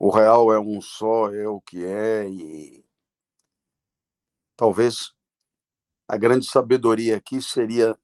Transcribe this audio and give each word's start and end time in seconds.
o 0.00 0.08
real 0.08 0.50
é 0.50 0.58
um 0.58 0.80
só, 0.80 1.30
é 1.30 1.46
o 1.46 1.60
que 1.60 1.84
é, 1.84 2.26
e 2.26 2.82
talvez 4.56 5.12
a 6.08 6.16
grande 6.16 6.46
sabedoria 6.46 7.18
aqui 7.18 7.42
seria 7.42 7.94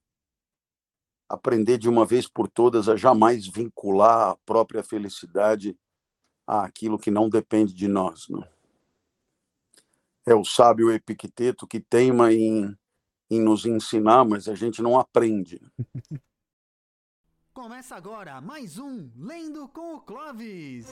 aprender 1.27 1.79
de 1.79 1.89
uma 1.89 2.05
vez 2.05 2.29
por 2.29 2.49
todas 2.49 2.87
a 2.91 2.97
jamais 2.97 3.47
vincular 3.47 4.29
a 4.29 4.37
própria 4.45 4.83
felicidade 4.83 5.75
àquilo 6.47 6.99
que 6.99 7.11
não 7.11 7.31
depende 7.31 7.73
de 7.73 7.89
nós. 7.89 8.29
Não? 8.29 8.47
É 10.27 10.35
o 10.35 10.45
sábio 10.45 10.93
Epicteto 10.93 11.67
que 11.67 11.81
teima 11.81 12.31
em, 12.31 12.77
em 13.31 13.41
nos 13.41 13.65
ensinar, 13.65 14.23
mas 14.23 14.49
a 14.49 14.55
gente 14.55 14.83
não 14.83 14.99
aprende. 14.99 15.63
Começa 17.57 17.97
agora 17.97 18.39
mais 18.39 18.79
um 18.79 19.11
Lendo 19.17 19.67
com 19.69 19.95
o 19.95 20.01
Clovis. 20.03 20.87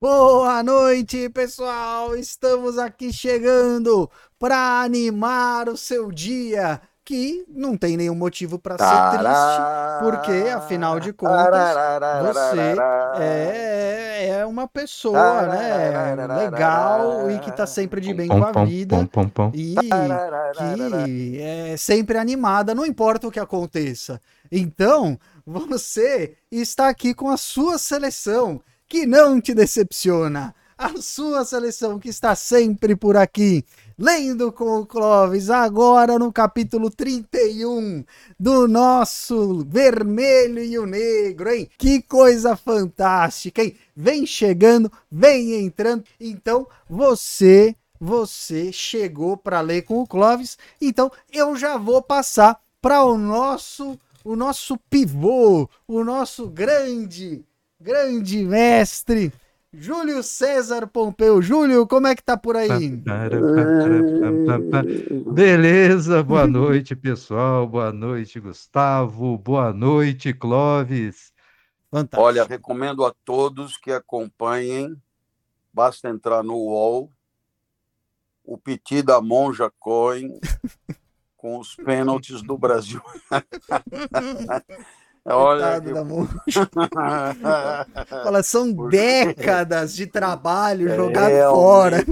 Boa 0.00 0.62
noite, 0.62 1.28
pessoal! 1.28 2.16
Estamos 2.16 2.78
aqui 2.78 3.12
chegando 3.12 4.10
para 4.38 4.80
animar 4.80 5.68
o 5.68 5.76
seu 5.76 6.10
dia, 6.10 6.80
que 7.04 7.44
não 7.48 7.76
tem 7.76 7.96
nenhum 7.96 8.14
motivo 8.14 8.58
para 8.58 8.78
ser 8.78 9.18
triste, 9.18 9.62
porque 10.00 10.48
afinal 10.50 11.00
de 11.00 11.12
contas 11.12 11.74
você 12.22 12.76
é, 13.18 14.28
é 14.38 14.46
uma 14.46 14.68
pessoa, 14.68 15.42
né, 15.48 16.14
legal 16.36 17.28
e 17.30 17.38
que 17.40 17.50
está 17.50 17.66
sempre 17.66 18.00
de 18.00 18.14
bem 18.14 18.28
com 18.28 18.44
a 18.44 18.64
vida 18.64 18.96
e 19.52 19.74
que 19.74 21.40
é 21.40 21.76
sempre 21.76 22.18
animada, 22.18 22.74
não 22.74 22.86
importa 22.86 23.26
o 23.26 23.30
que 23.32 23.40
aconteça. 23.40 24.20
Então, 24.50 25.18
você 25.44 26.36
está 26.50 26.88
aqui 26.88 27.14
com 27.14 27.28
a 27.30 27.36
sua 27.36 27.78
seleção 27.78 28.60
que 28.88 29.06
não 29.06 29.40
te 29.40 29.54
decepciona. 29.54 30.54
A 30.76 31.00
sua 31.00 31.44
seleção 31.44 31.98
que 31.98 32.08
está 32.08 32.34
sempre 32.34 32.96
por 32.96 33.16
aqui, 33.16 33.64
lendo 34.02 34.50
com 34.50 34.80
o 34.80 34.84
Clóvis, 34.84 35.48
agora 35.48 36.18
no 36.18 36.32
capítulo 36.32 36.90
31 36.90 38.04
do 38.36 38.66
nosso 38.66 39.64
Vermelho 39.64 40.60
e 40.60 40.76
o 40.76 40.84
Negro, 40.84 41.48
hein? 41.48 41.70
Que 41.78 42.02
coisa 42.02 42.56
fantástica, 42.56 43.62
hein? 43.62 43.76
Vem 43.94 44.26
chegando, 44.26 44.90
vem 45.08 45.54
entrando. 45.54 46.02
Então, 46.18 46.66
você, 46.90 47.76
você 48.00 48.72
chegou 48.72 49.36
para 49.36 49.60
ler 49.60 49.82
com 49.82 50.00
o 50.00 50.06
Clóvis, 50.06 50.58
então 50.80 51.08
eu 51.32 51.54
já 51.54 51.76
vou 51.76 52.02
passar 52.02 52.60
para 52.80 53.04
o 53.04 53.16
nosso 53.16 53.96
o 54.24 54.34
nosso 54.34 54.76
pivô, 54.90 55.68
o 55.86 56.02
nosso 56.02 56.48
grande 56.48 57.44
grande 57.80 58.44
mestre, 58.44 59.32
Júlio 59.74 60.22
César 60.22 60.86
Pompeu. 60.86 61.40
Júlio, 61.40 61.86
como 61.86 62.06
é 62.06 62.14
que 62.14 62.22
tá 62.22 62.36
por 62.36 62.56
aí? 62.56 63.02
Beleza, 65.32 66.22
boa 66.22 66.46
noite, 66.46 66.94
pessoal. 66.94 67.66
Boa 67.66 67.90
noite, 67.90 68.38
Gustavo. 68.38 69.38
Boa 69.38 69.72
noite, 69.72 70.34
Clóvis. 70.34 71.32
Fantástico. 71.90 72.22
Olha, 72.22 72.44
recomendo 72.44 73.02
a 73.04 73.14
todos 73.24 73.78
que 73.78 73.90
acompanhem, 73.90 74.94
basta 75.72 76.08
entrar 76.08 76.42
no 76.42 76.54
UOL, 76.54 77.10
o 78.44 78.58
piti 78.58 79.02
da 79.02 79.22
Monja 79.22 79.70
Coin 79.78 80.38
com 81.34 81.58
os 81.58 81.74
pênaltis 81.76 82.42
do 82.42 82.58
Brasil. 82.58 83.00
Olha 85.24 85.80
que... 85.80 85.92
da 85.92 86.04
Fala, 88.24 88.42
são 88.42 88.74
Porque... 88.74 88.96
décadas 88.96 89.94
de 89.94 90.04
trabalho 90.06 90.90
é, 90.90 90.96
jogado 90.96 91.30
realmente, 91.30 91.54
fora. 91.54 92.04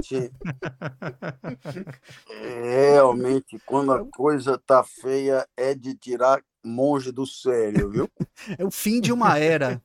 Realmente, 2.61 3.59
quando 3.65 3.91
a 3.91 4.05
coisa 4.05 4.57
tá 4.65 4.81
feia, 4.83 5.45
é 5.57 5.75
de 5.75 5.93
tirar 5.93 6.41
monge 6.63 7.11
do 7.11 7.25
sério, 7.25 7.89
viu? 7.89 8.09
É 8.57 8.63
o 8.63 8.71
fim 8.71 9.01
de 9.01 9.11
uma 9.11 9.37
era. 9.37 9.81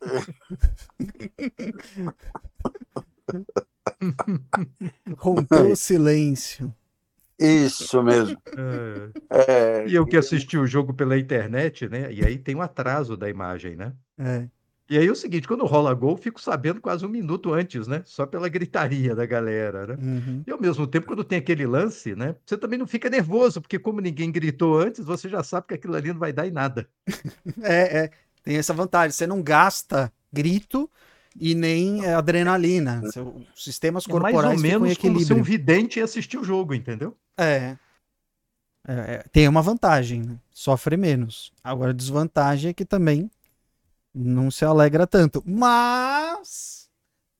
Rompeu 5.16 5.70
o 5.72 5.76
silêncio. 5.76 6.74
Isso 7.38 8.02
mesmo. 8.02 8.36
É. 9.30 9.82
É, 9.82 9.88
e 9.88 9.94
eu 9.94 10.06
que 10.06 10.16
assisti 10.16 10.56
o 10.56 10.66
jogo 10.66 10.94
pela 10.94 11.18
internet, 11.18 11.88
né? 11.88 12.12
E 12.12 12.24
aí 12.24 12.38
tem 12.38 12.54
um 12.54 12.62
atraso 12.62 13.16
da 13.16 13.28
imagem, 13.28 13.76
né? 13.76 13.92
É. 14.18 14.48
E 14.88 14.98
aí 14.98 15.06
é 15.06 15.10
o 15.10 15.16
seguinte, 15.16 15.48
quando 15.48 15.64
rola 15.64 15.94
gol, 15.94 16.16
fico 16.16 16.40
sabendo 16.40 16.80
quase 16.80 17.06
um 17.06 17.08
minuto 17.08 17.52
antes, 17.52 17.86
né? 17.86 18.02
Só 18.04 18.26
pela 18.26 18.48
gritaria 18.48 19.14
da 19.14 19.24
galera, 19.24 19.86
né? 19.86 19.96
Uhum. 19.98 20.42
E 20.46 20.50
ao 20.50 20.60
mesmo 20.60 20.86
tempo, 20.86 21.06
quando 21.06 21.24
tem 21.24 21.38
aquele 21.38 21.66
lance, 21.66 22.14
né? 22.14 22.36
Você 22.44 22.56
também 22.56 22.78
não 22.78 22.86
fica 22.86 23.08
nervoso, 23.08 23.60
porque 23.60 23.78
como 23.78 24.00
ninguém 24.00 24.30
gritou 24.30 24.78
antes, 24.78 25.04
você 25.04 25.28
já 25.28 25.42
sabe 25.42 25.68
que 25.68 25.74
aquilo 25.74 25.96
ali 25.96 26.12
não 26.12 26.20
vai 26.20 26.32
dar 26.32 26.46
em 26.46 26.50
nada. 26.50 26.88
é, 27.62 28.04
é. 28.04 28.10
Tem 28.42 28.56
essa 28.56 28.74
vantagem. 28.74 29.10
Você 29.12 29.26
não 29.26 29.42
gasta 29.42 30.12
grito 30.30 30.90
e 31.38 31.54
nem 31.54 32.06
adrenalina. 32.06 33.02
Sistemas 33.54 34.06
corporais 34.06 34.34
é 34.34 34.62
mais 34.62 34.74
ou 34.74 34.80
menos 34.80 34.98
como 34.98 35.20
se 35.20 35.32
um 35.32 35.42
vidente 35.42 36.00
assistir 36.00 36.38
o 36.38 36.44
jogo, 36.44 36.74
entendeu? 36.74 37.16
É. 37.36 37.76
é, 38.86 38.94
é 38.94 39.24
tem 39.32 39.48
uma 39.48 39.62
vantagem, 39.62 40.22
né? 40.22 40.36
sofre 40.52 40.96
menos. 40.96 41.52
Agora 41.62 41.90
a 41.90 41.94
desvantagem 41.94 42.70
é 42.70 42.74
que 42.74 42.84
também 42.84 43.30
não 44.14 44.50
se 44.50 44.64
alegra 44.64 45.06
tanto. 45.06 45.42
Mas 45.44 46.88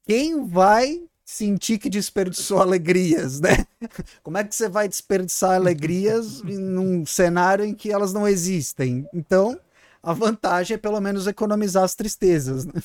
quem 0.05 0.47
vai 0.47 1.05
sentir 1.25 1.79
que 1.79 1.89
desperdiçou 1.89 2.61
alegrias, 2.61 3.41
né? 3.41 3.67
Como 4.23 4.37
é 4.37 4.45
que 4.45 4.55
você 4.55 4.69
vai 4.69 4.89
desperdiçar 4.89 5.55
alegrias 5.55 6.43
num 6.45 7.07
cenário 7.07 7.65
em 7.65 7.75
que 7.75 7.91
elas 7.91 8.13
não 8.13 8.27
existem? 8.27 9.09
Então, 9.15 9.59
a 10.03 10.13
vantagem 10.13 10.75
é 10.75 10.79
pelo 10.79 11.01
menos 11.01 11.27
economizar 11.27 11.85
as 11.85 11.95
tristezas, 11.95 12.67
né? 12.67 12.83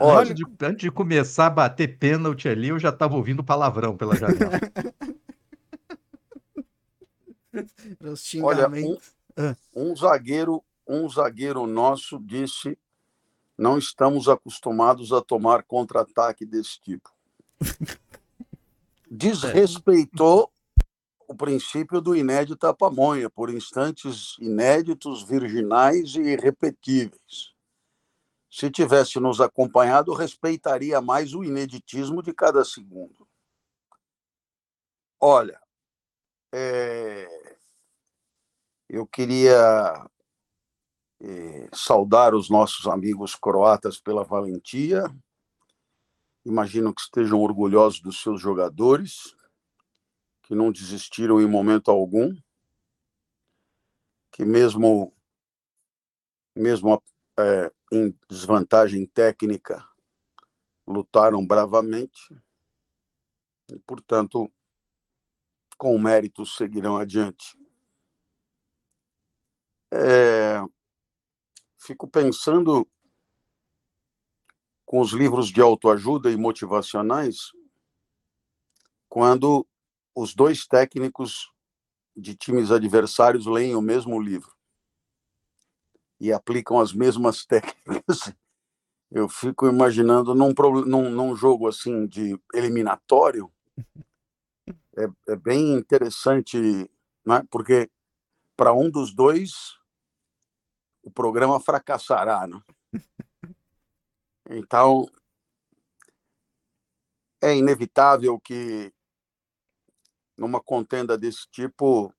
Olha, 0.00 0.30
antes, 0.30 0.34
de, 0.34 0.44
antes 0.62 0.80
de 0.80 0.90
começar 0.90 1.46
a 1.46 1.50
bater 1.50 1.98
pênalti 1.98 2.48
ali, 2.48 2.68
eu 2.68 2.78
já 2.78 2.88
estava 2.88 3.14
ouvindo 3.14 3.44
palavrão 3.44 3.94
pela 3.96 4.16
janela. 4.16 4.58
Olha, 8.42 8.68
um, 8.68 8.98
ah. 9.36 9.54
um, 9.74 9.94
zagueiro, 9.94 10.64
um 10.86 11.08
zagueiro 11.08 11.66
nosso 11.66 12.18
disse: 12.18 12.78
não 13.56 13.76
estamos 13.76 14.28
acostumados 14.28 15.12
a 15.12 15.20
tomar 15.20 15.62
contra-ataque 15.62 16.46
desse 16.46 16.80
tipo. 16.80 17.10
Desrespeitou 19.10 20.50
o 21.28 21.34
princípio 21.34 22.00
do 22.00 22.16
inédito 22.16 22.72
pamonha, 22.74 23.28
por 23.28 23.50
instantes 23.50 24.36
inéditos, 24.38 25.22
virginais 25.22 26.14
e 26.14 26.20
irrepetíveis 26.20 27.55
se 28.56 28.70
tivesse 28.70 29.20
nos 29.20 29.38
acompanhado, 29.38 30.14
respeitaria 30.14 30.98
mais 30.98 31.34
o 31.34 31.44
ineditismo 31.44 32.22
de 32.22 32.32
cada 32.32 32.64
segundo. 32.64 33.28
Olha, 35.20 35.60
é... 36.54 37.58
eu 38.88 39.06
queria 39.06 40.08
é, 41.20 41.68
saudar 41.70 42.34
os 42.34 42.48
nossos 42.48 42.86
amigos 42.86 43.34
croatas 43.34 44.00
pela 44.00 44.24
valentia. 44.24 45.04
Imagino 46.42 46.94
que 46.94 47.02
estejam 47.02 47.42
orgulhosos 47.42 48.00
dos 48.00 48.22
seus 48.22 48.40
jogadores, 48.40 49.36
que 50.44 50.54
não 50.54 50.72
desistiram 50.72 51.42
em 51.42 51.46
momento 51.46 51.90
algum, 51.90 52.34
que 54.32 54.46
mesmo 54.46 55.14
mesmo 56.56 57.02
é, 57.38 57.70
em 57.92 58.18
desvantagem 58.28 59.06
técnica, 59.06 59.86
lutaram 60.86 61.44
bravamente 61.46 62.34
e, 63.70 63.78
portanto, 63.80 64.50
com 65.76 65.98
méritos 65.98 66.56
seguirão 66.56 66.96
adiante. 66.96 67.56
É, 69.92 70.60
fico 71.78 72.08
pensando 72.08 72.86
com 74.84 75.00
os 75.00 75.12
livros 75.12 75.48
de 75.48 75.60
autoajuda 75.60 76.30
e 76.30 76.36
motivacionais 76.36 77.52
quando 79.08 79.66
os 80.14 80.34
dois 80.34 80.66
técnicos 80.66 81.52
de 82.16 82.34
times 82.34 82.70
adversários 82.70 83.46
leem 83.46 83.74
o 83.76 83.82
mesmo 83.82 84.20
livro 84.20 84.55
e 86.20 86.32
aplicam 86.32 86.78
as 86.78 86.92
mesmas 86.92 87.44
técnicas. 87.46 88.32
Eu 89.10 89.28
fico 89.28 89.68
imaginando 89.68 90.34
num, 90.34 90.52
num, 90.84 91.10
num 91.10 91.36
jogo 91.36 91.68
assim 91.68 92.06
de 92.06 92.38
eliminatório, 92.52 93.50
é, 94.98 95.32
é 95.32 95.36
bem 95.36 95.74
interessante, 95.74 96.90
né? 97.24 97.42
porque 97.50 97.90
para 98.56 98.72
um 98.72 98.90
dos 98.90 99.14
dois, 99.14 99.76
o 101.02 101.10
programa 101.10 101.60
fracassará. 101.60 102.46
Né? 102.46 102.60
Então, 104.48 105.04
é 107.42 107.56
inevitável 107.56 108.38
que, 108.38 108.94
numa 110.36 110.60
contenda 110.60 111.18
desse 111.18 111.48
tipo, 111.50 112.14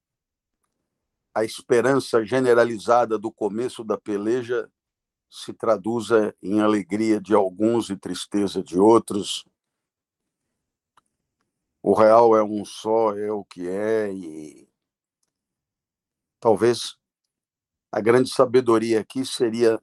a 1.38 1.44
esperança 1.44 2.26
generalizada 2.26 3.16
do 3.16 3.32
começo 3.32 3.84
da 3.84 3.96
peleja 3.96 4.68
se 5.30 5.54
traduza 5.54 6.36
em 6.42 6.62
alegria 6.62 7.22
de 7.22 7.36
alguns 7.36 7.92
e 7.92 7.96
tristeza 7.96 8.64
de 8.64 8.80
outros. 8.80 9.46
O 11.80 11.94
real 11.94 12.36
é 12.36 12.44
um 12.44 12.66
só, 12.66 13.16
é 13.16 13.32
o 13.32 13.46
que 13.46 13.70
é, 13.70 14.12
e 14.12 14.68
talvez 16.40 16.98
a 17.92 18.02
grande 18.02 18.32
sabedoria 18.32 19.00
aqui 19.00 19.24
seria 19.24 19.80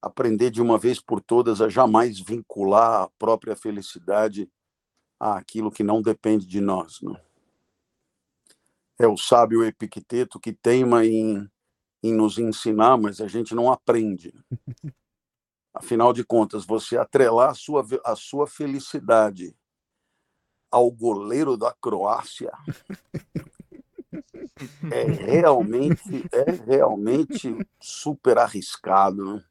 aprender 0.00 0.52
de 0.52 0.62
uma 0.62 0.78
vez 0.78 1.00
por 1.00 1.20
todas 1.20 1.60
a 1.60 1.68
jamais 1.68 2.20
vincular 2.20 3.02
a 3.02 3.08
própria 3.18 3.56
felicidade 3.56 4.48
àquilo 5.18 5.72
que 5.72 5.82
não 5.82 6.00
depende 6.00 6.46
de 6.46 6.60
nós. 6.60 7.00
Não? 7.00 7.31
É 9.02 9.06
o 9.08 9.16
sábio 9.16 9.64
Epicteto 9.64 10.38
que 10.38 10.52
teima 10.52 11.04
em 11.04 11.50
em 12.02 12.12
nos 12.12 12.38
ensinar, 12.38 12.96
mas 12.98 13.20
a 13.20 13.28
gente 13.28 13.54
não 13.54 13.70
aprende. 13.70 14.34
Afinal 15.72 16.12
de 16.12 16.24
contas, 16.24 16.66
você 16.66 16.96
atrelar 16.96 17.50
a 17.50 17.54
sua, 17.54 17.86
a 18.04 18.16
sua 18.16 18.46
felicidade 18.46 19.56
ao 20.70 20.90
goleiro 20.90 21.56
da 21.56 21.72
Croácia 21.72 22.50
é 24.90 25.02
realmente 25.04 26.24
é 26.32 26.50
realmente 26.66 27.56
super 27.80 28.38
arriscado. 28.38 29.36
Né? 29.36 29.44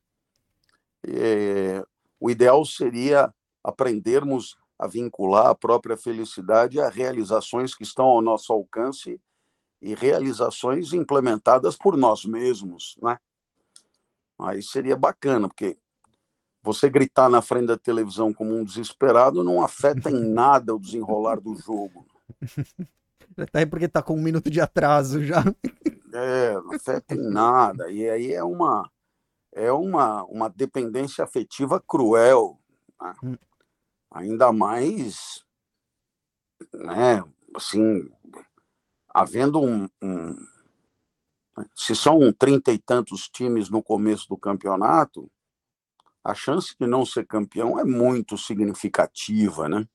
É, 1.08 1.84
o 2.20 2.30
ideal 2.30 2.64
seria 2.66 3.34
aprendermos 3.64 4.58
a 4.78 4.88
vincular 4.88 5.48
a 5.48 5.56
própria 5.56 5.96
felicidade 5.96 6.80
a 6.80 6.90
realizações 6.90 7.74
que 7.74 7.84
estão 7.84 8.06
ao 8.06 8.22
nosso 8.22 8.52
alcance 8.52 9.20
e 9.82 9.96
realizações 9.96 10.94
implementadas 10.94 11.76
por 11.76 11.98
nós 11.98 12.24
mesmos, 12.26 12.96
né? 13.02 13.18
Aí 14.40 14.62
seria 14.62 14.96
bacana, 14.96 15.48
porque 15.48 15.78
você 16.64 16.90
gritar 16.90 17.30
na 17.30 17.42
frente 17.42 17.68
da 17.68 17.78
televisão 17.78 18.34
como 18.34 18.56
um 18.56 18.64
desesperado 18.64 19.44
não 19.44 19.64
afeta 19.64 20.10
em 20.10 20.22
nada 20.32 20.76
o 20.76 20.80
desenrolar 20.80 21.40
do 21.40 21.56
jogo. 21.56 22.06
Até 23.38 23.66
tá 23.66 23.70
porque 23.70 23.86
está 23.86 24.02
com 24.02 24.16
um 24.16 24.22
minuto 24.22 24.50
de 24.50 24.62
atraso 24.62 25.24
já. 25.24 25.44
É, 26.14 26.54
não 26.54 26.74
afeta 26.74 27.16
em 27.16 27.30
nada. 27.30 27.90
E 27.90 28.08
aí 28.10 28.34
é 28.34 28.44
uma 28.44 28.90
é 29.54 29.72
uma, 29.72 30.24
uma 30.26 30.50
dependência 30.50 31.24
afetiva 31.24 31.80
cruel. 31.80 32.60
Né? 33.02 33.16
Hum. 33.24 33.38
Ainda 34.12 34.52
mais, 34.52 35.44
né, 36.74 37.24
assim, 37.56 38.10
havendo 39.14 39.62
um, 39.62 39.88
um 40.02 40.36
se 41.76 41.96
são 41.96 42.32
trinta 42.32 42.72
e 42.72 42.78
tantos 42.78 43.30
times 43.30 43.70
no 43.70 43.84
começo 43.84 44.28
do 44.28 44.38
campeonato, 44.38 45.30
a 46.24 46.34
chance 46.34 46.76
de 46.80 46.88
não 46.88 47.06
ser 47.06 47.26
campeão 47.26 47.80
é 47.80 47.84
muito 47.84 48.38
significativa, 48.38 49.68
né? 49.68 49.88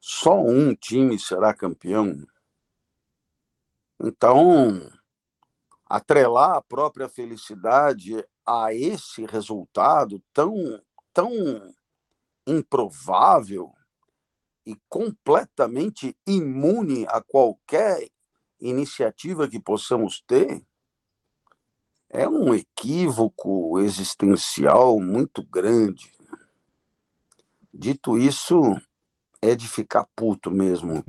Só 0.00 0.40
um 0.40 0.74
time 0.74 1.18
será 1.18 1.52
campeão. 1.52 2.26
Então, 4.00 4.90
atrelar 5.86 6.56
a 6.56 6.62
própria 6.62 7.08
felicidade 7.08 8.24
a 8.46 8.72
esse 8.72 9.26
resultado 9.26 10.22
tão, 10.32 10.80
tão 11.12 11.30
improvável 12.46 13.72
e 14.68 14.78
completamente 14.86 16.14
imune 16.26 17.06
a 17.08 17.22
qualquer 17.22 18.06
iniciativa 18.60 19.48
que 19.48 19.58
possamos 19.58 20.22
ter, 20.26 20.62
é 22.10 22.28
um 22.28 22.54
equívoco 22.54 23.78
existencial 23.80 25.00
muito 25.00 25.42
grande. 25.42 26.12
Dito 27.72 28.18
isso, 28.18 28.60
é 29.40 29.54
de 29.54 29.66
ficar 29.66 30.06
puto 30.14 30.50
mesmo. 30.50 31.02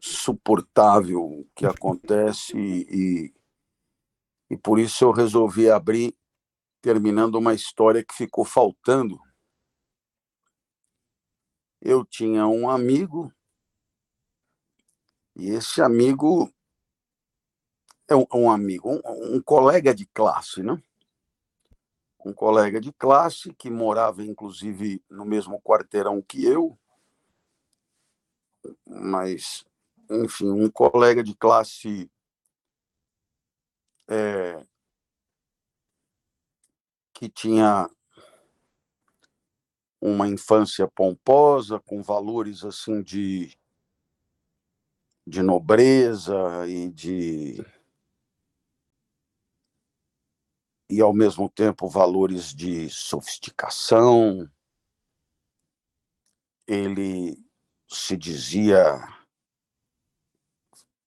Suportável 0.00 1.22
o 1.22 1.46
que 1.54 1.66
acontece 1.66 2.56
e, 2.56 3.34
e 4.48 4.56
por 4.56 4.78
isso 4.78 5.04
eu 5.04 5.10
resolvi 5.10 5.68
abrir 5.68 6.16
terminando 6.80 7.34
uma 7.34 7.52
história 7.52 8.02
que 8.02 8.14
ficou 8.14 8.46
faltando 8.46 9.20
eu 11.84 12.04
tinha 12.04 12.46
um 12.46 12.70
amigo, 12.70 13.32
e 15.34 15.50
esse 15.50 15.82
amigo 15.82 16.52
é 18.08 18.14
um, 18.14 18.26
um 18.32 18.50
amigo, 18.50 18.88
um, 18.88 19.36
um, 19.36 19.42
colega 19.42 19.92
de 19.92 20.06
classe, 20.06 20.62
né? 20.62 20.80
Um 22.24 22.32
colega 22.32 22.80
de 22.80 22.92
classe 22.92 23.52
que 23.54 23.68
morava, 23.68 24.22
inclusive, 24.22 25.02
no 25.10 25.24
mesmo 25.24 25.60
quarteirão 25.60 26.22
que 26.22 26.44
eu, 26.44 26.78
mas, 28.86 29.64
enfim, 30.08 30.50
um 30.50 30.70
colega 30.70 31.20
de 31.24 31.34
classe 31.34 32.08
é, 34.08 34.64
que 37.12 37.28
tinha 37.28 37.90
uma 40.02 40.26
infância 40.26 40.88
pomposa, 40.88 41.78
com 41.78 42.02
valores 42.02 42.64
assim 42.64 43.00
de, 43.00 43.56
de 45.24 45.40
nobreza 45.40 46.34
e 46.66 46.90
de 46.90 47.64
e 50.90 51.00
ao 51.00 51.14
mesmo 51.14 51.48
tempo 51.48 51.88
valores 51.88 52.52
de 52.52 52.90
sofisticação. 52.90 54.50
Ele 56.66 57.38
se 57.88 58.16
dizia 58.16 59.00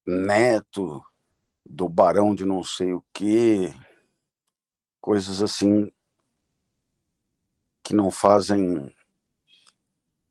neto 0.07 1.03
do 1.65 1.89
barão 1.89 2.33
de 2.33 2.45
não 2.45 2.63
sei 2.63 2.93
o 2.93 3.03
quê, 3.13 3.73
coisas 5.01 5.41
assim 5.41 5.91
que 7.85 7.93
não 7.93 8.09
fazem 8.09 8.91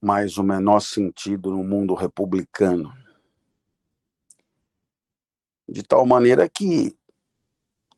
mais 0.02 0.36
o 0.38 0.42
menor 0.42 0.80
sentido 0.80 1.52
no 1.52 1.62
mundo 1.62 1.94
republicano. 1.94 2.92
De 5.68 5.84
tal 5.84 6.04
maneira 6.04 6.48
que, 6.48 6.98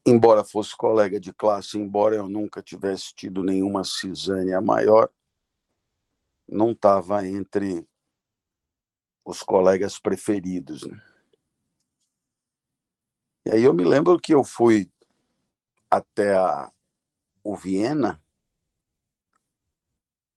embora 0.06 0.44
fosse 0.44 0.76
colega 0.76 1.18
de 1.18 1.32
classe, 1.32 1.78
embora 1.78 2.16
eu 2.16 2.28
nunca 2.28 2.62
tivesse 2.62 3.14
tido 3.14 3.42
nenhuma 3.42 3.82
cisânia 3.82 4.60
maior, 4.60 5.08
não 6.46 6.72
estava 6.72 7.26
entre 7.26 7.88
os 9.25 9.42
colegas 9.42 9.98
preferidos. 9.98 10.86
Né? 10.86 11.02
E 13.46 13.52
aí 13.52 13.64
eu 13.64 13.72
me 13.72 13.84
lembro 13.84 14.20
que 14.20 14.34
eu 14.34 14.44
fui 14.44 14.92
até 15.90 16.36
a, 16.36 16.70
o 17.42 17.56
Viena 17.56 18.22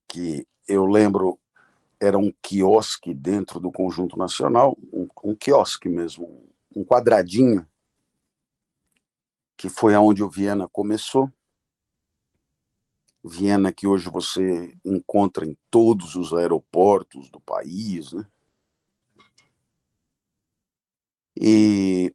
que 0.09 0.45
eu 0.67 0.85
lembro 0.87 1.39
era 1.99 2.17
um 2.17 2.33
quiosque 2.41 3.13
dentro 3.13 3.59
do 3.59 3.71
Conjunto 3.71 4.17
Nacional, 4.17 4.77
um, 4.91 5.07
um 5.23 5.35
quiosque 5.35 5.87
mesmo, 5.87 6.49
um 6.75 6.83
quadradinho, 6.83 7.67
que 9.55 9.69
foi 9.69 9.93
aonde 9.93 10.23
o 10.23 10.29
Viena 10.29 10.67
começou. 10.67 11.31
Viena 13.23 13.71
que 13.71 13.85
hoje 13.85 14.09
você 14.09 14.73
encontra 14.83 15.45
em 15.45 15.55
todos 15.69 16.15
os 16.15 16.33
aeroportos 16.33 17.29
do 17.29 17.39
país, 17.41 18.13
né? 18.13 18.25
E, 21.35 22.13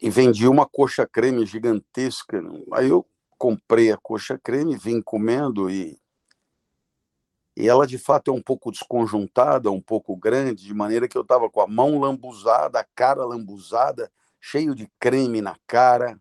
e 0.00 0.10
vendi 0.10 0.48
uma 0.48 0.66
coxa 0.66 1.06
creme 1.06 1.44
gigantesca. 1.46 2.42
Aí 2.72 2.88
eu 2.88 3.06
comprei 3.38 3.92
a 3.92 3.98
coxa 3.98 4.38
creme, 4.38 4.76
vim 4.76 5.02
comendo 5.02 5.70
e 5.70 5.98
e 7.60 7.68
ela, 7.68 7.86
de 7.86 7.98
fato, 7.98 8.30
é 8.30 8.34
um 8.34 8.42
pouco 8.42 8.70
desconjuntada, 8.70 9.70
um 9.70 9.80
pouco 9.80 10.16
grande, 10.16 10.64
de 10.64 10.74
maneira 10.74 11.06
que 11.06 11.16
eu 11.16 11.22
estava 11.22 11.50
com 11.50 11.60
a 11.60 11.66
mão 11.66 11.98
lambuzada, 12.00 12.80
a 12.80 12.84
cara 12.94 13.24
lambuzada, 13.24 14.10
cheio 14.40 14.74
de 14.74 14.90
creme 14.98 15.42
na 15.42 15.56
cara. 15.66 16.20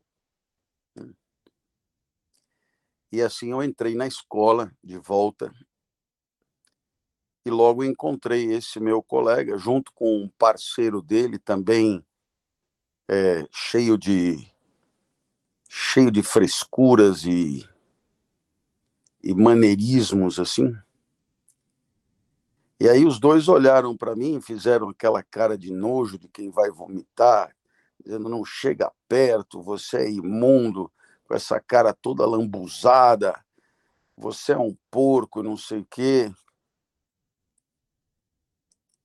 E 3.12 3.22
assim 3.22 3.51
eu 3.51 3.63
entrei 3.63 3.96
na 3.96 4.05
escola 4.05 4.72
de 4.84 4.98
volta 4.98 5.51
e 7.46 7.50
logo 7.50 7.84
encontrei 7.84 8.53
esse 8.53 8.79
meu 8.79 9.01
colega, 9.01 9.58
junto 9.58 9.91
com 9.93 10.24
um 10.24 10.29
parceiro 10.38 11.01
dele, 11.01 11.39
também 11.39 12.05
é, 13.08 13.48
cheio 13.51 13.98
de 13.98 14.38
cheio 15.67 16.12
de 16.12 16.22
frescuras 16.22 17.25
e, 17.25 17.67
e 19.24 19.34
maneirismos 19.34 20.39
assim. 20.39 20.75
E 22.79 22.88
aí 22.88 23.05
os 23.05 23.19
dois 23.19 23.50
olharam 23.50 23.98
para 23.98 24.15
mim, 24.15 24.39
fizeram 24.39 24.89
aquela 24.89 25.21
cara 25.21 25.57
de 25.57 25.71
nojo 25.71 26.17
de 26.17 26.29
quem 26.29 26.50
vai 26.50 26.71
vomitar, 26.71 27.53
dizendo 28.00 28.29
não 28.29 28.45
chega 28.45 28.89
perto, 29.07 29.62
você 29.62 30.05
é 30.05 30.09
imundo, 30.09 30.89
com 31.25 31.36
essa 31.36 31.59
cara 31.59 31.93
toda 31.93 32.25
lambuzada, 32.25 33.38
você 34.15 34.53
é 34.53 34.57
um 34.57 34.75
porco, 34.89 35.43
não 35.43 35.57
sei 35.57 35.79
o 35.79 35.86
quê. 35.86 36.31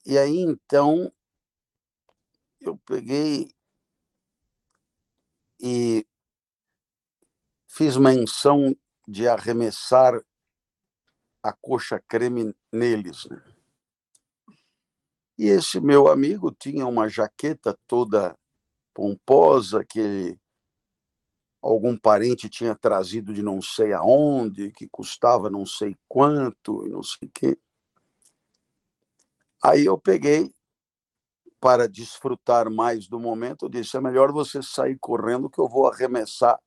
E 0.06 0.16
aí 0.16 0.38
então 0.38 1.12
eu 2.60 2.76
peguei 2.78 3.50
e 5.60 6.06
fiz 7.66 7.96
menção 7.96 8.76
de 9.06 9.28
arremessar 9.28 10.14
a 11.42 11.52
coxa 11.52 12.00
creme 12.08 12.54
neles. 12.72 13.26
Né? 13.26 13.53
E 15.36 15.46
esse 15.46 15.80
meu 15.80 16.08
amigo 16.08 16.52
tinha 16.52 16.86
uma 16.86 17.08
jaqueta 17.08 17.76
toda 17.86 18.36
pomposa 18.94 19.84
que 19.84 20.38
algum 21.60 21.96
parente 21.96 22.48
tinha 22.48 22.74
trazido 22.74 23.32
de 23.32 23.42
não 23.42 23.60
sei 23.60 23.92
aonde, 23.92 24.70
que 24.70 24.86
custava 24.88 25.50
não 25.50 25.66
sei 25.66 25.96
quanto 26.08 26.86
não 26.88 27.02
sei 27.02 27.28
o 27.28 27.30
quê. 27.32 27.58
Aí 29.62 29.86
eu 29.86 29.98
peguei 29.98 30.52
para 31.58 31.88
desfrutar 31.88 32.70
mais 32.70 33.08
do 33.08 33.18
momento, 33.18 33.64
eu 33.64 33.70
disse: 33.70 33.96
é 33.96 34.00
melhor 34.00 34.30
você 34.30 34.62
sair 34.62 34.98
correndo 34.98 35.48
que 35.48 35.58
eu 35.58 35.66
vou 35.66 35.86
arremessar 35.86 36.60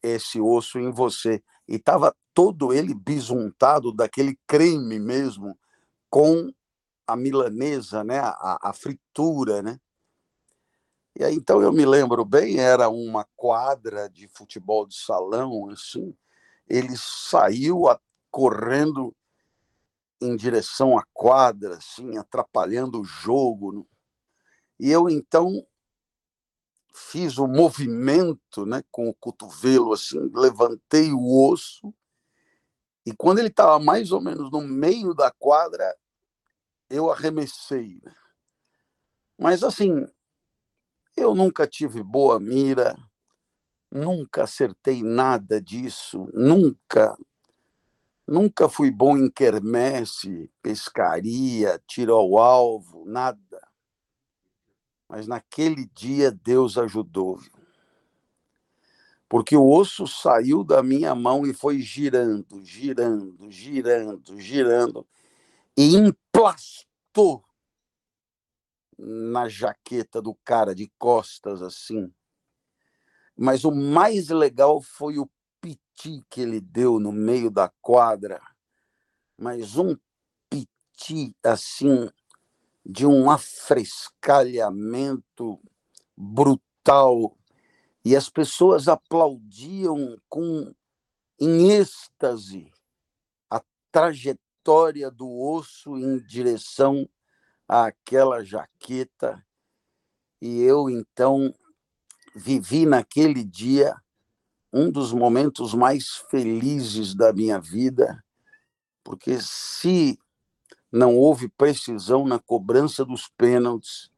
esse 0.00 0.40
osso 0.40 0.78
em 0.78 0.92
você. 0.92 1.42
E 1.66 1.74
estava 1.74 2.14
todo 2.32 2.72
ele 2.72 2.94
bisuntado 2.94 3.92
daquele 3.92 4.38
creme 4.46 5.00
mesmo, 5.00 5.58
com 6.08 6.52
a 7.08 7.16
milanesa, 7.16 8.04
né? 8.04 8.18
a, 8.18 8.58
a 8.68 8.72
fritura, 8.74 9.62
né? 9.62 9.80
E 11.18 11.24
aí, 11.24 11.34
então 11.34 11.60
eu 11.60 11.72
me 11.72 11.84
lembro 11.84 12.24
bem, 12.24 12.58
era 12.60 12.88
uma 12.88 13.26
quadra 13.34 14.08
de 14.08 14.28
futebol 14.28 14.86
de 14.86 14.94
salão, 14.94 15.68
assim. 15.70 16.14
Ele 16.68 16.94
saiu 16.96 17.88
a, 17.88 17.98
correndo 18.30 19.12
em 20.20 20.36
direção 20.36 20.98
à 20.98 21.02
quadra, 21.12 21.78
assim, 21.78 22.16
atrapalhando 22.16 23.00
o 23.00 23.04
jogo. 23.04 23.88
E 24.78 24.90
eu 24.90 25.08
então 25.08 25.66
fiz 26.94 27.38
o 27.38 27.46
movimento, 27.46 28.66
né, 28.66 28.82
com 28.90 29.08
o 29.08 29.14
cotovelo 29.14 29.92
assim, 29.92 30.18
levantei 30.34 31.12
o 31.12 31.50
osso. 31.50 31.94
E 33.06 33.12
quando 33.12 33.38
ele 33.38 33.48
estava 33.48 33.82
mais 33.82 34.12
ou 34.12 34.20
menos 34.20 34.50
no 34.50 34.60
meio 34.60 35.14
da 35.14 35.30
quadra, 35.30 35.96
eu 36.90 37.10
arremessei. 37.10 38.00
Né? 38.02 38.12
Mas 39.38 39.62
assim, 39.62 40.06
eu 41.16 41.34
nunca 41.34 41.66
tive 41.66 42.02
boa 42.02 42.40
mira, 42.40 42.96
nunca 43.90 44.44
acertei 44.44 45.02
nada 45.02 45.60
disso, 45.60 46.28
nunca. 46.32 47.16
Nunca 48.30 48.68
fui 48.68 48.90
bom 48.90 49.16
em 49.16 49.30
quermesse, 49.30 50.50
pescaria, 50.60 51.82
tiro 51.86 52.14
ao 52.14 52.36
alvo, 52.36 53.06
nada. 53.06 53.66
Mas 55.08 55.26
naquele 55.26 55.86
dia 55.94 56.30
Deus 56.30 56.76
ajudou. 56.76 57.40
Porque 59.30 59.56
o 59.56 59.66
osso 59.66 60.06
saiu 60.06 60.62
da 60.62 60.82
minha 60.82 61.14
mão 61.14 61.46
e 61.46 61.54
foi 61.54 61.80
girando, 61.80 62.62
girando, 62.62 63.50
girando, 63.50 64.38
girando, 64.38 65.06
e 65.74 65.96
emplastou 66.38 67.44
na 68.96 69.48
jaqueta 69.48 70.22
do 70.22 70.36
cara 70.44 70.72
de 70.72 70.88
costas 70.96 71.60
assim. 71.60 72.14
Mas 73.36 73.64
o 73.64 73.72
mais 73.72 74.28
legal 74.28 74.80
foi 74.80 75.18
o 75.18 75.28
piti 75.60 76.24
que 76.30 76.40
ele 76.40 76.60
deu 76.60 77.00
no 77.00 77.10
meio 77.10 77.50
da 77.50 77.68
quadra. 77.80 78.40
Mas 79.36 79.76
um 79.76 79.96
piti 80.48 81.34
assim 81.44 82.08
de 82.86 83.04
um 83.04 83.28
afrescalhamento 83.30 85.60
brutal 86.16 87.36
e 88.04 88.14
as 88.14 88.30
pessoas 88.30 88.86
aplaudiam 88.88 90.16
com 90.28 90.72
em 91.40 91.70
êxtase 91.70 92.72
a 93.50 93.62
trajetória 93.92 94.47
do 95.10 95.30
osso 95.40 95.96
em 95.96 96.18
direção 96.18 97.08
aquela 97.66 98.44
jaqueta 98.44 99.42
e 100.40 100.62
eu 100.62 100.88
então 100.88 101.52
vivi 102.34 102.86
naquele 102.86 103.42
dia 103.42 103.96
um 104.72 104.90
dos 104.90 105.12
momentos 105.12 105.74
mais 105.74 106.16
felizes 106.30 107.14
da 107.14 107.32
minha 107.32 107.58
vida, 107.58 108.22
porque 109.02 109.38
se 109.40 110.18
não 110.92 111.16
houve 111.16 111.48
precisão 111.48 112.26
na 112.26 112.38
cobrança 112.38 113.04
dos 113.04 113.28
pênaltis, 113.36 114.10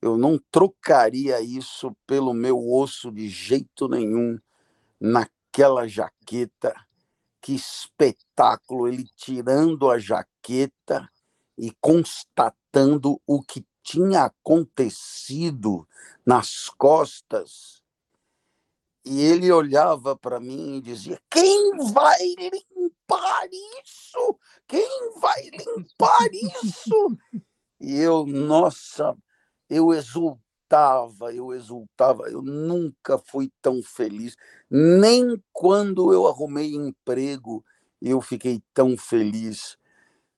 eu 0.00 0.16
não 0.16 0.38
trocaria 0.50 1.40
isso 1.40 1.94
pelo 2.06 2.32
meu 2.32 2.58
osso 2.70 3.12
de 3.12 3.28
jeito 3.28 3.88
nenhum 3.88 4.38
naquela 5.00 5.86
jaqueta. 5.86 6.74
Que 7.40 7.54
espetáculo! 7.54 8.88
Ele 8.88 9.04
tirando 9.16 9.90
a 9.90 9.98
jaqueta 9.98 11.08
e 11.56 11.72
constatando 11.80 13.20
o 13.26 13.42
que 13.42 13.66
tinha 13.82 14.24
acontecido 14.24 15.88
nas 16.24 16.68
costas. 16.76 17.82
E 19.04 19.22
ele 19.22 19.50
olhava 19.50 20.14
para 20.14 20.38
mim 20.38 20.76
e 20.76 20.82
dizia: 20.82 21.18
Quem 21.30 21.76
vai 21.92 22.18
limpar 22.36 23.48
isso? 23.82 24.38
Quem 24.66 24.88
vai 25.18 25.42
limpar 25.50 26.28
isso? 26.32 27.18
E 27.80 27.96
eu, 27.96 28.26
nossa, 28.26 29.16
eu 29.70 29.94
exultava, 29.94 30.42
eu 31.34 31.54
exultava. 31.54 32.28
Eu 32.28 32.42
nunca 32.42 33.18
fui 33.18 33.50
tão 33.62 33.82
feliz. 33.82 34.36
Nem 34.70 35.42
quando 35.52 36.12
eu 36.12 36.26
arrumei 36.26 36.74
emprego 36.74 37.64
eu 38.00 38.20
fiquei 38.20 38.62
tão 38.72 38.96
feliz 38.96 39.78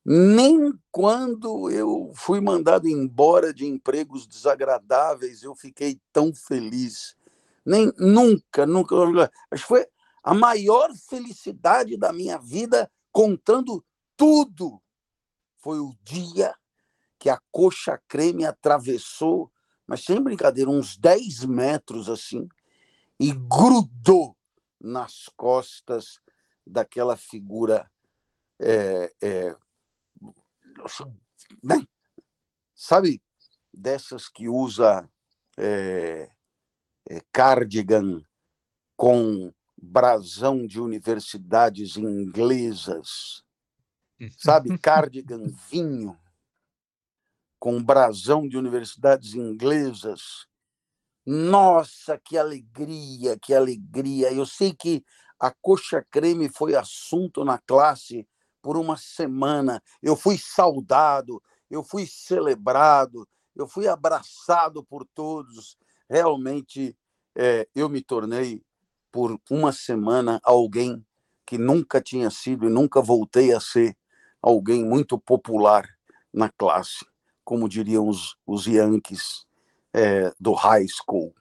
nem 0.04 0.72
quando 0.90 1.70
eu 1.70 2.12
fui 2.14 2.40
mandado 2.40 2.88
embora 2.88 3.52
de 3.52 3.66
empregos 3.66 4.26
desagradáveis 4.26 5.42
eu 5.42 5.54
fiquei 5.54 6.00
tão 6.12 6.34
feliz. 6.34 7.14
Nem 7.64 7.92
nunca, 7.98 8.64
nunca. 8.66 9.30
Acho 9.50 9.62
que 9.62 9.68
foi 9.68 9.86
a 10.22 10.34
maior 10.34 10.90
felicidade 11.08 11.96
da 11.96 12.12
minha 12.12 12.38
vida, 12.38 12.90
contando 13.12 13.84
tudo. 14.16 14.80
Foi 15.58 15.78
o 15.78 15.94
dia 16.02 16.54
que 17.18 17.28
a 17.28 17.38
coxa 17.52 18.00
creme 18.08 18.46
atravessou, 18.46 19.52
mas 19.90 20.04
sem 20.04 20.22
brincadeira, 20.22 20.70
uns 20.70 20.96
10 20.96 21.46
metros 21.46 22.08
assim, 22.08 22.48
e 23.18 23.32
grudou 23.32 24.36
nas 24.80 25.28
costas 25.36 26.20
daquela 26.64 27.16
figura 27.16 27.90
é, 28.60 29.12
é, 29.20 29.56
né? 31.60 31.84
sabe, 32.72 33.20
dessas 33.74 34.28
que 34.28 34.48
usa 34.48 35.10
é, 35.58 36.30
é, 37.08 37.20
cardigan 37.32 38.22
com 38.96 39.52
brasão 39.76 40.68
de 40.68 40.80
universidades 40.80 41.96
inglesas, 41.96 43.42
sabe, 44.38 44.78
cardigan 44.78 45.48
vinho 45.68 46.16
com 47.60 47.82
brasão 47.82 48.48
de 48.48 48.56
universidades 48.56 49.34
inglesas. 49.34 50.46
Nossa, 51.26 52.18
que 52.18 52.38
alegria, 52.38 53.38
que 53.38 53.54
alegria! 53.54 54.32
Eu 54.32 54.46
sei 54.46 54.72
que 54.74 55.04
a 55.38 55.52
coxa 55.52 56.04
creme 56.10 56.48
foi 56.48 56.74
assunto 56.74 57.44
na 57.44 57.58
classe 57.58 58.26
por 58.62 58.76
uma 58.76 58.96
semana. 58.96 59.82
Eu 60.02 60.16
fui 60.16 60.38
saudado, 60.38 61.42
eu 61.70 61.84
fui 61.84 62.06
celebrado, 62.06 63.28
eu 63.54 63.68
fui 63.68 63.86
abraçado 63.86 64.82
por 64.82 65.06
todos. 65.14 65.76
Realmente, 66.08 66.96
é, 67.36 67.68
eu 67.74 67.88
me 67.88 68.02
tornei, 68.02 68.62
por 69.12 69.38
uma 69.50 69.72
semana, 69.72 70.40
alguém 70.42 71.04
que 71.46 71.58
nunca 71.58 72.00
tinha 72.00 72.30
sido 72.30 72.66
e 72.66 72.70
nunca 72.70 73.02
voltei 73.02 73.52
a 73.52 73.60
ser 73.60 73.96
alguém 74.40 74.84
muito 74.84 75.18
popular 75.18 75.86
na 76.32 76.48
classe, 76.48 77.04
como 77.50 77.68
diriam 77.68 78.06
os, 78.06 78.36
os 78.46 78.68
Yankees. 78.68 79.44
é, 79.92 80.32
do 80.38 80.52
high 80.52 80.86
school. 80.86 81.34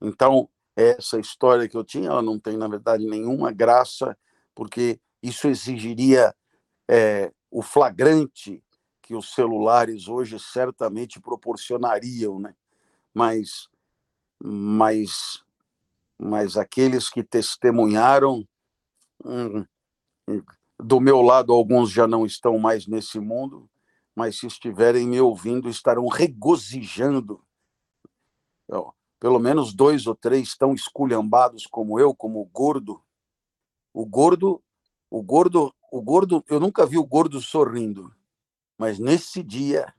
Então, 0.00 0.48
essa 0.74 1.20
história 1.20 1.68
que 1.68 1.76
eu 1.76 1.84
tinha, 1.84 2.08
ela 2.08 2.22
não 2.22 2.40
tem, 2.40 2.56
na 2.56 2.66
verdade, 2.66 3.04
nenhuma 3.04 3.52
graça, 3.52 4.16
porque 4.54 4.98
isso 5.22 5.46
exigiria 5.46 6.34
é, 6.88 7.30
o 7.50 7.60
flagrante 7.60 8.64
que 9.02 9.14
os 9.14 9.34
celulares 9.34 10.08
hoje 10.08 10.38
certamente 10.38 11.20
proporcionariam, 11.20 12.40
né? 12.40 12.54
Mas, 13.12 13.68
mas, 14.42 15.44
mas 16.18 16.56
aqueles 16.56 17.10
que 17.10 17.22
testemunharam, 17.22 18.48
hum, 19.22 19.62
do 20.78 20.98
meu 20.98 21.20
lado, 21.20 21.52
alguns 21.52 21.90
já 21.90 22.06
não 22.06 22.24
estão 22.24 22.58
mais 22.58 22.86
nesse 22.86 23.20
mundo, 23.20 23.68
mas 24.18 24.36
se 24.36 24.48
estiverem 24.48 25.06
me 25.06 25.20
ouvindo, 25.20 25.70
estarão 25.70 26.08
regozijando 26.08 27.40
pelo 29.20 29.38
menos 29.38 29.72
dois 29.72 30.06
ou 30.06 30.14
três 30.14 30.56
tão 30.56 30.74
esculhambados 30.74 31.66
como 31.66 31.98
eu, 31.98 32.14
como 32.14 32.40
o 32.40 32.44
gordo. 32.44 33.00
O 33.92 34.04
gordo, 34.06 34.62
o 35.10 35.22
gordo, 35.22 35.74
o 35.90 36.00
gordo, 36.00 36.44
eu 36.48 36.60
nunca 36.60 36.86
vi 36.86 36.98
o 36.98 37.06
gordo 37.06 37.40
sorrindo, 37.40 38.12
mas 38.76 38.98
nesse 38.98 39.42
dia 39.42 39.92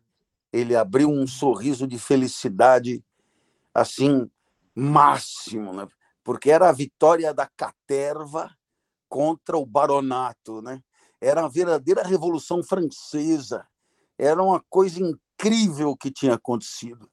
ele 0.52 0.76
abriu 0.76 1.10
um 1.10 1.26
sorriso 1.26 1.88
de 1.88 1.98
felicidade 1.98 3.04
assim 3.74 4.30
máximo, 4.76 5.74
né? 5.74 5.88
Porque 6.24 6.52
era 6.52 6.70
a 6.70 6.74
vitória 6.74 7.34
da 7.34 7.48
caterva 7.48 8.56
contra 9.08 9.58
o 9.58 9.66
baronato, 9.66 10.62
né? 10.62 10.82
Era 11.20 11.46
a 11.46 11.50
verdadeira 11.50 12.04
revolução 12.04 12.62
francesa. 12.64 13.68
Era 14.20 14.44
uma 14.44 14.64
coisa 14.70 15.02
incrível 15.02 15.96
que 15.96 16.12
tinha 16.12 16.36
acontecido 16.36 17.10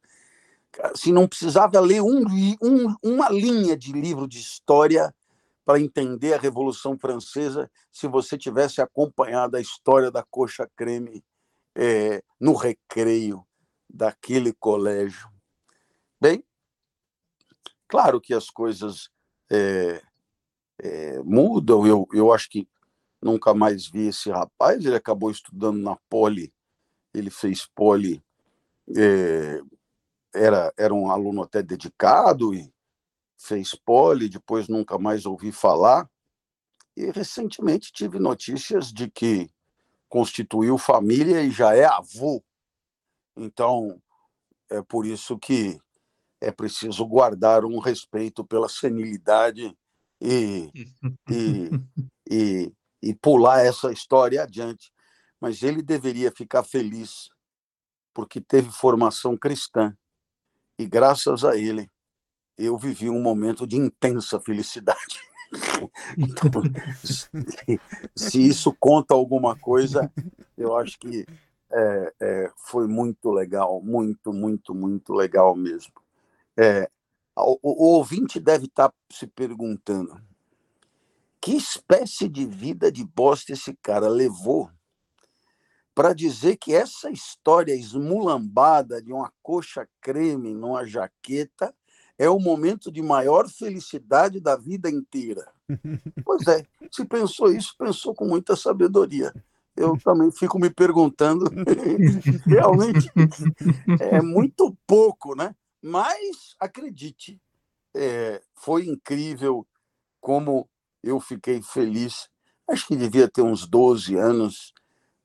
assim, 0.82 1.12
não 1.12 1.26
precisava 1.26 1.80
ler 1.80 2.02
um, 2.02 2.24
um, 2.62 2.94
uma 3.02 3.28
linha 3.28 3.76
de 3.76 3.92
livro 3.92 4.26
de 4.26 4.38
história 4.38 5.14
para 5.64 5.80
entender 5.80 6.34
a 6.34 6.38
Revolução 6.38 6.98
Francesa 6.98 7.70
se 7.90 8.06
você 8.06 8.38
tivesse 8.38 8.80
acompanhado 8.80 9.56
a 9.56 9.60
história 9.60 10.10
da 10.10 10.22
coxa 10.22 10.68
creme 10.76 11.24
é, 11.74 12.22
no 12.40 12.54
recreio 12.54 13.44
daquele 13.88 14.52
colégio. 14.52 15.28
Bem, 16.20 16.44
claro 17.88 18.20
que 18.20 18.32
as 18.32 18.48
coisas 18.48 19.10
é, 19.50 20.00
é, 20.80 21.22
mudam. 21.24 21.86
Eu, 21.86 22.06
eu 22.12 22.32
acho 22.32 22.48
que 22.48 22.68
nunca 23.20 23.52
mais 23.52 23.88
vi 23.88 24.08
esse 24.08 24.30
rapaz. 24.30 24.84
Ele 24.84 24.94
acabou 24.94 25.30
estudando 25.30 25.80
na 25.80 25.96
Poli, 26.08 26.52
ele 27.18 27.30
fez 27.30 27.66
Poli 27.66 28.22
é, 28.94 29.60
era, 30.34 30.72
era 30.76 30.94
um 30.94 31.10
aluno 31.10 31.42
até 31.42 31.62
dedicado 31.62 32.54
e 32.54 32.72
fez 33.38 33.74
poli, 33.74 34.28
depois 34.28 34.68
nunca 34.68 34.98
mais 34.98 35.26
ouvi 35.26 35.50
falar. 35.50 36.08
E 36.96 37.10
recentemente 37.10 37.92
tive 37.92 38.18
notícias 38.18 38.92
de 38.92 39.10
que 39.10 39.50
constituiu 40.08 40.78
família 40.78 41.42
e 41.42 41.50
já 41.50 41.74
é 41.74 41.84
avô. 41.84 42.42
Então, 43.36 44.00
é 44.70 44.80
por 44.82 45.04
isso 45.04 45.38
que 45.38 45.78
é 46.40 46.50
preciso 46.50 47.04
guardar 47.06 47.64
um 47.64 47.78
respeito 47.78 48.44
pela 48.44 48.68
senilidade 48.68 49.76
e, 50.20 50.70
e, 51.28 51.70
e, 52.30 52.72
e 53.02 53.14
pular 53.14 53.64
essa 53.64 53.92
história 53.92 54.42
adiante. 54.42 54.92
Mas 55.46 55.62
ele 55.62 55.80
deveria 55.80 56.32
ficar 56.32 56.64
feliz 56.64 57.30
porque 58.12 58.40
teve 58.40 58.68
formação 58.72 59.36
cristã 59.36 59.96
e 60.76 60.84
graças 60.84 61.44
a 61.44 61.56
ele 61.56 61.88
eu 62.58 62.76
vivi 62.76 63.08
um 63.08 63.22
momento 63.22 63.64
de 63.64 63.76
intensa 63.76 64.40
felicidade. 64.40 65.20
Então, 66.18 66.50
se 68.16 68.44
isso 68.44 68.76
conta 68.80 69.14
alguma 69.14 69.56
coisa, 69.56 70.12
eu 70.58 70.76
acho 70.76 70.98
que 70.98 71.24
é, 71.70 72.14
é, 72.20 72.52
foi 72.56 72.88
muito 72.88 73.30
legal, 73.30 73.80
muito, 73.80 74.32
muito, 74.32 74.74
muito 74.74 75.14
legal 75.14 75.54
mesmo. 75.54 75.92
É, 76.56 76.90
o, 77.36 77.56
o, 77.62 77.96
ouvinte 77.96 78.40
deve 78.40 78.64
estar 78.64 78.88
tá 78.88 78.94
se 79.12 79.28
perguntando: 79.28 80.20
que 81.40 81.52
espécie 81.52 82.28
de 82.28 82.44
vida 82.44 82.90
de 82.90 83.04
bosta 83.04 83.52
esse 83.52 83.72
cara 83.80 84.08
levou 84.08 84.68
para 85.96 86.12
dizer 86.12 86.58
que 86.58 86.74
essa 86.74 87.10
história 87.10 87.74
esmulambada 87.74 89.00
de 89.00 89.14
uma 89.14 89.32
coxa 89.42 89.88
creme 89.98 90.52
numa 90.52 90.84
jaqueta 90.84 91.74
é 92.18 92.28
o 92.28 92.38
momento 92.38 92.92
de 92.92 93.00
maior 93.00 93.48
felicidade 93.48 94.38
da 94.38 94.56
vida 94.56 94.90
inteira. 94.90 95.50
pois 96.22 96.46
é, 96.48 96.66
se 96.92 97.02
pensou 97.06 97.50
isso, 97.50 97.74
pensou 97.78 98.14
com 98.14 98.26
muita 98.26 98.54
sabedoria. 98.54 99.32
Eu 99.74 99.96
também 99.96 100.30
fico 100.30 100.58
me 100.58 100.68
perguntando, 100.68 101.46
realmente 102.44 103.10
é 103.98 104.20
muito 104.20 104.76
pouco, 104.86 105.34
né? 105.34 105.56
Mas 105.82 106.54
acredite, 106.60 107.40
é, 107.94 108.42
foi 108.54 108.86
incrível 108.86 109.66
como 110.20 110.68
eu 111.02 111.18
fiquei 111.20 111.62
feliz. 111.62 112.28
Acho 112.68 112.86
que 112.86 112.96
devia 112.96 113.28
ter 113.28 113.40
uns 113.40 113.66
12 113.66 114.14
anos 114.14 114.74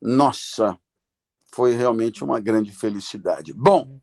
nossa, 0.02 0.78
foi 1.54 1.74
realmente 1.74 2.24
uma 2.24 2.40
grande 2.40 2.72
felicidade. 2.72 3.54
Bom, 3.54 4.00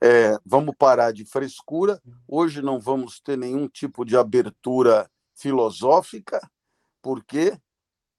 é, 0.00 0.38
vamos 0.44 0.74
parar 0.78 1.12
de 1.12 1.24
frescura. 1.24 2.00
Hoje 2.28 2.62
não 2.62 2.78
vamos 2.78 3.20
ter 3.20 3.36
nenhum 3.36 3.66
tipo 3.66 4.04
de 4.04 4.16
abertura 4.16 5.10
filosófica. 5.34 6.40
Por 7.02 7.24
quê? 7.24 7.58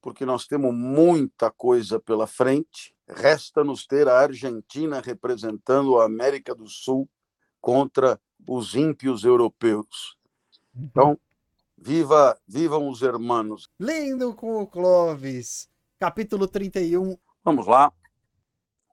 Porque 0.02 0.26
nós 0.26 0.46
temos 0.46 0.74
muita 0.74 1.50
coisa 1.50 2.00
pela 2.00 2.28
frente. 2.28 2.94
Resta-nos 3.08 3.86
ter 3.86 4.08
a 4.08 4.20
Argentina 4.20 5.00
representando 5.00 6.00
a 6.00 6.06
América 6.06 6.54
do 6.54 6.68
Sul 6.68 7.08
contra 7.62 8.20
os 8.48 8.76
ímpios 8.76 9.24
europeus. 9.24 10.18
Então, 10.76 11.18
viva, 11.78 12.38
vivam 12.48 12.90
os 12.90 13.02
hermanos. 13.02 13.70
Lindo 13.80 14.34
com 14.34 14.62
o 14.62 14.68
Clóvis 14.68 15.70
capítulo 16.06 16.48
31. 16.48 17.18
Vamos 17.44 17.66
lá. 17.66 17.92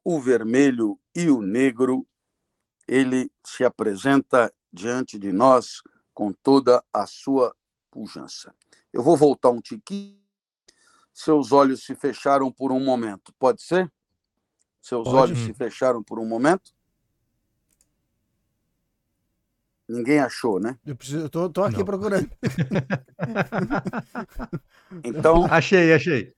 O 0.02 0.18
vermelho 0.18 0.98
e 1.14 1.28
o 1.28 1.42
negro, 1.42 2.06
ele 2.88 3.30
se 3.44 3.62
apresenta 3.64 4.50
diante 4.72 5.18
de 5.18 5.30
nós 5.30 5.82
com 6.14 6.32
toda 6.32 6.82
a 6.90 7.06
sua 7.06 7.54
pujança. 7.90 8.54
Eu 8.90 9.02
vou 9.02 9.14
voltar 9.14 9.50
um 9.50 9.60
tiquinho. 9.60 10.18
Seus 11.12 11.52
olhos 11.52 11.84
se 11.84 11.94
fecharam 11.94 12.50
por 12.50 12.72
um 12.72 12.82
momento. 12.82 13.30
Pode 13.38 13.60
ser? 13.62 13.92
Seus 14.80 15.04
Pode. 15.04 15.16
olhos 15.18 15.38
se 15.40 15.52
fecharam 15.52 16.02
por 16.02 16.18
um 16.18 16.24
momento? 16.26 16.72
Ninguém 19.86 20.18
achou, 20.18 20.58
né? 20.58 20.78
Eu, 20.86 20.96
preciso, 20.96 21.28
tô, 21.28 21.50
tô 21.50 21.62
aqui 21.62 21.76
Não. 21.76 21.84
procurando. 21.84 22.30
então. 25.04 25.44
Achei, 25.50 25.92
achei. 25.92 26.34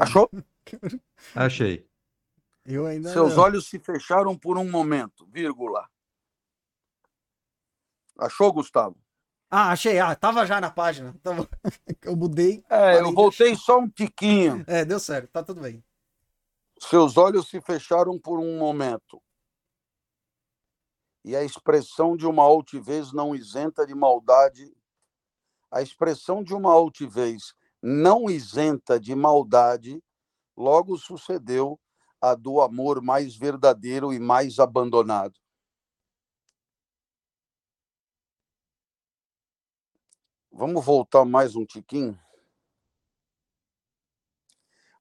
Achou? 0.00 0.30
Achei. 1.34 1.88
Eu 2.64 2.86
ainda 2.86 3.12
Seus 3.12 3.36
não. 3.36 3.44
olhos 3.44 3.68
se 3.68 3.78
fecharam 3.78 4.36
por 4.36 4.58
um 4.58 4.68
momento, 4.68 5.26
vírgula. 5.26 5.88
Achou, 8.18 8.52
Gustavo? 8.52 8.96
Ah, 9.48 9.70
achei. 9.70 10.00
Ah, 10.00 10.16
tava 10.16 10.44
já 10.44 10.60
na 10.60 10.70
página. 10.70 11.14
Tava... 11.22 11.48
Eu 12.02 12.16
mudei. 12.16 12.64
É, 12.68 13.00
eu 13.00 13.12
voltei 13.12 13.54
só 13.54 13.78
um 13.78 13.88
tiquinho. 13.88 14.64
É, 14.66 14.84
deu 14.84 14.98
certo. 14.98 15.30
Tá 15.30 15.42
tudo 15.42 15.60
bem. 15.60 15.84
Seus 16.80 17.16
olhos 17.16 17.48
se 17.48 17.60
fecharam 17.60 18.18
por 18.18 18.38
um 18.38 18.58
momento. 18.58 19.22
E 21.24 21.34
a 21.34 21.42
expressão 21.42 22.16
de 22.16 22.26
uma 22.26 22.42
altivez 22.42 23.12
não 23.12 23.34
isenta 23.34 23.86
de 23.86 23.94
maldade, 23.94 24.72
a 25.70 25.82
expressão 25.82 26.42
de 26.44 26.54
uma 26.54 26.72
altivez 26.72 27.54
não 27.82 28.28
isenta 28.28 28.98
de 28.98 29.14
maldade, 29.14 30.02
logo 30.56 30.96
sucedeu 30.98 31.78
a 32.20 32.34
do 32.34 32.60
amor 32.60 33.02
mais 33.02 33.36
verdadeiro 33.36 34.12
e 34.12 34.18
mais 34.18 34.58
abandonado. 34.58 35.34
Vamos 40.50 40.84
voltar 40.84 41.24
mais 41.24 41.54
um 41.54 41.66
tiquinho? 41.66 42.18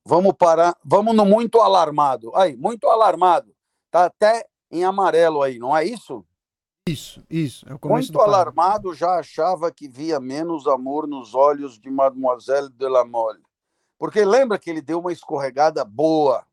Vamos 0.03 0.33
parar, 0.37 0.77
vamos 0.83 1.15
no 1.15 1.25
muito 1.25 1.59
alarmado. 1.61 2.35
Aí, 2.35 2.55
muito 2.55 2.87
alarmado. 2.87 3.55
Tá 3.89 4.05
até 4.05 4.45
em 4.69 4.83
amarelo 4.83 5.41
aí, 5.41 5.57
não 5.57 5.75
é 5.75 5.85
isso? 5.85 6.25
Isso, 6.87 7.25
isso. 7.27 7.65
É 7.67 7.87
Muito 7.87 8.21
alarmado, 8.21 8.93
já 8.93 9.17
achava 9.17 9.71
que 9.71 9.87
via 9.87 10.19
menos 10.19 10.67
amor 10.67 11.07
nos 11.07 11.33
olhos 11.33 11.79
de 11.79 11.89
Mademoiselle 11.89 12.69
de 12.69 12.87
la 12.87 13.03
Mole. 13.03 13.41
Porque 13.97 14.23
lembra 14.23 14.59
que 14.59 14.69
ele 14.69 14.83
deu 14.83 14.99
uma 14.99 15.11
escorregada 15.11 15.83
boa. 15.83 16.45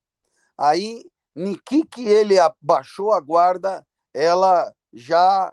Aí, 0.57 1.05
Niki 1.37 1.85
que 1.85 2.09
ele 2.09 2.38
abaixou 2.38 3.12
a 3.12 3.21
guarda, 3.21 3.87
ela 4.14 4.73
já 4.90 5.53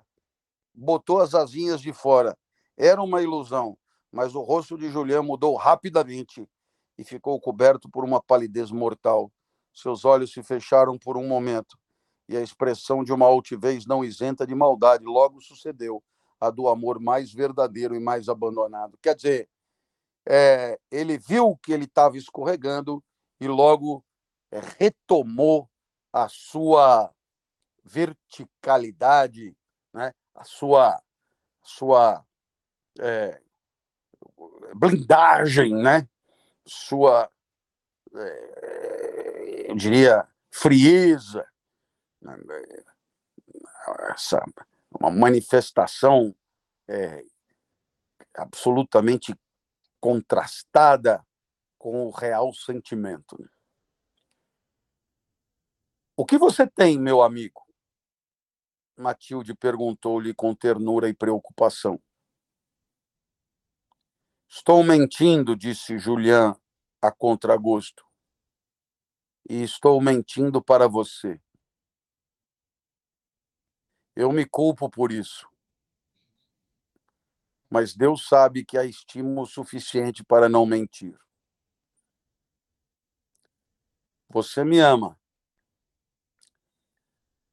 botou 0.73 1.19
as 1.19 1.35
asinhas 1.35 1.81
de 1.81 1.91
fora. 1.91 2.37
Era 2.77 3.01
uma 3.01 3.21
ilusão, 3.21 3.77
mas 4.09 4.33
o 4.33 4.41
rosto 4.41 4.77
de 4.77 4.89
Julian 4.89 5.23
mudou 5.23 5.57
rapidamente 5.57 6.47
e 6.97 7.03
ficou 7.03 7.37
coberto 7.41 7.89
por 7.89 8.05
uma 8.05 8.23
palidez 8.23 8.71
mortal. 8.71 9.29
Seus 9.73 10.05
olhos 10.05 10.31
se 10.31 10.41
fecharam 10.41 10.97
por 10.97 11.17
um 11.17 11.27
momento 11.27 11.77
e 12.29 12.37
a 12.37 12.41
expressão 12.41 13.03
de 13.03 13.11
uma 13.11 13.25
altivez 13.25 13.87
não 13.87 14.05
isenta 14.05 14.45
de 14.45 14.53
maldade 14.53 15.03
logo 15.03 15.41
sucedeu 15.41 16.01
a 16.39 16.51
do 16.51 16.69
amor 16.69 16.99
mais 16.99 17.33
verdadeiro 17.33 17.95
e 17.95 17.99
mais 17.99 18.29
abandonado. 18.29 18.99
Quer 19.01 19.15
dizer, 19.15 19.49
é, 20.27 20.79
ele 20.91 21.17
viu 21.17 21.57
que 21.57 21.73
ele 21.73 21.85
estava 21.85 22.17
escorregando 22.17 23.03
e 23.41 23.47
logo 23.47 24.05
é, 24.51 24.61
retomou 24.77 25.67
a 26.13 26.29
sua 26.29 27.11
verticalidade, 27.83 29.57
né? 29.91 30.13
a 30.35 30.43
sua, 30.43 31.01
sua 31.63 32.23
é, 32.99 33.41
blindagem, 34.75 35.73
né? 35.73 36.07
sua, 36.63 37.27
é, 38.15 39.71
eu 39.71 39.75
diria, 39.75 40.27
frieza? 40.51 41.48
Essa, 44.11 44.43
uma 44.99 45.09
manifestação 45.09 46.35
é, 46.87 47.23
absolutamente 48.35 49.35
contrastada 49.99 51.25
com 51.77 52.05
o 52.05 52.11
real 52.11 52.53
sentimento. 52.53 53.41
Né? 53.41 53.47
O 56.15 56.25
que 56.25 56.37
você 56.37 56.67
tem, 56.67 56.99
meu 56.99 57.21
amigo? 57.21 57.65
Matilde 58.97 59.55
perguntou-lhe 59.55 60.33
com 60.33 60.53
ternura 60.53 61.07
e 61.07 61.13
preocupação. 61.13 62.01
Estou 64.47 64.83
mentindo, 64.83 65.55
disse 65.55 65.97
Julian 65.97 66.55
a 67.01 67.11
contragosto. 67.11 68.03
E 69.49 69.63
estou 69.63 70.01
mentindo 70.01 70.61
para 70.61 70.87
você. 70.87 71.39
Eu 74.19 74.33
me 74.33 74.45
culpo 74.45 74.89
por 74.89 75.13
isso. 75.13 75.49
Mas 77.69 77.95
Deus 77.95 78.27
sabe 78.27 78.65
que 78.65 78.77
há 78.77 78.83
estímulo 78.83 79.47
suficiente 79.47 80.25
para 80.25 80.49
não 80.49 80.65
mentir. 80.65 81.17
Você 84.27 84.65
me 84.65 84.77
ama. 84.77 85.17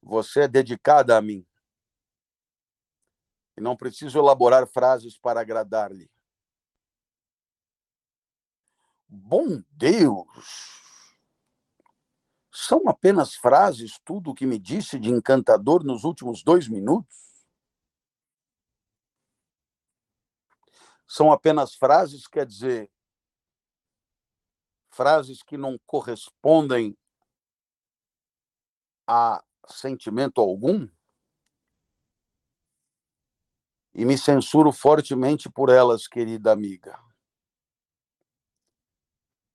Você 0.03 0.41
é 0.41 0.47
dedicada 0.49 1.17
a 1.17 1.21
mim. 1.21 1.47
E 3.55 3.61
não 3.61 3.77
preciso 3.77 4.19
elaborar 4.19 4.67
frases 4.67 5.17
para 5.17 5.39
agradar-lhe. 5.39 6.11
Bom 9.07 9.63
Deus! 9.71 10.86
São 12.59 12.89
apenas 12.89 13.35
frases 13.35 13.99
tudo 14.03 14.31
o 14.31 14.33
que 14.33 14.43
me 14.43 14.57
disse 14.57 14.97
de 14.97 15.11
encantador 15.11 15.83
nos 15.83 16.03
últimos 16.03 16.41
dois 16.41 16.67
minutos? 16.67 17.15
São 21.07 21.31
apenas 21.31 21.75
frases, 21.75 22.25
quer 22.25 22.47
dizer, 22.47 22.89
frases 24.89 25.43
que 25.43 25.55
não 25.55 25.79
correspondem 25.85 26.97
a 29.05 29.43
sentimento 29.67 30.41
algum 30.41 30.89
e 33.93 34.03
me 34.03 34.17
censuro 34.17 34.71
fortemente 34.71 35.47
por 35.47 35.69
elas, 35.69 36.07
querida 36.07 36.53
amiga. 36.53 37.06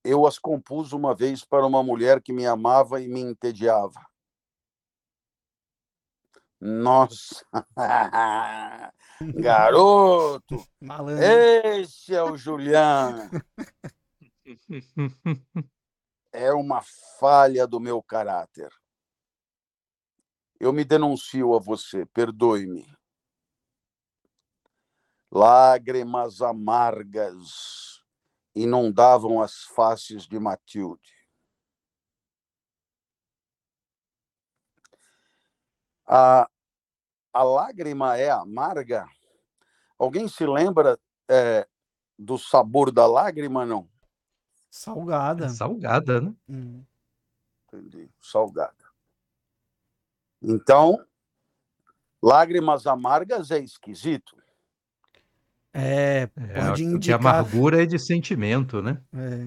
Eu 0.04 0.26
as 0.26 0.38
compus 0.38 0.92
uma 0.92 1.14
vez 1.14 1.44
para 1.44 1.64
uma 1.64 1.82
mulher 1.82 2.20
que 2.20 2.32
me 2.32 2.44
amava 2.44 3.00
e 3.00 3.08
me 3.08 3.20
entediava. 3.20 4.04
Nossa! 6.60 7.44
Garoto! 9.20 10.64
Malandro. 10.80 11.24
Esse 11.24 12.14
é 12.14 12.22
o 12.22 12.36
Juliano. 12.36 13.30
É 16.32 16.52
uma 16.52 16.82
falha 17.18 17.66
do 17.66 17.78
meu 17.78 18.02
caráter. 18.02 18.70
Eu 20.58 20.72
me 20.72 20.84
denuncio 20.84 21.54
a 21.54 21.58
você, 21.60 22.06
perdoe-me. 22.06 22.86
Lágrimas 25.30 26.40
amargas 26.40 27.91
inundavam 28.54 29.40
as 29.40 29.64
faces 29.64 30.26
de 30.26 30.38
Matilde. 30.38 31.12
A, 36.06 36.48
a 37.32 37.42
lágrima 37.42 38.16
é 38.18 38.30
amarga? 38.30 39.08
Alguém 39.98 40.28
se 40.28 40.44
lembra 40.44 40.98
é, 41.28 41.66
do 42.18 42.36
sabor 42.36 42.90
da 42.90 43.06
lágrima, 43.06 43.64
não? 43.64 43.88
Salgada. 44.70 45.48
Salgada, 45.48 46.20
né? 46.20 46.34
Hum. 46.48 46.84
Entendi. 47.66 48.10
Salgada. 48.20 48.74
Então, 50.42 51.02
lágrimas 52.22 52.86
amargas 52.86 53.50
é 53.50 53.58
esquisito. 53.58 54.41
É, 55.74 56.28
é 56.36 56.60
pode 56.60 56.82
é, 56.82 56.86
indicar... 56.86 56.98
De 57.00 57.12
amargura 57.12 57.82
é 57.82 57.86
de 57.86 57.98
sentimento, 57.98 58.82
né? 58.82 59.00
É. 59.14 59.46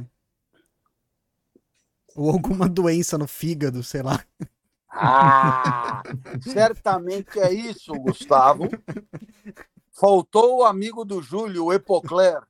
Ou 2.16 2.32
alguma 2.32 2.68
doença 2.68 3.18
no 3.18 3.28
fígado, 3.28 3.84
sei 3.84 4.02
lá. 4.02 4.24
Ah, 4.90 6.02
certamente 6.42 7.38
é 7.40 7.54
isso, 7.54 7.94
Gustavo. 7.94 8.70
Faltou 9.92 10.60
o 10.60 10.64
amigo 10.64 11.06
do 11.06 11.22
Júlio, 11.22 11.66
o 11.66 11.74
Epocler. 11.74 12.42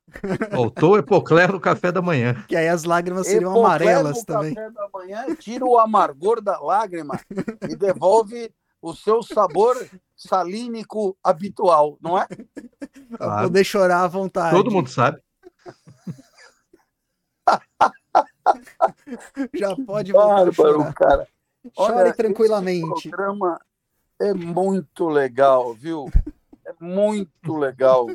Faltou 0.51 0.93
o 0.93 0.97
Epocler 0.97 1.51
no 1.51 1.59
café 1.59 1.91
da 1.91 2.01
manhã. 2.01 2.43
Que 2.47 2.55
aí 2.55 2.67
as 2.67 2.83
lágrimas 2.83 3.27
seriam 3.27 3.51
Epocler 3.51 3.65
amarelas 3.65 4.17
no 4.17 4.25
também. 4.25 4.53
café 4.53 4.71
da 4.71 4.89
manhã 4.93 5.35
tira 5.35 5.65
o 5.65 5.77
amargor 5.77 6.41
da 6.41 6.59
lágrima 6.59 7.19
e 7.69 7.75
devolve 7.75 8.51
o 8.85 8.95
seu 8.95 9.23
sabor 9.23 9.75
salínico 10.15 11.17
habitual, 11.23 11.97
não 11.99 12.19
é? 12.19 12.27
Claro. 13.17 13.47
Poder 13.47 13.63
chorar 13.63 14.03
à 14.03 14.07
vontade. 14.07 14.55
Todo 14.55 14.69
mundo 14.69 14.89
sabe. 14.89 15.19
Já 19.55 19.75
pode 19.75 20.11
voltar 20.11 20.51
Bárbaro, 20.51 20.93
cara. 20.93 21.27
Chore 21.75 22.13
tranquilamente. 22.13 23.07
O 23.07 23.11
programa 23.11 23.59
é 24.19 24.33
muito 24.33 25.09
legal, 25.09 25.73
viu? 25.73 26.05
É 26.63 26.73
muito 26.79 27.57
legal. 27.57 28.05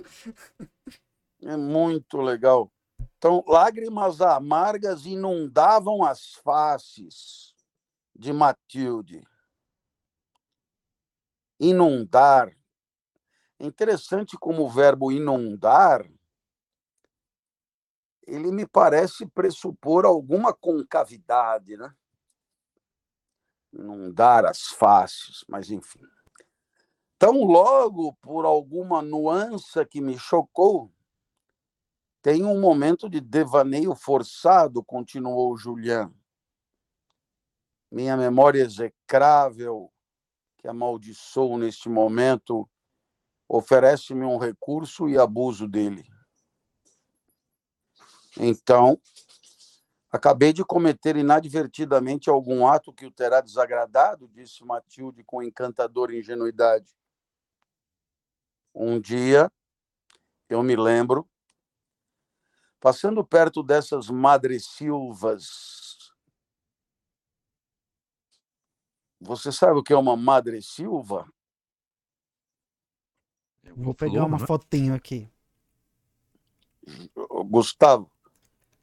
É 1.42 1.56
muito 1.56 2.20
legal. 2.20 2.70
Então, 3.18 3.42
lágrimas 3.48 4.20
amargas 4.20 5.04
inundavam 5.04 6.04
as 6.04 6.34
faces 6.34 7.54
de 8.16 8.32
Matilde. 8.32 9.24
Inundar. 11.60 12.56
É 13.58 13.66
interessante 13.66 14.36
como 14.36 14.64
o 14.64 14.68
verbo 14.68 15.12
inundar 15.12 16.10
ele 18.30 18.52
me 18.52 18.66
parece 18.66 19.26
pressupor 19.26 20.04
alguma 20.04 20.54
concavidade, 20.54 21.76
né? 21.76 21.92
Inundar 23.72 24.44
as 24.44 24.68
faces, 24.68 25.44
mas 25.48 25.70
enfim. 25.70 26.00
Tão 27.18 27.44
logo 27.44 28.14
por 28.14 28.44
alguma 28.44 29.02
nuance 29.02 29.84
que 29.86 30.00
me 30.00 30.18
chocou, 30.18 30.90
tem 32.22 32.44
um 32.44 32.60
momento 32.60 33.08
de 33.08 33.20
devaneio 33.20 33.94
forçado, 33.94 34.84
continuou 34.84 35.56
Julian. 35.56 36.12
Minha 37.90 38.16
memória 38.16 38.62
execrável, 38.62 39.90
que 40.60 40.68
amaldiçoo 40.68 41.56
neste 41.56 41.88
momento, 41.88 42.68
oferece-me 43.48 44.24
um 44.24 44.36
recurso 44.36 45.08
e 45.08 45.16
abuso 45.16 45.66
dele. 45.66 46.04
Então, 48.36 49.00
acabei 50.12 50.52
de 50.52 50.62
cometer 50.62 51.16
inadvertidamente 51.16 52.28
algum 52.28 52.66
ato 52.66 52.92
que 52.92 53.06
o 53.06 53.10
terá 53.10 53.40
desagradado, 53.40 54.28
disse 54.28 54.62
Matilde 54.64 55.24
com 55.24 55.42
encantadora 55.42 56.14
ingenuidade. 56.14 56.94
Um 58.74 59.00
dia, 59.00 59.50
eu 60.48 60.62
me 60.62 60.76
lembro, 60.76 61.28
passando 62.78 63.24
perto 63.24 63.62
dessas 63.62 64.10
madressilvas. 64.10 65.79
Você 69.20 69.52
sabe 69.52 69.78
o 69.78 69.82
que 69.82 69.92
é 69.92 69.96
uma 69.96 70.16
madressilva? 70.16 71.26
Vou 73.76 73.94
pegar 73.94 74.24
uma 74.24 74.38
fotinho 74.38 74.94
aqui. 74.94 75.28
Gustavo, 77.48 78.10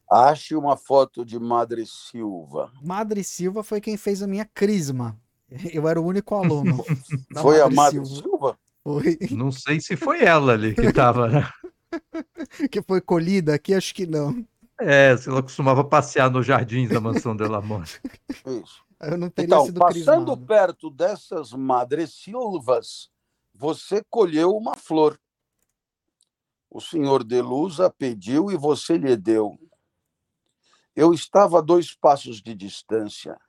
ache 0.10 0.56
uma 0.56 0.78
foto 0.78 1.26
de 1.26 1.40
Madre 1.40 1.86
Silva. 1.86 2.72
Madre 2.82 3.24
Silva 3.24 3.64
foi 3.64 3.82
quem 3.82 3.98
fez 3.98 4.22
a 4.22 4.28
minha 4.28 4.46
crisma. 4.46 5.20
Eu 5.74 5.88
era 5.88 6.00
o 6.00 6.06
único 6.06 6.36
aluno. 6.36 6.84
foi 7.42 7.60
Madre 7.60 7.62
a 7.62 7.70
Madre 7.70 8.06
Silva? 8.06 8.22
Silva? 8.22 8.60
Foi. 8.84 9.18
Não 9.32 9.52
sei 9.52 9.82
se 9.82 9.98
foi 9.98 10.24
ela 10.24 10.54
ali 10.54 10.74
que 10.74 10.82
estava, 10.82 11.28
né? 11.28 11.50
que 12.72 12.82
foi 12.82 13.02
colhida 13.02 13.54
aqui, 13.56 13.74
acho 13.74 13.94
que 13.94 14.06
não. 14.06 14.46
É, 14.80 15.16
ela 15.26 15.42
costumava 15.42 15.84
passear 15.84 16.30
nos 16.30 16.46
jardins 16.46 16.90
da 16.90 17.02
mansão 17.02 17.36
de 17.36 17.44
Monte. 17.64 18.00
Isso. 18.46 18.87
Então, 19.38 19.72
passando 19.74 20.32
crismado. 20.32 20.46
perto 20.46 20.90
dessas 20.90 21.54
madres 21.54 22.14
silvas, 22.14 23.12
você 23.54 24.04
colheu 24.10 24.56
uma 24.56 24.76
flor. 24.76 25.20
O 26.70 26.82
senhor 26.82 27.24
de 27.24 27.42
luz 27.42 27.80
a 27.80 27.90
pediu 27.90 28.52
e 28.52 28.58
você 28.58 28.98
lhe 28.98 29.16
deu. 29.16 29.58
Eu 30.96 31.14
estava 31.14 31.60
a 31.60 31.62
dois 31.62 31.94
passos 31.94 32.42
de 32.42 32.56
distância. 32.56 33.40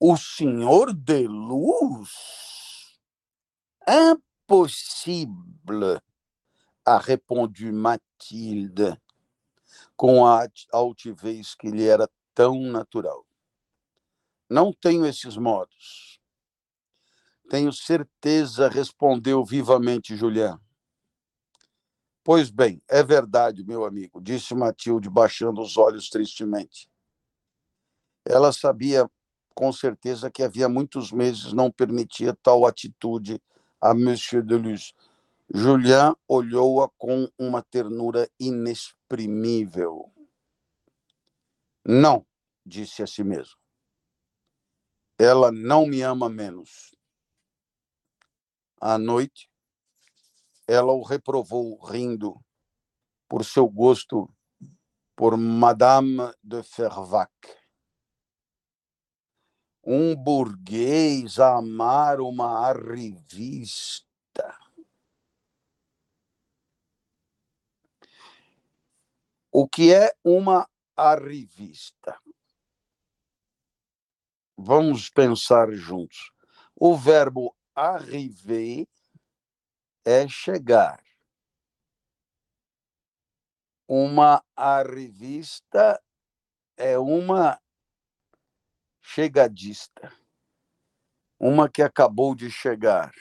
O 0.00 0.16
senhor 0.16 0.94
de 0.94 1.26
luz? 1.26 2.10
Impossível, 3.86 6.00
a 6.84 6.98
répondu 6.98 7.72
Mathilde, 7.72 8.98
com 9.94 10.26
a 10.26 10.46
altivez 10.72 11.54
que 11.54 11.70
lhe 11.70 11.86
era 11.86 12.08
tão 12.34 12.60
natural. 12.60 13.25
Não 14.48 14.72
tenho 14.72 15.06
esses 15.06 15.36
modos. 15.36 16.20
Tenho 17.48 17.72
certeza, 17.72 18.68
respondeu 18.68 19.44
vivamente 19.44 20.16
Julián. 20.16 20.60
Pois 22.24 22.50
bem, 22.50 22.82
é 22.88 23.04
verdade, 23.04 23.64
meu 23.64 23.84
amigo, 23.84 24.20
disse 24.20 24.52
Matilde, 24.54 25.08
baixando 25.08 25.60
os 25.60 25.76
olhos 25.76 26.08
tristemente. 26.10 26.90
Ela 28.24 28.52
sabia 28.52 29.08
com 29.54 29.72
certeza 29.72 30.30
que 30.30 30.42
havia 30.42 30.68
muitos 30.68 31.12
meses 31.12 31.52
não 31.52 31.70
permitia 31.70 32.36
tal 32.42 32.66
atitude 32.66 33.40
a 33.80 33.94
Monsieur 33.94 34.44
de 34.44 34.56
Luz. 34.56 34.92
Julian 35.52 36.14
olhou-a 36.28 36.90
com 36.98 37.28
uma 37.38 37.62
ternura 37.62 38.28
inexprimível. 38.38 40.12
Não, 41.84 42.26
disse 42.64 43.02
a 43.02 43.06
si 43.06 43.22
mesmo. 43.22 43.56
Ela 45.18 45.50
não 45.50 45.86
me 45.86 46.02
ama 46.02 46.28
menos. 46.28 46.94
À 48.80 48.98
noite, 48.98 49.50
ela 50.68 50.92
o 50.92 51.02
reprovou 51.02 51.82
rindo 51.82 52.38
por 53.28 53.44
seu 53.44 53.68
gosto 53.68 54.30
por 55.16 55.36
Madame 55.38 56.18
de 56.42 56.62
Fervac. 56.62 57.32
Um 59.82 60.14
burguês 60.14 61.38
a 61.38 61.56
amar 61.56 62.20
uma 62.20 62.70
revista. 62.72 64.06
O 69.50 69.66
que 69.66 69.94
é 69.94 70.12
uma 70.22 70.68
arrivista? 70.94 72.20
Vamos 74.56 75.10
pensar 75.10 75.70
juntos. 75.72 76.32
O 76.74 76.96
verbo 76.96 77.54
arriver 77.74 78.88
é 80.04 80.26
chegar. 80.26 81.02
Uma 83.86 84.42
arrivista 84.56 86.02
é 86.76 86.98
uma 86.98 87.60
chegadista, 89.00 90.12
uma 91.38 91.70
que 91.70 91.82
acabou 91.82 92.34
de 92.34 92.50
chegar. 92.50 93.12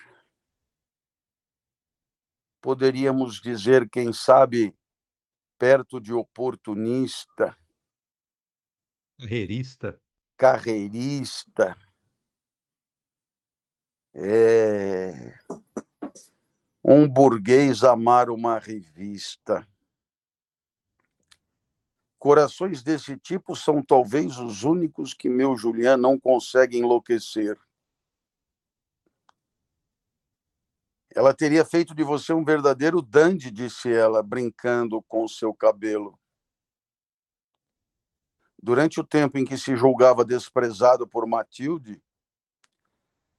Poderíamos 2.62 3.40
dizer, 3.40 3.88
quem 3.90 4.12
sabe, 4.12 4.76
perto 5.60 6.02
de 6.02 6.14
oportunista, 6.14 7.56
carreirista, 9.20 10.02
carreirista. 10.38 11.78
É 14.14 15.34
um 16.88 17.10
burguês 17.10 17.84
amar 17.84 18.30
uma 18.30 18.60
revista. 18.60 19.68
Corações 22.20 22.84
desse 22.84 23.18
tipo 23.18 23.56
são 23.56 23.82
talvez 23.82 24.38
os 24.38 24.64
únicos 24.64 25.12
que 25.12 25.28
meu 25.28 25.58
Julián 25.58 25.98
não 25.98 26.20
consegue 26.20 26.78
enlouquecer. 26.78 27.60
Ela 31.16 31.34
teria 31.34 31.66
feito 31.66 31.96
de 31.96 32.04
você 32.04 32.34
um 32.34 32.44
verdadeiro 32.44 33.02
dandy, 33.02 33.50
disse 33.50 33.92
ela, 33.92 34.22
brincando 34.22 35.02
com 35.04 35.28
seu 35.28 35.56
cabelo. 35.56 36.20
Durante 38.62 39.00
o 39.00 39.04
tempo 39.04 39.38
em 39.38 39.46
que 39.46 39.58
se 39.58 39.76
julgava 39.76 40.26
desprezado 40.26 41.08
por 41.08 41.28
Matilde, 41.28 42.02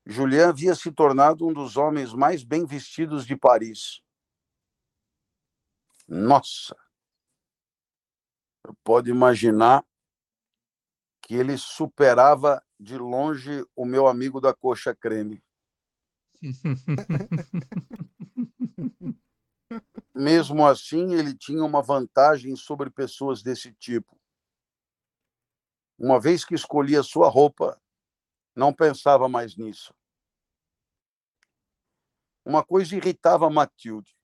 Julien 0.05 0.45
havia 0.45 0.75
se 0.75 0.93
tornado 0.93 1.47
um 1.47 1.53
dos 1.53 1.77
homens 1.77 2.15
mais 2.15 2.45
bem 2.45 2.65
vestidos 2.65 3.27
de 3.27 3.37
Paris. 3.37 4.01
Nossa! 6.07 6.77
Pode 8.85 9.11
imaginar 9.11 9.85
que 11.23 11.35
ele 11.35 11.59
superava 11.59 12.63
de 12.79 12.97
longe 12.97 13.67
o 13.75 13.85
meu 13.85 14.07
amigo 14.07 14.41
da 14.41 14.55
coxa 14.55 14.95
creme. 14.95 15.43
Mesmo 20.15 20.65
assim, 20.65 21.15
ele 21.15 21.37
tinha 21.37 21.65
uma 21.65 21.83
vantagem 21.83 22.55
sobre 22.55 22.91
pessoas 22.91 23.43
desse 23.43 23.73
tipo. 23.73 24.16
Uma 25.99 26.21
vez 26.21 26.45
que 26.45 26.55
escolhia 26.55 27.03
sua 27.03 27.29
roupa, 27.29 27.81
não 28.55 28.73
pensava 28.73 29.29
mais 29.29 29.57
nisso. 29.57 29.95
Uma 32.45 32.65
coisa 32.65 32.95
irritava 32.95 33.51
Matilde. 33.51 34.17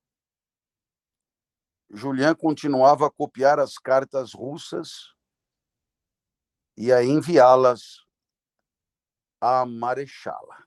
Julian 1.90 2.34
continuava 2.34 3.06
a 3.06 3.10
copiar 3.10 3.58
as 3.58 3.76
cartas 3.78 4.32
russas 4.32 5.14
e 6.76 6.92
a 6.92 7.02
enviá-las 7.02 8.06
à 9.40 9.66
Marechala. 9.66 10.66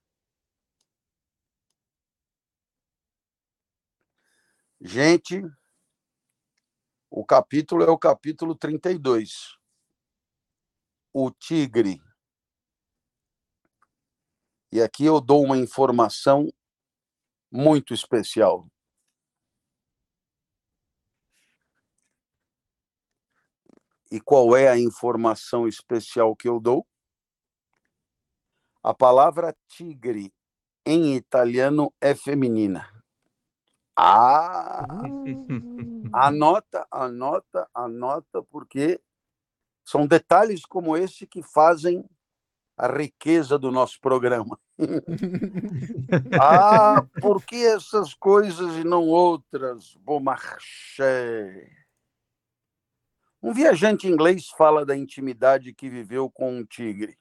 Gente, 4.82 5.42
o 7.10 7.26
capítulo 7.26 7.84
é 7.84 7.90
o 7.90 7.98
capítulo 7.98 8.54
32. 8.54 9.58
O 11.18 11.32
tigre 11.32 12.02
e 14.70 14.82
aqui 14.82 15.06
eu 15.06 15.22
dou 15.22 15.46
uma 15.46 15.58
informação 15.58 16.52
muito 17.50 17.94
especial. 17.94 18.68
E 24.12 24.20
qual 24.20 24.58
é 24.58 24.68
a 24.68 24.78
informação 24.78 25.66
especial 25.66 26.36
que 26.36 26.50
eu 26.50 26.60
dou? 26.60 26.86
A 28.84 28.94
palavra 28.94 29.56
tigre 29.70 30.34
em 30.86 31.16
italiano 31.16 31.94
é 32.02 32.14
feminina. 32.14 32.92
Ah! 33.96 34.86
Anota, 36.12 36.86
anota, 36.92 37.70
anota, 37.74 38.44
porque 38.52 39.00
são 39.86 40.08
detalhes 40.08 40.66
como 40.66 40.98
esse 40.98 41.28
que 41.28 41.44
fazem 41.44 42.04
a 42.76 42.88
riqueza 42.88 43.58
do 43.58 43.72
nosso 43.72 44.02
programa. 44.02 44.60
ah, 46.42 47.06
por 47.22 47.46
que 47.46 47.56
essas 47.56 48.14
coisas 48.14 48.76
e 48.78 48.84
não 48.84 49.04
outras? 49.04 49.96
Beaumarchais. 49.98 51.72
Um 53.42 53.54
viajante 53.54 54.08
inglês 54.08 54.48
fala 54.50 54.84
da 54.84 54.98
intimidade 54.98 55.72
que 55.72 55.88
viveu 55.88 56.30
com 56.32 56.58
um 56.58 56.66
tigre. 56.66 57.18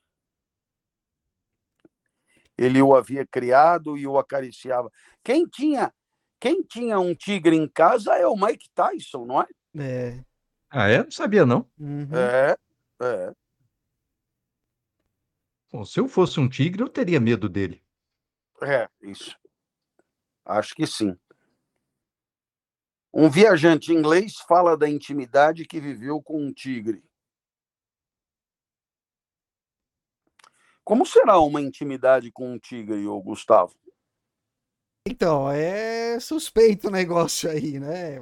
Ele 2.56 2.80
o 2.80 2.96
havia 2.96 3.26
criado 3.26 3.98
e 3.98 4.06
o 4.06 4.18
acariciava. 4.18 4.90
Quem 5.22 5.46
tinha, 5.46 5.92
quem 6.40 6.62
tinha 6.62 6.98
um 6.98 7.14
tigre 7.14 7.54
em 7.56 7.68
casa 7.68 8.14
é 8.14 8.26
o 8.26 8.36
Mike 8.36 8.70
Tyson, 8.74 9.26
não 9.26 9.42
é? 9.42 9.46
É. 9.76 10.24
Ah, 10.70 10.88
é? 10.88 11.02
Não 11.02 11.10
sabia, 11.10 11.46
não. 11.46 11.68
Uhum. 11.78 12.08
É, 12.14 12.56
é. 13.02 13.34
Bom, 15.72 15.84
se 15.84 15.98
eu 15.98 16.08
fosse 16.08 16.38
um 16.38 16.48
tigre, 16.48 16.82
eu 16.82 16.88
teria 16.88 17.20
medo 17.20 17.48
dele. 17.48 17.82
É, 18.62 18.88
isso. 19.02 19.36
Acho 20.44 20.74
que 20.74 20.86
sim. 20.86 21.16
Um 23.12 23.30
viajante 23.30 23.92
inglês 23.92 24.36
fala 24.48 24.76
da 24.76 24.88
intimidade 24.88 25.64
que 25.64 25.80
viveu 25.80 26.20
com 26.22 26.44
um 26.44 26.52
tigre. 26.52 27.04
Como 30.84 31.06
será 31.06 31.38
uma 31.38 31.60
intimidade 31.62 32.30
com 32.30 32.52
um 32.52 32.58
tigre, 32.58 33.06
ô 33.06 33.20
Gustavo? 33.22 33.74
Então, 35.06 35.50
é 35.50 36.18
suspeito 36.18 36.88
o 36.88 36.90
negócio 36.90 37.50
aí, 37.50 37.78
né? 37.78 38.16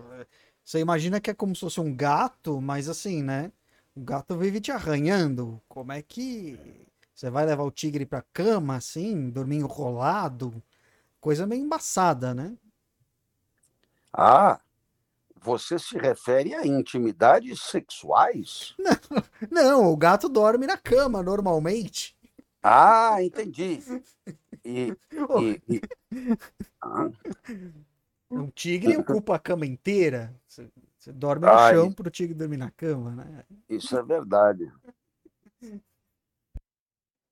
Você 0.64 0.78
imagina 0.80 1.20
que 1.20 1.30
é 1.30 1.34
como 1.34 1.54
se 1.54 1.60
fosse 1.60 1.80
um 1.80 1.94
gato, 1.94 2.60
mas 2.60 2.88
assim, 2.88 3.22
né? 3.22 3.52
O 3.94 4.00
gato 4.00 4.36
vive 4.38 4.60
te 4.60 4.70
arranhando. 4.70 5.60
Como 5.68 5.92
é 5.92 6.00
que 6.02 6.58
você 7.14 7.28
vai 7.30 7.44
levar 7.44 7.64
o 7.64 7.70
tigre 7.70 8.06
pra 8.06 8.24
cama, 8.32 8.76
assim, 8.76 9.30
dormir 9.30 9.56
enrolado? 9.56 10.62
Coisa 11.20 11.46
meio 11.46 11.62
embaçada, 11.62 12.34
né? 12.34 12.56
Ah, 14.12 14.60
você 15.40 15.78
se 15.78 15.98
refere 15.98 16.54
a 16.54 16.66
intimidades 16.66 17.60
sexuais? 17.62 18.74
Não, 19.50 19.80
não, 19.80 19.92
o 19.92 19.96
gato 19.96 20.28
dorme 20.28 20.66
na 20.66 20.76
cama 20.76 21.22
normalmente. 21.22 22.16
Ah, 22.62 23.16
entendi. 23.22 23.80
E, 24.64 24.96
e, 25.38 25.62
e... 25.68 25.80
Ah. 26.80 27.10
Um 28.32 28.50
tigre 28.50 28.96
ocupa 28.96 29.34
a 29.36 29.38
cama 29.38 29.66
inteira. 29.66 30.34
Você, 30.46 30.68
você 30.98 31.12
dorme 31.12 31.46
no 31.46 31.52
Ai, 31.52 31.74
chão 31.74 31.92
para 31.92 32.08
o 32.08 32.10
tigre 32.10 32.34
dormir 32.34 32.56
na 32.56 32.70
cama, 32.70 33.14
né? 33.14 33.44
Isso 33.68 33.96
é 33.96 34.02
verdade. 34.02 34.72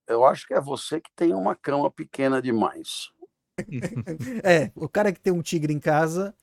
Eu 0.07 0.25
acho 0.25 0.47
que 0.47 0.55
é 0.55 0.61
você 0.61 1.01
que 1.01 1.11
tem 1.15 1.33
uma 1.33 1.55
cama 1.55 1.91
pequena 1.91 2.43
demais. 2.43 3.11
é, 4.45 4.71
o 4.75 4.89
cara 4.89 5.13
que 5.13 5.21
tem 5.21 5.33
um 5.33 5.43
tigre 5.43 5.73
em 5.73 5.81
casa, 5.81 6.35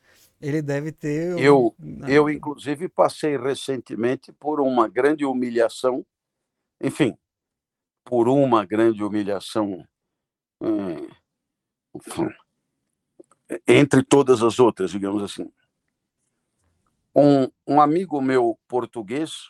ele 0.41 0.62
deve 0.62 0.91
ter. 0.91 1.36
Um... 1.36 1.39
Eu, 1.39 1.76
eu, 2.08 2.30
inclusive, 2.30 2.89
passei 2.89 3.38
recentemente 3.38 4.32
por 4.32 4.60
uma 4.60 4.88
grande 4.88 5.26
humilhação. 5.26 6.06
Enfim, 6.82 7.17
por 8.04 8.28
uma 8.28 8.65
grande 8.65 9.04
humilhação. 9.04 9.86
Hum, 10.62 11.08
entre 13.67 14.03
todas 14.03 14.43
as 14.43 14.60
outras, 14.60 14.91
digamos 14.91 15.23
assim. 15.23 15.51
Um, 17.15 17.49
um 17.65 17.81
amigo 17.81 18.21
meu 18.21 18.60
português, 18.67 19.49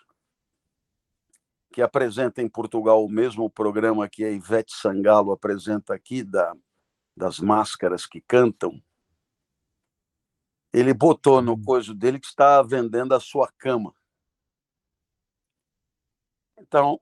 que 1.71 1.81
apresenta 1.81 2.41
em 2.41 2.49
Portugal 2.49 3.03
o 3.03 3.10
mesmo 3.10 3.49
programa 3.49 4.10
que 4.10 4.23
a 4.23 4.31
Ivete 4.31 4.73
Sangalo 4.73 5.31
apresenta 5.31 5.93
aqui, 5.93 6.23
da, 6.23 6.55
das 7.15 7.39
máscaras 7.39 8.05
que 8.05 8.21
cantam, 8.21 8.81
ele 10.71 10.93
botou 10.93 11.41
no 11.41 11.60
coisa 11.62 11.93
dele 11.93 12.19
que 12.19 12.27
está 12.27 12.62
vendendo 12.62 13.13
a 13.13 13.19
sua 13.19 13.51
cama. 13.57 13.93
Então, 16.57 16.99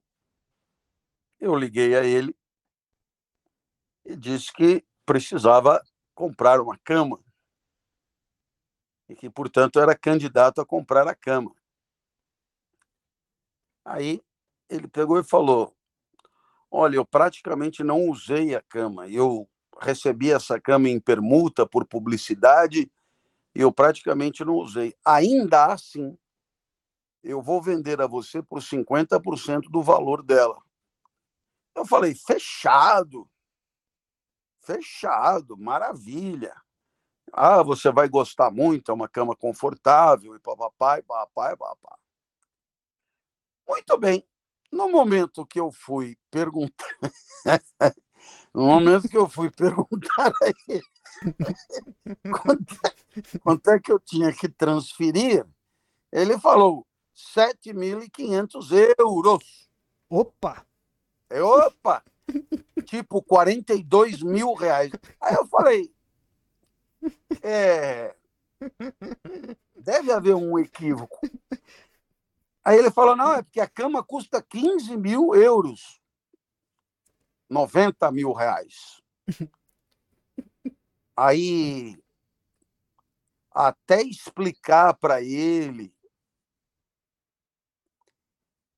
eu 1.40 1.56
liguei 1.56 1.96
a 1.96 2.04
ele 2.04 2.36
e 4.06 4.16
disse 4.16 4.52
que 4.54 4.86
precisava 5.06 5.84
comprar 6.16 6.62
uma 6.62 6.78
cama 6.78 7.20
e 9.08 9.16
que, 9.16 9.30
portanto, 9.30 9.80
era 9.80 9.96
candidato 9.96 10.62
a 10.62 10.66
comprar 10.66 11.08
a 11.08 11.14
cama. 11.14 11.54
Aí 13.84 14.22
ele 14.68 14.88
pegou 14.88 15.20
e 15.20 15.24
falou: 15.24 15.76
Olha, 16.72 16.96
eu 16.96 17.06
praticamente 17.06 17.84
não 17.84 18.10
usei 18.10 18.56
a 18.56 18.62
cama. 18.62 19.08
Eu 19.08 19.48
recebi 19.80 20.32
essa 20.32 20.60
cama 20.60 20.90
em 20.90 21.00
permuta 21.00 21.68
por 21.68 21.86
publicidade 21.86 22.92
e 23.54 23.62
eu 23.62 23.72
praticamente 23.72 24.44
não 24.44 24.56
usei. 24.56 24.96
Ainda 25.06 25.68
assim, 25.68 26.18
eu 27.24 27.42
vou 27.42 27.62
vender 27.62 28.02
a 28.02 28.08
você 28.08 28.42
por 28.42 28.62
50% 28.62 29.70
do 29.70 29.84
valor 29.84 30.24
dela. 30.24 30.58
Eu 31.76 31.86
falei: 31.86 32.16
Fechado. 32.16 33.30
Fechado, 34.66 35.56
maravilha. 35.56 36.56
Ah, 37.32 37.62
você 37.62 37.92
vai 37.92 38.10
gostar 38.10 38.50
muito, 38.52 38.92
é 38.92 38.94
uma 38.94 39.08
cama 39.08 39.36
confortável, 39.36 40.36
e 40.36 40.40
papai, 40.40 41.02
papai, 41.04 41.56
papai. 41.56 41.98
Muito 43.68 43.98
bem. 43.98 44.26
No 44.72 44.90
momento 44.90 45.46
que 45.46 45.60
eu 45.60 45.72
fui 45.72 46.18
perguntar, 46.32 46.88
no 48.54 48.66
momento 48.66 49.08
que 49.08 49.18
eu 49.18 49.30
fui 49.30 49.52
perguntar 49.52 50.30
a 50.30 50.48
ele 50.68 50.82
quanto, 52.32 52.76
é, 52.86 53.38
quanto 53.40 53.70
é 53.70 53.80
que 53.80 53.92
eu 53.92 54.00
tinha 54.00 54.34
que 54.34 54.50
transferir, 54.50 55.46
ele 56.12 56.40
falou 56.40 56.86
7.500 57.16 58.72
euros. 58.98 59.70
Opa! 60.10 60.66
É, 61.30 61.42
opa! 61.42 62.04
Tipo 62.86 63.22
42 63.22 64.22
mil 64.22 64.54
reais. 64.54 64.92
Aí 65.22 65.36
eu 65.36 65.46
falei, 65.48 65.94
é, 67.42 68.16
deve 69.76 70.12
haver 70.12 70.36
um 70.36 70.58
equívoco. 70.58 71.20
Aí 72.64 72.78
ele 72.78 72.90
falou, 72.90 73.16
não, 73.16 73.34
é 73.34 73.44
porque 73.44 73.60
a 73.60 73.70
cama 73.70 74.04
custa 74.04 74.42
15 74.42 74.98
mil 74.98 75.36
euros. 75.36 76.02
90 77.50 78.12
mil 78.12 78.32
reais. 78.34 79.02
Aí, 81.16 81.96
até 83.52 84.02
explicar 84.02 84.96
para 84.96 85.22
ele 85.22 85.96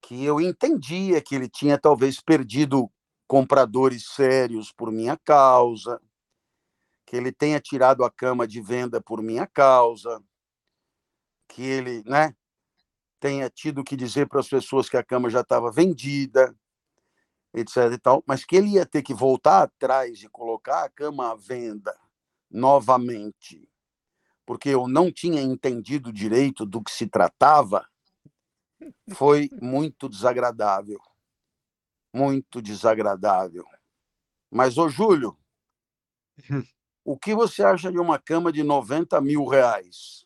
que 0.01 0.23
eu 0.23 0.39
entendia 0.39 1.21
que 1.21 1.35
ele 1.35 1.49
tinha 1.49 1.77
talvez 1.77 2.21
perdido 2.21 2.91
compradores 3.27 4.07
sérios 4.07 4.71
por 4.71 4.91
minha 4.91 5.17
causa, 5.17 6.01
que 7.05 7.15
ele 7.15 7.31
tenha 7.31 7.59
tirado 7.59 8.03
a 8.03 8.11
cama 8.11 8.47
de 8.47 8.61
venda 8.61 9.01
por 9.01 9.21
minha 9.21 9.45
causa, 9.45 10.23
que 11.47 11.61
ele, 11.61 12.03
né, 12.05 12.35
tenha 13.19 13.49
tido 13.49 13.83
que 13.83 13.95
dizer 13.95 14.27
para 14.27 14.39
as 14.39 14.47
pessoas 14.47 14.89
que 14.89 14.97
a 14.97 15.03
cama 15.03 15.29
já 15.29 15.41
estava 15.41 15.71
vendida, 15.71 16.55
etc 17.53 17.93
e 17.93 17.97
tal, 17.97 18.23
mas 18.25 18.45
que 18.45 18.55
ele 18.55 18.71
ia 18.71 18.85
ter 18.85 19.01
que 19.01 19.13
voltar 19.13 19.63
atrás 19.63 20.21
e 20.21 20.29
colocar 20.29 20.83
a 20.83 20.89
cama 20.89 21.31
à 21.31 21.35
venda 21.35 21.97
novamente, 22.49 23.69
porque 24.45 24.69
eu 24.69 24.87
não 24.87 25.11
tinha 25.11 25.41
entendido 25.41 26.13
direito 26.13 26.65
do 26.65 26.81
que 26.81 26.91
se 26.91 27.07
tratava, 27.07 27.85
foi 29.13 29.49
muito 29.61 30.07
desagradável 30.07 30.99
muito 32.17 32.61
desagradável. 32.61 33.65
Mas, 34.49 34.77
ô 34.77 34.89
Júlio, 34.89 35.37
o 37.05 37.17
que 37.17 37.35
você 37.35 37.63
acha 37.63 37.91
de 37.91 37.99
uma 37.99 38.17
cama 38.17 38.51
de 38.51 38.63
90 38.63 39.21
mil 39.21 39.45
reais? 39.45 40.25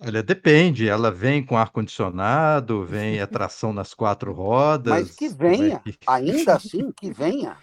Olha, 0.00 0.22
depende. 0.22 0.88
Ela 0.88 1.10
vem 1.10 1.44
com 1.44 1.56
ar-condicionado, 1.56 2.84
vem 2.84 3.20
atração 3.20 3.72
nas 3.72 3.92
quatro 3.92 4.32
rodas. 4.32 4.92
Mas 4.92 5.14
que 5.14 5.28
venha, 5.28 5.82
é 5.86 5.92
que... 5.92 5.98
ainda 6.06 6.56
assim, 6.56 6.90
que 6.92 7.12
venha. 7.12 7.58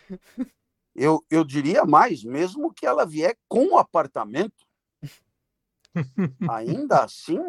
Eu, 0.95 1.25
eu 1.29 1.43
diria 1.43 1.83
mais, 1.85 2.23
mesmo 2.23 2.73
que 2.73 2.85
ela 2.85 3.05
vier 3.05 3.37
com 3.47 3.73
o 3.73 3.77
apartamento. 3.77 4.65
Ainda 6.49 7.03
assim, 7.03 7.39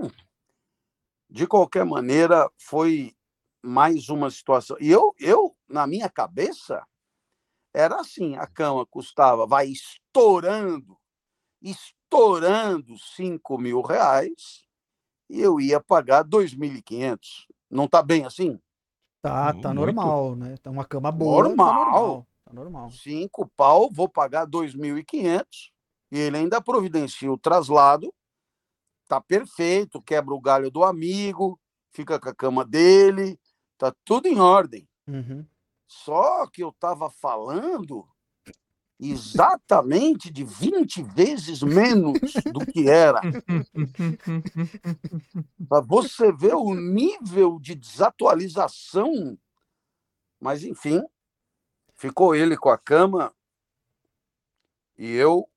de 1.30 1.46
qualquer 1.46 1.84
maneira, 1.84 2.50
foi 2.58 3.14
mais 3.62 4.08
uma 4.08 4.30
situação. 4.30 4.76
E 4.80 4.90
eu, 4.90 5.14
eu, 5.18 5.56
na 5.68 5.86
minha 5.86 6.08
cabeça, 6.10 6.84
era 7.72 8.00
assim: 8.00 8.36
a 8.36 8.46
cama 8.46 8.84
custava, 8.84 9.46
vai 9.46 9.68
estourando, 9.68 10.98
estourando 11.60 12.98
5 12.98 13.58
mil 13.58 13.80
reais, 13.80 14.64
e 15.30 15.40
eu 15.40 15.60
ia 15.60 15.80
pagar 15.80 16.24
2.500. 16.24 17.46
Não 17.70 17.84
está 17.84 18.02
bem 18.02 18.24
assim? 18.24 18.60
Tá, 19.22 19.52
tá 19.52 19.72
Muito. 19.72 19.74
normal, 19.74 20.34
né? 20.34 20.56
Tá 20.56 20.70
uma 20.70 20.84
cama 20.84 21.12
boa. 21.12 21.44
Normal. 21.44 21.74
Tá 21.74 21.84
normal. 21.84 22.26
Tá 22.44 22.52
normal. 22.52 22.90
Cinco 22.90 23.50
pau, 23.56 23.88
vou 23.90 24.08
pagar 24.08 24.46
2.500 24.46 25.72
e 26.10 26.18
ele 26.18 26.36
ainda 26.36 26.60
providencia 26.60 27.32
o 27.32 27.38
traslado. 27.38 28.12
Tá 29.08 29.20
perfeito, 29.20 30.02
quebra 30.02 30.34
o 30.34 30.40
galho 30.40 30.70
do 30.70 30.84
amigo, 30.84 31.58
fica 31.92 32.18
com 32.18 32.28
a 32.28 32.34
cama 32.34 32.64
dele, 32.64 33.38
Tá 33.82 33.92
tudo 34.04 34.28
em 34.28 34.38
ordem. 34.38 34.88
Uhum. 35.08 35.44
Só 35.88 36.46
que 36.46 36.62
eu 36.62 36.68
estava 36.68 37.10
falando 37.10 38.08
exatamente 38.96 40.30
de 40.30 40.44
20 40.44 41.02
vezes 41.02 41.64
menos 41.64 42.20
do 42.52 42.64
que 42.64 42.88
era. 42.88 43.20
Para 45.68 45.80
você 45.80 46.30
ver 46.30 46.54
o 46.54 46.72
nível 46.76 47.58
de 47.58 47.74
desatualização. 47.74 49.36
Mas, 50.38 50.62
enfim, 50.62 51.02
ficou 51.96 52.36
ele 52.36 52.56
com 52.56 52.68
a 52.68 52.78
cama 52.78 53.34
e 54.96 55.10
eu 55.10 55.50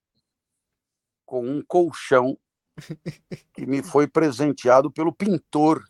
com 1.27 1.47
um 1.47 1.63
colchão 1.63 2.35
que 3.53 3.67
me 3.67 3.83
foi 3.83 4.07
presenteado 4.07 4.89
pelo 4.89 5.13
pintor. 5.13 5.85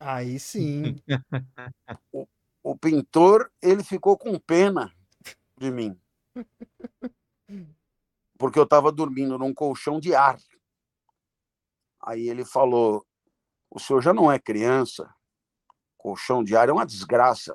Aí 0.00 0.40
sim. 0.40 0.96
O, 2.12 2.26
o 2.62 2.76
pintor, 2.76 3.52
ele 3.62 3.84
ficou 3.84 4.16
com 4.16 4.38
pena 4.38 4.92
de 5.58 5.70
mim. 5.70 6.00
Porque 8.38 8.58
eu 8.58 8.64
estava 8.64 8.90
dormindo 8.90 9.38
num 9.38 9.52
colchão 9.52 10.00
de 10.00 10.14
ar. 10.14 10.38
Aí 12.00 12.28
ele 12.28 12.44
falou: 12.44 13.06
O 13.70 13.78
senhor 13.78 14.00
já 14.02 14.14
não 14.14 14.32
é 14.32 14.38
criança. 14.38 15.14
Colchão 15.98 16.42
de 16.42 16.56
ar 16.56 16.68
é 16.68 16.72
uma 16.72 16.86
desgraça. 16.86 17.54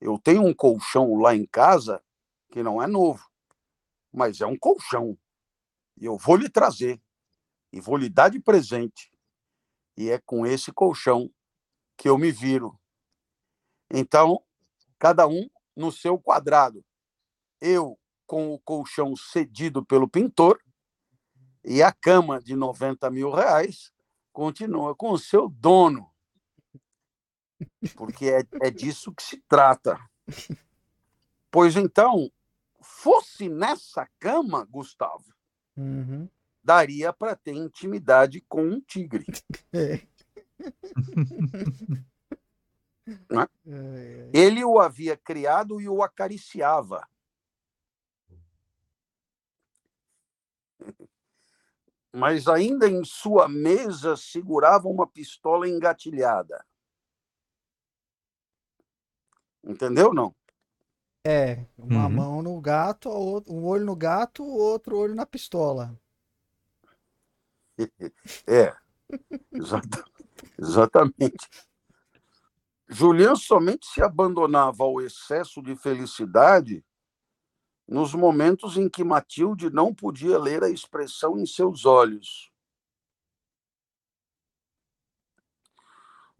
Eu 0.00 0.18
tenho 0.18 0.42
um 0.42 0.54
colchão 0.54 1.14
lá 1.16 1.34
em 1.34 1.46
casa 1.46 2.02
que 2.50 2.62
não 2.62 2.82
é 2.82 2.86
novo, 2.86 3.28
mas 4.12 4.40
é 4.40 4.46
um 4.46 4.56
colchão. 4.56 5.18
E 5.96 6.06
eu 6.06 6.16
vou 6.16 6.36
lhe 6.36 6.48
trazer 6.48 7.00
e 7.72 7.80
vou 7.80 7.96
lhe 7.96 8.08
dar 8.08 8.30
de 8.30 8.40
presente. 8.40 9.13
E 9.96 10.10
é 10.10 10.18
com 10.18 10.46
esse 10.46 10.72
colchão 10.72 11.30
que 11.96 12.08
eu 12.08 12.18
me 12.18 12.32
viro. 12.32 12.78
Então, 13.90 14.42
cada 14.98 15.26
um 15.26 15.48
no 15.76 15.92
seu 15.92 16.18
quadrado. 16.18 16.84
Eu 17.60 17.98
com 18.26 18.52
o 18.52 18.58
colchão 18.58 19.14
cedido 19.14 19.84
pelo 19.84 20.08
pintor 20.08 20.60
e 21.64 21.82
a 21.82 21.92
cama 21.92 22.40
de 22.40 22.54
90 22.56 23.10
mil 23.10 23.30
reais 23.30 23.92
continua 24.32 24.94
com 24.94 25.10
o 25.12 25.18
seu 25.18 25.48
dono. 25.48 26.10
Porque 27.94 28.26
é, 28.26 28.40
é 28.62 28.70
disso 28.70 29.14
que 29.14 29.22
se 29.22 29.42
trata. 29.48 29.98
Pois 31.50 31.76
então, 31.76 32.30
fosse 32.82 33.48
nessa 33.48 34.08
cama, 34.18 34.64
Gustavo, 34.64 35.32
uhum. 35.76 36.28
Daria 36.64 37.12
para 37.12 37.36
ter 37.36 37.52
intimidade 37.52 38.40
com 38.48 38.62
um 38.62 38.80
tigre. 38.80 39.26
É. 39.72 40.00
É? 43.06 44.30
Ele 44.32 44.64
o 44.64 44.78
havia 44.78 45.14
criado 45.14 45.78
e 45.78 45.86
o 45.86 46.02
acariciava. 46.02 47.06
Mas 52.10 52.48
ainda 52.48 52.88
em 52.88 53.04
sua 53.04 53.46
mesa 53.46 54.16
segurava 54.16 54.88
uma 54.88 55.06
pistola 55.06 55.68
engatilhada. 55.68 56.64
Entendeu 59.62 60.14
não? 60.14 60.34
É, 61.26 61.66
uma 61.76 62.04
uhum. 62.04 62.10
mão 62.10 62.42
no 62.42 62.60
gato, 62.60 63.10
um 63.48 63.64
olho 63.66 63.84
no 63.84 63.96
gato, 63.96 64.44
outro 64.44 64.96
olho 64.96 65.14
na 65.14 65.26
pistola. 65.26 65.98
É, 68.46 68.74
exatamente. 70.58 71.48
Julian 72.88 73.34
somente 73.34 73.86
se 73.86 74.02
abandonava 74.02 74.84
ao 74.84 75.00
excesso 75.00 75.62
de 75.62 75.74
felicidade 75.74 76.84
nos 77.88 78.14
momentos 78.14 78.76
em 78.76 78.88
que 78.88 79.04
Matilde 79.04 79.70
não 79.70 79.94
podia 79.94 80.38
ler 80.38 80.62
a 80.62 80.70
expressão 80.70 81.38
em 81.38 81.46
seus 81.46 81.84
olhos. 81.84 82.50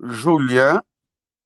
Julian 0.00 0.82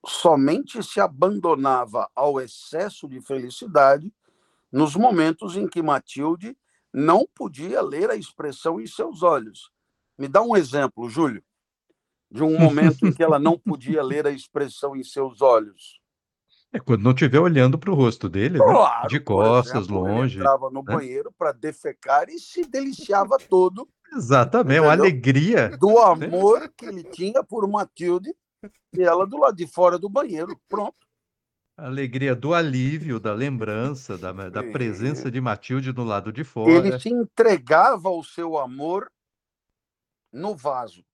somente 0.06 0.82
se 0.82 1.00
abandonava 1.00 2.10
ao 2.14 2.40
excesso 2.40 3.08
de 3.08 3.20
felicidade 3.20 4.12
nos 4.70 4.94
momentos 4.96 5.56
em 5.56 5.68
que 5.68 5.82
Matilde 5.82 6.56
não 6.92 7.26
podia 7.34 7.82
ler 7.82 8.10
a 8.10 8.16
expressão 8.16 8.80
em 8.80 8.86
seus 8.86 9.22
olhos. 9.22 9.70
Me 10.18 10.26
dá 10.26 10.42
um 10.42 10.56
exemplo, 10.56 11.08
Júlio, 11.08 11.42
de 12.30 12.42
um 12.42 12.58
momento 12.58 13.06
em 13.06 13.12
que 13.12 13.22
ela 13.22 13.38
não 13.38 13.56
podia 13.56 14.02
ler 14.02 14.26
a 14.26 14.30
expressão 14.30 14.96
em 14.96 15.04
seus 15.04 15.40
olhos. 15.40 16.00
É 16.72 16.78
quando 16.78 17.02
não 17.02 17.12
estiver 17.12 17.38
olhando 17.38 17.78
para 17.78 17.90
o 17.90 17.94
rosto 17.94 18.28
dele, 18.28 18.58
né? 18.58 18.64
claro, 18.64 19.02
né? 19.02 19.08
de 19.08 19.20
costas, 19.20 19.84
exemplo, 19.84 20.02
longe. 20.02 20.34
Ele 20.34 20.44
entrava 20.44 20.68
no 20.70 20.82
né? 20.82 20.94
banheiro 20.94 21.32
para 21.38 21.52
defecar 21.52 22.28
e 22.28 22.38
se 22.38 22.62
deliciava 22.62 23.38
todo. 23.38 23.88
Exatamente, 24.12 24.72
entendeu? 24.72 24.82
uma 24.84 24.92
alegria. 24.92 25.76
Do 25.78 25.98
amor 25.98 26.70
que 26.76 26.84
ele 26.84 27.04
tinha 27.04 27.42
por 27.42 27.66
Matilde 27.68 28.34
e 28.92 29.02
ela 29.02 29.26
do 29.26 29.38
lado 29.38 29.56
de 29.56 29.66
fora 29.66 29.98
do 29.98 30.10
banheiro. 30.10 30.58
Pronto. 30.68 30.96
A 31.76 31.86
alegria 31.86 32.34
do 32.34 32.52
alívio, 32.52 33.20
da 33.20 33.32
lembrança, 33.32 34.18
da, 34.18 34.32
da 34.32 34.62
presença 34.64 35.30
de 35.30 35.40
Matilde 35.40 35.92
no 35.92 36.02
lado 36.02 36.32
de 36.32 36.42
fora. 36.42 36.70
Ele 36.72 36.98
se 36.98 37.08
entregava 37.08 38.08
ao 38.08 38.22
seu 38.24 38.58
amor 38.58 39.08
no 40.32 40.56
vaso. 40.56 41.04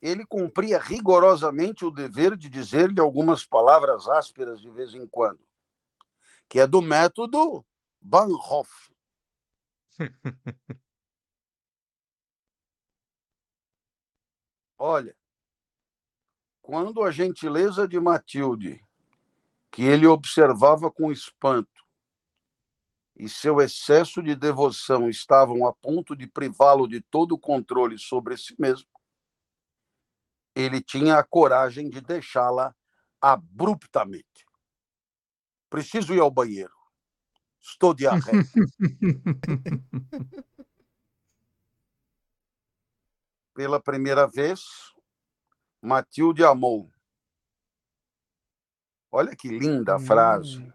Ele 0.00 0.24
cumpria 0.24 0.78
rigorosamente 0.78 1.84
o 1.84 1.90
dever 1.90 2.36
de 2.36 2.48
dizer-lhe 2.48 3.00
algumas 3.00 3.44
palavras 3.44 4.08
ásperas 4.08 4.60
de 4.60 4.70
vez 4.70 4.94
em 4.94 5.06
quando, 5.06 5.40
que 6.48 6.60
é 6.60 6.66
do 6.66 6.80
método 6.80 7.64
Bahnhof. 8.00 8.90
Olha, 14.78 15.16
quando 16.60 17.02
a 17.02 17.10
gentileza 17.10 17.88
de 17.88 17.98
Matilde, 17.98 18.84
que 19.70 19.82
ele 19.82 20.06
observava 20.06 20.90
com 20.90 21.10
espanto, 21.10 21.75
e 23.18 23.28
seu 23.28 23.60
excesso 23.60 24.22
de 24.22 24.36
devoção 24.36 25.08
estavam 25.08 25.66
a 25.66 25.72
ponto 25.72 26.14
de 26.14 26.26
privá-lo 26.26 26.86
de 26.86 27.00
todo 27.00 27.32
o 27.32 27.38
controle 27.38 27.98
sobre 27.98 28.36
si 28.36 28.54
mesmo, 28.58 28.86
ele 30.54 30.82
tinha 30.82 31.18
a 31.18 31.24
coragem 31.24 31.88
de 31.88 31.98
deixá-la 32.00 32.74
abruptamente. 33.20 34.44
Preciso 35.70 36.14
ir 36.14 36.20
ao 36.20 36.30
banheiro. 36.30 36.74
Estou 37.60 37.94
diarreia. 37.94 38.44
Pela 43.54 43.80
primeira 43.80 44.26
vez, 44.26 44.60
Matilde 45.80 46.44
amou. 46.44 46.90
Olha 49.10 49.34
que 49.34 49.48
linda 49.48 49.96
a 49.96 49.98
frase. 49.98 50.70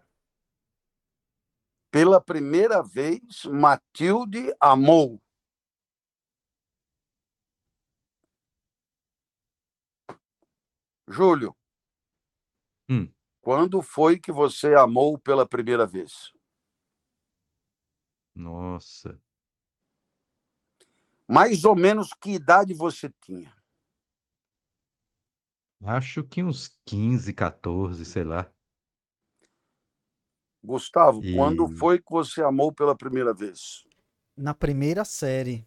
Pela 1.92 2.18
primeira 2.18 2.82
vez, 2.82 3.44
Matilde 3.44 4.50
amou. 4.58 5.20
Júlio, 11.06 11.54
hum. 12.88 13.12
quando 13.42 13.82
foi 13.82 14.18
que 14.18 14.32
você 14.32 14.74
amou 14.74 15.18
pela 15.18 15.46
primeira 15.46 15.86
vez? 15.86 16.32
Nossa. 18.34 19.20
Mais 21.28 21.62
ou 21.66 21.76
menos 21.76 22.14
que 22.14 22.30
idade 22.30 22.72
você 22.72 23.10
tinha? 23.20 23.54
Acho 25.84 26.24
que 26.24 26.42
uns 26.42 26.68
15, 26.86 27.34
14, 27.34 28.02
sei 28.06 28.24
lá. 28.24 28.50
Gustavo, 30.62 31.24
e... 31.24 31.34
quando 31.34 31.68
foi 31.68 31.98
que 31.98 32.10
você 32.10 32.42
amou 32.42 32.72
pela 32.72 32.96
primeira 32.96 33.34
vez? 33.34 33.84
Na 34.36 34.54
primeira 34.54 35.04
série. 35.04 35.66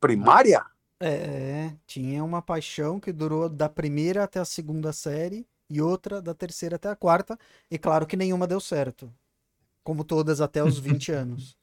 Primária? 0.00 0.64
É, 0.98 1.74
tinha 1.86 2.24
uma 2.24 2.40
paixão 2.40 2.98
que 2.98 3.12
durou 3.12 3.48
da 3.48 3.68
primeira 3.68 4.24
até 4.24 4.40
a 4.40 4.44
segunda 4.44 4.92
série 4.92 5.46
e 5.68 5.80
outra 5.80 6.22
da 6.22 6.32
terceira 6.32 6.76
até 6.76 6.88
a 6.88 6.96
quarta, 6.96 7.38
e 7.70 7.78
claro 7.78 8.06
que 8.06 8.16
nenhuma 8.16 8.46
deu 8.46 8.60
certo. 8.60 9.12
Como 9.82 10.04
todas 10.04 10.40
até 10.40 10.62
os 10.62 10.78
20 10.78 11.10
anos. 11.12 11.56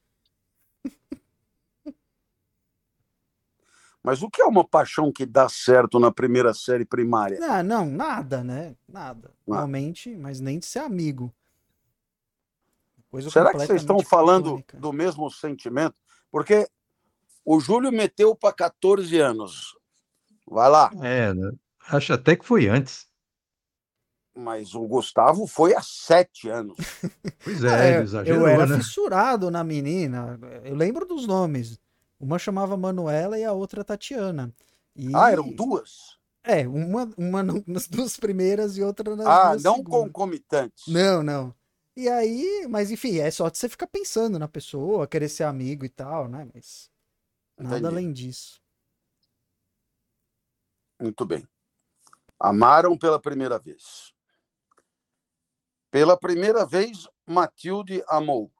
Mas 4.04 4.22
o 4.22 4.28
que 4.28 4.42
é 4.42 4.44
uma 4.44 4.62
paixão 4.62 5.10
que 5.10 5.24
dá 5.24 5.48
certo 5.48 5.98
na 5.98 6.12
primeira 6.12 6.52
série 6.52 6.84
primária? 6.84 7.38
Ah, 7.40 7.62
não, 7.62 7.86
nada, 7.86 8.44
né? 8.44 8.76
Nada. 8.86 9.32
Ah. 9.48 9.54
Realmente, 9.54 10.14
mas 10.14 10.40
nem 10.40 10.58
de 10.58 10.66
ser 10.66 10.80
amigo. 10.80 11.34
Coisa 13.10 13.30
Será 13.30 13.50
que 13.50 13.60
vocês 13.60 13.80
estão 13.80 14.00
falando 14.00 14.62
do 14.74 14.92
mesmo 14.92 15.30
sentimento? 15.30 15.94
Porque 16.30 16.68
o 17.42 17.58
Júlio 17.58 17.90
meteu 17.90 18.34
para 18.34 18.52
14 18.52 19.18
anos. 19.18 19.74
Vai 20.46 20.68
lá. 20.68 20.90
É, 21.00 21.32
né? 21.32 21.52
acho 21.88 22.12
até 22.12 22.36
que 22.36 22.44
foi 22.44 22.68
antes. 22.68 23.08
Mas 24.36 24.74
o 24.74 24.86
Gustavo 24.86 25.46
foi 25.46 25.74
há 25.74 25.80
sete 25.80 26.50
anos. 26.50 26.76
Pois 27.42 27.64
é, 27.64 27.68
é 27.88 27.94
ele 27.94 28.02
exagerou, 28.04 28.40
Eu 28.42 28.48
era 28.48 28.66
né? 28.66 28.76
fissurado 28.76 29.50
na 29.50 29.64
menina. 29.64 30.38
Eu 30.62 30.74
lembro 30.74 31.06
dos 31.06 31.26
nomes. 31.26 31.78
Uma 32.24 32.38
chamava 32.38 32.74
Manuela 32.74 33.38
e 33.38 33.44
a 33.44 33.52
outra 33.52 33.84
Tatiana. 33.84 34.50
E... 34.96 35.14
Ah, 35.14 35.30
eram 35.30 35.52
duas? 35.52 36.18
É, 36.42 36.66
uma, 36.66 37.04
uma 37.18 37.42
nas 37.68 37.86
duas 37.86 38.16
primeiras 38.16 38.78
e 38.78 38.82
outra 38.82 39.14
nas 39.14 39.26
Ah, 39.26 39.50
duas 39.50 39.62
não 39.62 39.76
segundas. 39.76 40.06
concomitantes. 40.06 40.86
Não, 40.88 41.22
não. 41.22 41.54
E 41.94 42.08
aí, 42.08 42.66
mas 42.66 42.90
enfim, 42.90 43.18
é 43.18 43.30
só 43.30 43.50
de 43.50 43.58
você 43.58 43.68
ficar 43.68 43.86
pensando 43.88 44.38
na 44.38 44.48
pessoa, 44.48 45.06
querer 45.06 45.28
ser 45.28 45.44
amigo 45.44 45.84
e 45.84 45.88
tal, 45.90 46.26
né? 46.26 46.48
Mas 46.54 46.90
nada 47.58 47.76
Entendi. 47.76 47.86
além 47.86 48.10
disso. 48.10 48.58
Muito 50.98 51.26
bem. 51.26 51.46
Amaram 52.40 52.96
pela 52.96 53.20
primeira 53.20 53.58
vez. 53.58 54.14
Pela 55.90 56.16
primeira 56.18 56.64
vez, 56.64 57.06
Matilde 57.26 58.02
amou. 58.08 58.50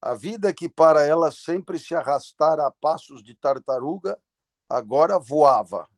A 0.00 0.14
vida 0.14 0.54
que 0.54 0.68
para 0.68 1.04
ela 1.04 1.30
sempre 1.30 1.78
se 1.78 1.94
arrastara 1.94 2.66
a 2.66 2.70
passos 2.70 3.22
de 3.22 3.34
tartaruga, 3.34 4.18
agora 4.68 5.18
voava. 5.18 5.88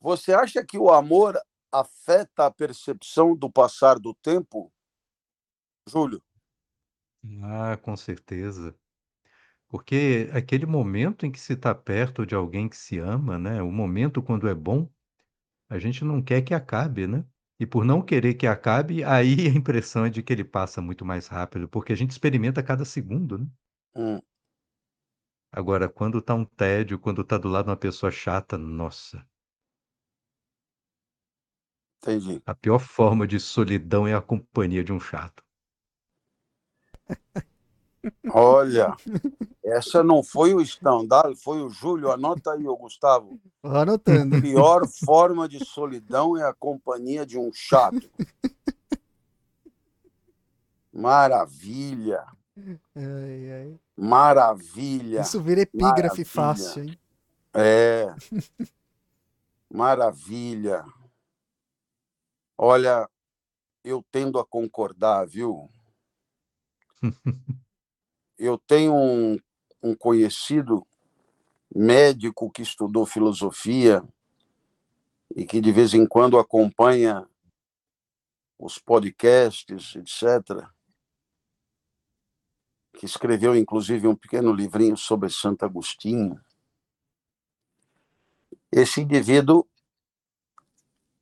Você 0.00 0.34
acha 0.34 0.64
que 0.64 0.78
o 0.78 0.92
amor 0.92 1.38
afeta 1.72 2.46
a 2.46 2.50
percepção 2.50 3.34
do 3.34 3.50
passar 3.50 3.98
do 3.98 4.14
tempo? 4.14 4.72
Júlio? 5.88 6.22
Ah, 7.42 7.76
com 7.78 7.96
certeza. 7.96 8.74
Porque 9.68 10.30
aquele 10.32 10.66
momento 10.66 11.26
em 11.26 11.32
que 11.32 11.40
se 11.40 11.54
está 11.54 11.74
perto 11.74 12.24
de 12.24 12.34
alguém 12.34 12.68
que 12.68 12.76
se 12.76 12.98
ama, 12.98 13.38
né? 13.38 13.62
O 13.62 13.70
momento 13.70 14.22
quando 14.22 14.48
é 14.48 14.54
bom, 14.54 14.88
a 15.68 15.78
gente 15.78 16.04
não 16.04 16.22
quer 16.22 16.42
que 16.42 16.54
acabe, 16.54 17.06
né? 17.06 17.24
E 17.58 17.66
por 17.66 17.84
não 17.84 18.02
querer 18.02 18.34
que 18.34 18.46
acabe, 18.46 19.02
aí 19.04 19.34
a 19.48 19.50
impressão 19.50 20.04
é 20.04 20.10
de 20.10 20.22
que 20.22 20.32
ele 20.32 20.44
passa 20.44 20.80
muito 20.80 21.04
mais 21.04 21.26
rápido, 21.26 21.68
porque 21.68 21.92
a 21.92 21.96
gente 21.96 22.10
experimenta 22.10 22.62
cada 22.62 22.84
segundo, 22.84 23.38
né? 23.38 23.46
Hum. 23.94 24.20
Agora, 25.50 25.88
quando 25.88 26.20
tá 26.20 26.34
um 26.34 26.44
tédio, 26.44 26.98
quando 26.98 27.24
tá 27.24 27.38
do 27.38 27.48
lado 27.48 27.64
de 27.64 27.70
uma 27.70 27.76
pessoa 27.76 28.12
chata, 28.12 28.58
nossa. 28.58 29.26
Entendi. 32.02 32.42
A 32.46 32.54
pior 32.54 32.78
forma 32.78 33.26
de 33.26 33.40
solidão 33.40 34.06
é 34.06 34.14
a 34.14 34.22
companhia 34.22 34.84
de 34.84 34.92
um 34.92 35.00
chato. 35.00 35.42
Olha, 38.32 38.96
essa 39.64 40.02
não 40.02 40.22
foi 40.22 40.54
o 40.54 40.64
Stendhal, 40.64 41.34
foi 41.36 41.62
o 41.62 41.68
Júlio. 41.68 42.10
Anota 42.10 42.52
aí, 42.52 42.66
o 42.66 42.76
Gustavo. 42.76 43.40
Anotando. 43.62 44.36
A 44.36 44.40
pior 44.40 44.86
forma 44.86 45.48
de 45.48 45.64
solidão 45.64 46.36
é 46.36 46.44
a 46.44 46.54
companhia 46.54 47.26
de 47.26 47.38
um 47.38 47.50
chato. 47.52 48.10
Maravilha. 50.92 52.24
Ai, 52.94 53.52
ai. 53.52 53.80
Maravilha. 53.96 55.20
Isso 55.20 55.40
vira 55.42 55.60
epígrafe 55.62 56.00
Maravilha. 56.02 56.24
fácil, 56.24 56.84
hein? 56.84 56.98
É. 57.52 58.14
Maravilha. 59.70 60.84
Olha, 62.56 63.08
eu 63.84 64.02
tendo 64.10 64.38
a 64.38 64.46
concordar, 64.46 65.26
viu? 65.26 65.70
eu 68.38 68.58
tenho 68.58 68.94
um, 68.94 69.38
um 69.82 69.94
conhecido 69.94 70.86
médico 71.74 72.50
que 72.50 72.62
estudou 72.62 73.06
filosofia 73.06 74.02
e 75.34 75.44
que 75.44 75.60
de 75.60 75.72
vez 75.72 75.94
em 75.94 76.06
quando 76.06 76.38
acompanha 76.38 77.26
os 78.58 78.78
podcasts, 78.78 79.94
etc., 79.96 80.66
que 82.94 83.04
escreveu 83.04 83.54
inclusive 83.54 84.08
um 84.08 84.16
pequeno 84.16 84.52
livrinho 84.52 84.96
sobre 84.96 85.28
Santo 85.28 85.64
Agostinho. 85.64 86.40
Esse 88.72 89.02
indivíduo, 89.02 89.66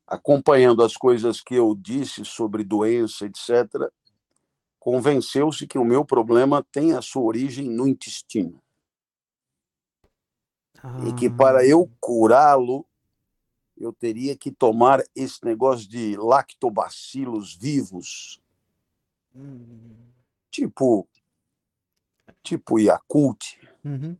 acompanhando 0.07 0.83
as 0.83 0.95
coisas 0.95 1.41
que 1.41 1.55
eu 1.55 1.75
disse 1.75 2.23
sobre 2.23 2.63
doença, 2.63 3.25
etc., 3.25 3.91
convenceu-se 4.85 5.65
que 5.65 5.79
o 5.79 5.83
meu 5.83 6.05
problema 6.05 6.63
tem 6.71 6.93
a 6.93 7.01
sua 7.01 7.23
origem 7.23 7.67
no 7.67 7.87
intestino. 7.87 8.61
Ah. 10.77 10.99
E 11.07 11.15
que 11.15 11.27
para 11.27 11.65
eu 11.65 11.89
ah. 11.91 11.97
curá-lo, 11.99 12.85
eu 13.75 13.91
teria 13.91 14.37
que 14.37 14.51
tomar 14.51 15.03
esse 15.15 15.43
negócio 15.43 15.89
de 15.89 16.15
lactobacilos 16.15 17.55
vivos. 17.55 18.39
Hum. 19.33 19.95
Tipo 20.51 21.09
tipo 22.43 22.77
Yakult. 22.79 23.57
Uhum. 23.83 24.15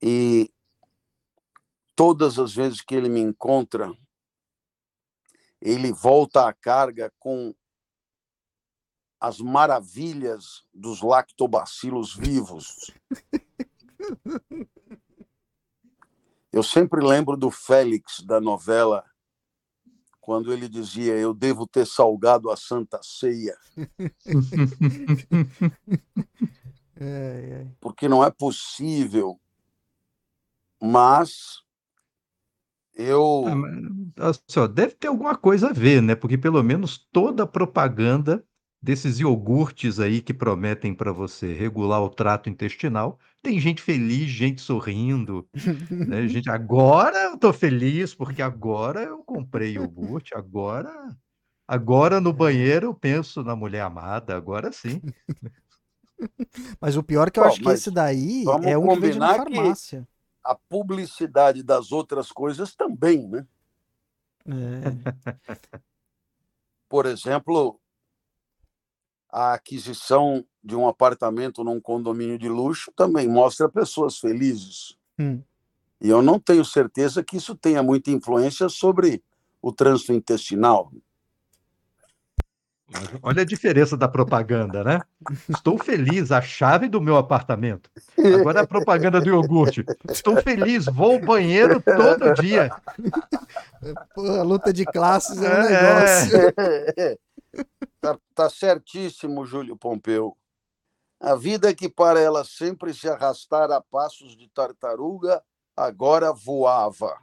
E 0.00 0.50
todas 1.94 2.38
as 2.38 2.54
vezes 2.54 2.80
que 2.80 2.94
ele 2.94 3.10
me 3.10 3.20
encontra, 3.20 3.92
ele 5.60 5.92
volta 5.92 6.48
à 6.48 6.54
carga 6.54 7.12
com 7.18 7.54
as 9.20 9.40
maravilhas 9.40 10.64
dos 10.72 11.02
lactobacilos 11.02 12.14
vivos. 12.14 12.92
Eu 16.52 16.62
sempre 16.62 17.04
lembro 17.04 17.36
do 17.36 17.50
Félix 17.50 18.20
da 18.20 18.40
novela, 18.40 19.04
quando 20.20 20.52
ele 20.52 20.68
dizia: 20.68 21.14
Eu 21.14 21.34
devo 21.34 21.66
ter 21.66 21.84
salgado 21.86 22.48
a 22.50 22.56
Santa 22.56 23.00
Ceia. 23.02 23.56
Porque 27.80 28.08
não 28.08 28.24
é 28.24 28.30
possível. 28.30 29.38
Mas 30.80 31.62
eu. 32.94 33.44
Ah, 33.46 33.54
mas, 33.54 34.42
só, 34.48 34.66
deve 34.66 34.94
ter 34.94 35.08
alguma 35.08 35.36
coisa 35.36 35.68
a 35.68 35.72
ver, 35.72 36.02
né? 36.02 36.14
Porque 36.14 36.38
pelo 36.38 36.62
menos 36.62 36.98
toda 37.12 37.46
propaganda 37.46 38.42
desses 38.80 39.18
iogurtes 39.18 39.98
aí 39.98 40.20
que 40.20 40.32
prometem 40.32 40.94
para 40.94 41.12
você 41.12 41.52
regular 41.52 42.02
o 42.02 42.08
trato 42.08 42.48
intestinal, 42.48 43.18
tem 43.42 43.58
gente 43.58 43.82
feliz, 43.82 44.30
gente 44.30 44.60
sorrindo, 44.60 45.48
né? 45.90 46.26
Gente, 46.28 46.48
agora 46.48 47.16
eu 47.24 47.38
tô 47.38 47.52
feliz 47.52 48.14
porque 48.14 48.42
agora 48.42 49.02
eu 49.02 49.18
comprei 49.18 49.74
iogurte, 49.74 50.34
agora, 50.34 51.16
agora 51.66 52.20
no 52.20 52.32
banheiro 52.32 52.86
eu 52.86 52.94
penso 52.94 53.42
na 53.42 53.54
mulher 53.56 53.82
amada, 53.82 54.36
agora 54.36 54.70
sim. 54.72 55.00
Mas 56.80 56.96
o 56.96 57.02
pior 57.02 57.28
é 57.28 57.30
que 57.30 57.38
eu 57.38 57.44
Bom, 57.44 57.48
acho 57.50 57.60
que 57.60 57.68
esse 57.70 57.90
daí 57.90 58.44
é 58.64 58.76
um 58.76 58.88
que 58.88 59.00
vende 59.00 59.18
na 59.18 59.34
farmácia. 59.36 60.06
a 60.42 60.54
publicidade 60.54 61.62
das 61.62 61.92
outras 61.92 62.32
coisas 62.32 62.74
também, 62.74 63.28
né? 63.28 63.46
É. 64.46 65.12
Por 66.88 67.06
exemplo, 67.06 67.78
a 69.30 69.54
aquisição 69.54 70.44
de 70.62 70.74
um 70.74 70.88
apartamento 70.88 71.62
num 71.62 71.80
condomínio 71.80 72.38
de 72.38 72.48
luxo 72.48 72.92
também 72.96 73.28
mostra 73.28 73.68
pessoas 73.68 74.18
felizes. 74.18 74.96
Hum. 75.18 75.42
E 76.00 76.08
eu 76.08 76.22
não 76.22 76.38
tenho 76.38 76.64
certeza 76.64 77.22
que 77.22 77.36
isso 77.36 77.54
tenha 77.54 77.82
muita 77.82 78.10
influência 78.10 78.68
sobre 78.68 79.22
o 79.60 79.72
trânsito 79.72 80.12
intestinal. 80.12 80.92
Olha 83.22 83.42
a 83.42 83.44
diferença 83.44 83.98
da 83.98 84.08
propaganda, 84.08 84.82
né? 84.82 85.00
Estou 85.48 85.76
feliz, 85.76 86.32
a 86.32 86.40
chave 86.40 86.88
do 86.88 87.02
meu 87.02 87.18
apartamento. 87.18 87.90
Agora 88.40 88.62
a 88.62 88.66
propaganda 88.66 89.20
do 89.20 89.28
iogurte. 89.28 89.84
Estou 90.08 90.40
feliz, 90.40 90.86
vou 90.86 91.12
ao 91.12 91.20
banheiro 91.20 91.82
todo 91.82 92.32
dia. 92.40 92.70
Porra, 94.14 94.42
luta 94.42 94.72
de 94.72 94.86
classes 94.86 95.42
é 95.42 95.48
um 95.48 95.52
é. 95.52 95.68
negócio. 95.68 97.18
É. 97.54 97.64
Tá, 98.00 98.18
tá 98.34 98.50
certíssimo, 98.50 99.44
Júlio 99.44 99.76
Pompeu. 99.76 100.36
A 101.20 101.34
vida 101.34 101.74
que 101.74 101.88
para 101.88 102.20
ela 102.20 102.44
sempre 102.44 102.94
se 102.94 103.08
arrastara 103.08 103.76
a 103.76 103.80
passos 103.80 104.36
de 104.36 104.48
tartaruga, 104.48 105.42
agora 105.76 106.32
voava. 106.32 107.20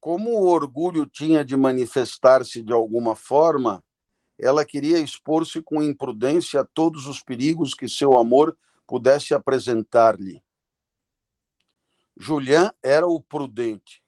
Como 0.00 0.30
o 0.30 0.46
orgulho 0.46 1.04
tinha 1.04 1.44
de 1.44 1.56
manifestar-se 1.56 2.62
de 2.62 2.72
alguma 2.72 3.14
forma, 3.14 3.84
ela 4.38 4.64
queria 4.64 4.98
expor-se 4.98 5.60
com 5.60 5.82
imprudência 5.82 6.62
a 6.62 6.64
todos 6.64 7.06
os 7.06 7.22
perigos 7.22 7.74
que 7.74 7.86
seu 7.86 8.18
amor 8.18 8.56
pudesse 8.86 9.34
apresentar-lhe. 9.34 10.42
Julian 12.16 12.72
era 12.82 13.06
o 13.06 13.20
prudente, 13.20 13.99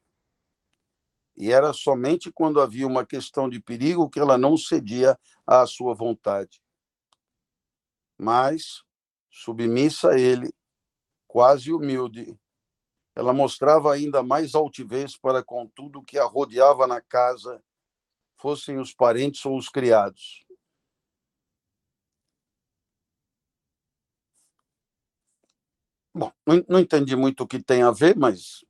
e 1.42 1.50
era 1.50 1.72
somente 1.72 2.30
quando 2.30 2.60
havia 2.60 2.86
uma 2.86 3.04
questão 3.04 3.50
de 3.50 3.58
perigo 3.58 4.08
que 4.08 4.20
ela 4.20 4.38
não 4.38 4.56
cedia 4.56 5.18
à 5.44 5.66
sua 5.66 5.92
vontade. 5.92 6.62
Mas, 8.16 8.84
submissa 9.28 10.10
a 10.10 10.20
ele, 10.20 10.54
quase 11.26 11.72
humilde, 11.72 12.38
ela 13.16 13.32
mostrava 13.32 13.92
ainda 13.92 14.22
mais 14.22 14.54
altivez 14.54 15.16
para 15.16 15.42
com 15.42 15.66
tudo 15.66 16.04
que 16.04 16.16
a 16.16 16.24
rodeava 16.24 16.86
na 16.86 17.00
casa, 17.00 17.60
fossem 18.36 18.78
os 18.78 18.94
parentes 18.94 19.44
ou 19.44 19.58
os 19.58 19.68
criados. 19.68 20.46
Bom, 26.14 26.30
não, 26.68 26.78
entendi 26.78 27.16
muito 27.16 27.42
o 27.42 27.48
que 27.48 27.60
tem 27.60 27.82
a 27.82 27.90
ver, 27.90 28.16
mas 28.16 28.64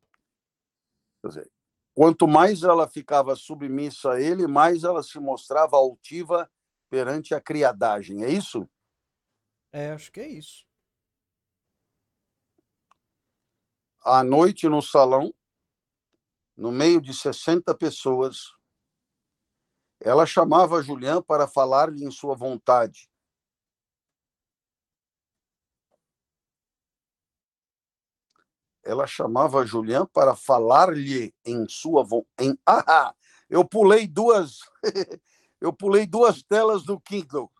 dizer, 1.22 1.51
Quanto 1.94 2.26
mais 2.26 2.62
ela 2.62 2.88
ficava 2.88 3.36
submissa 3.36 4.12
a 4.12 4.20
ele, 4.20 4.46
mais 4.46 4.82
ela 4.82 5.02
se 5.02 5.18
mostrava 5.18 5.76
altiva 5.76 6.50
perante 6.88 7.34
a 7.34 7.40
criadagem. 7.40 8.24
É 8.24 8.30
isso? 8.30 8.68
É, 9.70 9.92
acho 9.92 10.10
que 10.10 10.20
é 10.20 10.28
isso. 10.28 10.64
À 14.04 14.24
noite 14.24 14.68
no 14.68 14.82
salão, 14.82 15.32
no 16.56 16.72
meio 16.72 17.00
de 17.00 17.14
60 17.14 17.74
pessoas, 17.74 18.52
ela 20.00 20.26
chamava 20.26 20.82
Julián 20.82 21.22
para 21.22 21.46
falar-lhe 21.46 22.04
em 22.04 22.10
sua 22.10 22.34
vontade. 22.34 23.08
Ela 28.84 29.06
chamava 29.06 29.64
Julián 29.64 30.06
para 30.06 30.34
falar-lhe 30.34 31.32
em 31.44 31.66
sua 31.68 32.02
vontade. 32.02 32.58
Ah, 32.66 33.14
eu 33.48 33.64
pulei 33.64 34.06
duas, 34.06 34.60
eu 35.60 35.72
pulei 35.72 36.06
duas 36.06 36.42
telas 36.42 36.82
do 36.84 36.98
Kindle. 36.98 37.50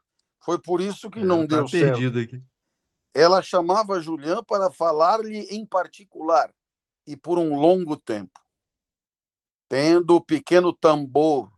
Foi 0.41 0.59
por 0.59 0.81
isso 0.81 1.11
que 1.11 1.20
não 1.20 1.47
tá 1.47 1.57
deu 1.57 1.68
certo. 1.68 2.18
Aqui. 2.18 2.43
Ela 3.14 3.43
chamava 3.43 4.01
Julián 4.01 4.43
para 4.43 4.70
falar-lhe 4.70 5.41
em 5.51 5.66
particular 5.66 6.53
e 7.07 7.16
por 7.16 7.39
um 7.39 7.55
longo 7.55 7.97
tempo. 7.97 8.41
Tendo 9.68 10.16
o 10.16 10.20
pequeno 10.20 10.73
tambor 10.73 11.53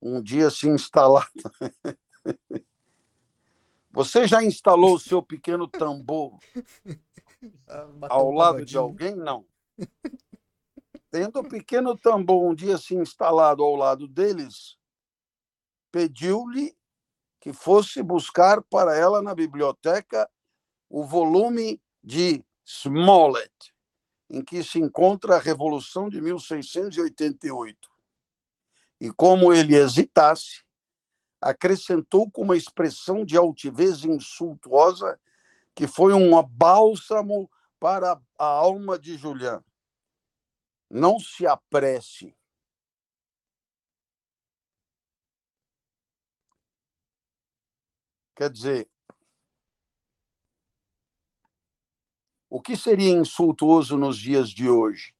um 0.00 0.22
dia 0.22 0.50
se 0.50 0.68
instalar. 0.68 1.28
Você 3.90 4.26
já 4.26 4.42
instalou 4.42 4.94
o 4.94 5.00
seu 5.00 5.22
pequeno 5.22 5.68
tambor 5.68 6.38
ah, 7.68 7.88
ao 8.10 8.30
lado 8.30 8.64
de 8.64 8.76
alguém? 8.76 9.14
Não. 9.14 9.46
Tendo 11.10 11.40
o 11.40 11.48
pequeno 11.48 11.96
tambor 11.96 12.42
um 12.42 12.54
dia 12.54 12.76
se 12.76 12.94
instalado 12.94 13.62
ao 13.62 13.76
lado 13.76 14.08
deles, 14.08 14.76
pediu-lhe 15.92 16.76
que 17.40 17.52
fosse 17.52 18.02
buscar 18.02 18.62
para 18.62 18.96
ela 18.96 19.22
na 19.22 19.34
biblioteca 19.34 20.28
o 20.88 21.04
volume 21.04 21.80
de 22.02 22.44
Smollett, 22.64 23.74
em 24.30 24.42
que 24.42 24.64
se 24.64 24.78
encontra 24.78 25.36
a 25.36 25.40
Revolução 25.40 26.08
de 26.08 26.20
1688. 26.20 27.88
E 29.00 29.12
como 29.12 29.52
ele 29.52 29.76
hesitasse, 29.76 30.64
acrescentou 31.40 32.30
com 32.30 32.42
uma 32.42 32.56
expressão 32.56 33.24
de 33.24 33.36
altivez 33.36 34.04
insultuosa 34.04 35.20
que 35.74 35.86
foi 35.86 36.12
um 36.12 36.40
bálsamo 36.42 37.50
para 37.80 38.20
a 38.38 38.44
alma 38.44 38.98
de 38.98 39.16
Julián. 39.16 39.62
Não 40.88 41.18
se 41.18 41.46
apresse. 41.46 42.36
Quer 48.36 48.50
dizer, 48.50 48.88
o 52.48 52.60
que 52.60 52.76
seria 52.76 53.10
insultuoso 53.10 53.96
nos 53.96 54.16
dias 54.18 54.50
de 54.50 54.68
hoje? 54.68 55.14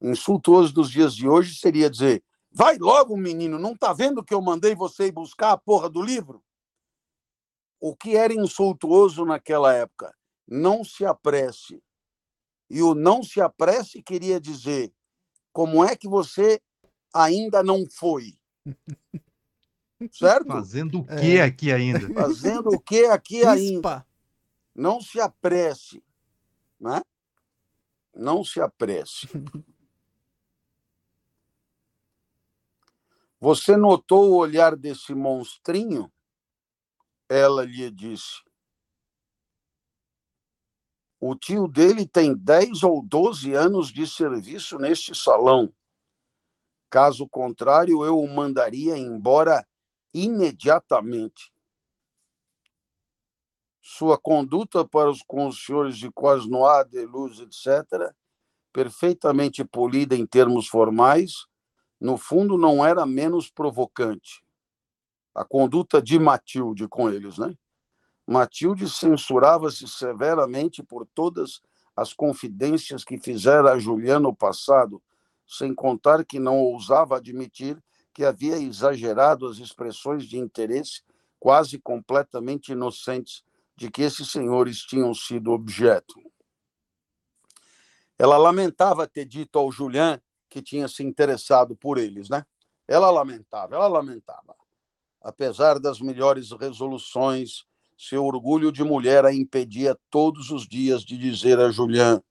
Insultuoso 0.00 0.74
nos 0.74 0.90
dias 0.90 1.14
de 1.14 1.28
hoje 1.28 1.56
seria 1.56 1.90
dizer: 1.90 2.24
vai 2.50 2.78
logo, 2.78 3.16
menino, 3.16 3.58
não 3.58 3.72
está 3.72 3.92
vendo 3.92 4.24
que 4.24 4.34
eu 4.34 4.40
mandei 4.40 4.74
você 4.74 5.06
ir 5.06 5.12
buscar 5.12 5.52
a 5.52 5.58
porra 5.58 5.88
do 5.88 6.02
livro? 6.02 6.42
O 7.80 7.94
que 7.94 8.16
era 8.16 8.34
insultuoso 8.34 9.24
naquela 9.24 9.72
época? 9.72 10.14
Não 10.46 10.82
se 10.84 11.04
apresse. 11.04 11.82
E 12.70 12.82
o 12.82 12.94
não 12.94 13.22
se 13.22 13.40
apresse 13.40 14.02
queria 14.02 14.40
dizer: 14.40 14.92
como 15.52 15.84
é 15.84 15.96
que 15.96 16.08
você 16.08 16.60
ainda 17.12 17.62
não 17.62 17.86
foi? 17.90 18.38
Certo? 20.12 20.46
Fazendo 20.46 21.00
o 21.00 21.04
que 21.04 21.38
é. 21.38 21.42
aqui 21.42 21.72
ainda? 21.72 22.00
Fazendo 22.14 22.68
o 22.68 22.78
que 22.78 23.04
aqui 23.06 23.44
ainda? 23.44 24.06
Não 24.74 25.00
se 25.00 25.20
apresse. 25.20 26.02
Né? 26.78 27.02
Não 28.14 28.44
se 28.44 28.60
apresse. 28.60 29.26
Você 33.40 33.76
notou 33.76 34.30
o 34.30 34.36
olhar 34.36 34.76
desse 34.76 35.14
monstrinho? 35.14 36.10
Ela 37.28 37.64
lhe 37.64 37.90
disse. 37.90 38.42
O 41.20 41.34
tio 41.34 41.66
dele 41.66 42.06
tem 42.06 42.34
10 42.34 42.84
ou 42.84 43.02
12 43.02 43.52
anos 43.52 43.92
de 43.92 44.06
serviço 44.06 44.78
neste 44.78 45.14
salão. 45.14 45.72
Caso 46.88 47.28
contrário, 47.28 48.04
eu 48.04 48.18
o 48.18 48.28
mandaria 48.28 48.96
embora 48.96 49.66
imediatamente. 50.14 51.52
Sua 53.82 54.18
conduta 54.18 54.86
para 54.86 55.10
os, 55.10 55.22
com 55.22 55.48
os 55.48 55.64
senhores 55.64 55.98
de 55.98 56.10
Quasnoá, 56.10 56.84
Deluz, 56.84 57.40
etc., 57.40 58.14
perfeitamente 58.72 59.64
polida 59.64 60.14
em 60.14 60.26
termos 60.26 60.68
formais, 60.68 61.32
no 62.00 62.16
fundo, 62.16 62.56
não 62.56 62.84
era 62.84 63.04
menos 63.04 63.50
provocante. 63.50 64.44
A 65.38 65.44
conduta 65.44 66.02
de 66.02 66.18
Matilde 66.18 66.88
com 66.88 67.08
eles, 67.08 67.38
né? 67.38 67.54
Matilde 68.26 68.90
censurava-se 68.90 69.86
severamente 69.86 70.82
por 70.82 71.06
todas 71.14 71.62
as 71.94 72.12
confidências 72.12 73.04
que 73.04 73.16
fizera 73.16 73.70
a 73.70 73.78
Juliana 73.78 74.18
no 74.18 74.34
passado, 74.34 75.00
sem 75.46 75.72
contar 75.72 76.24
que 76.24 76.40
não 76.40 76.58
ousava 76.58 77.18
admitir 77.18 77.80
que 78.12 78.24
havia 78.24 78.58
exagerado 78.58 79.46
as 79.46 79.58
expressões 79.58 80.24
de 80.24 80.36
interesse 80.38 81.02
quase 81.38 81.78
completamente 81.78 82.72
inocentes 82.72 83.44
de 83.76 83.92
que 83.92 84.02
esses 84.02 84.28
senhores 84.32 84.78
tinham 84.78 85.14
sido 85.14 85.52
objeto. 85.52 86.20
Ela 88.18 88.36
lamentava 88.36 89.06
ter 89.06 89.24
dito 89.24 89.56
ao 89.56 89.70
Julian 89.70 90.20
que 90.50 90.60
tinha 90.60 90.88
se 90.88 91.04
interessado 91.04 91.76
por 91.76 91.96
eles, 91.96 92.28
né? 92.28 92.44
Ela 92.88 93.08
lamentava, 93.08 93.76
ela 93.76 93.86
lamentava. 93.86 94.57
Apesar 95.28 95.78
das 95.78 96.00
melhores 96.00 96.52
resoluções, 96.52 97.66
seu 97.98 98.24
orgulho 98.24 98.72
de 98.72 98.82
mulher 98.82 99.26
a 99.26 99.34
impedia 99.34 99.94
todos 100.08 100.50
os 100.50 100.66
dias 100.66 101.02
de 101.02 101.18
dizer 101.18 101.60
a 101.60 101.70
Julian: 101.70 102.22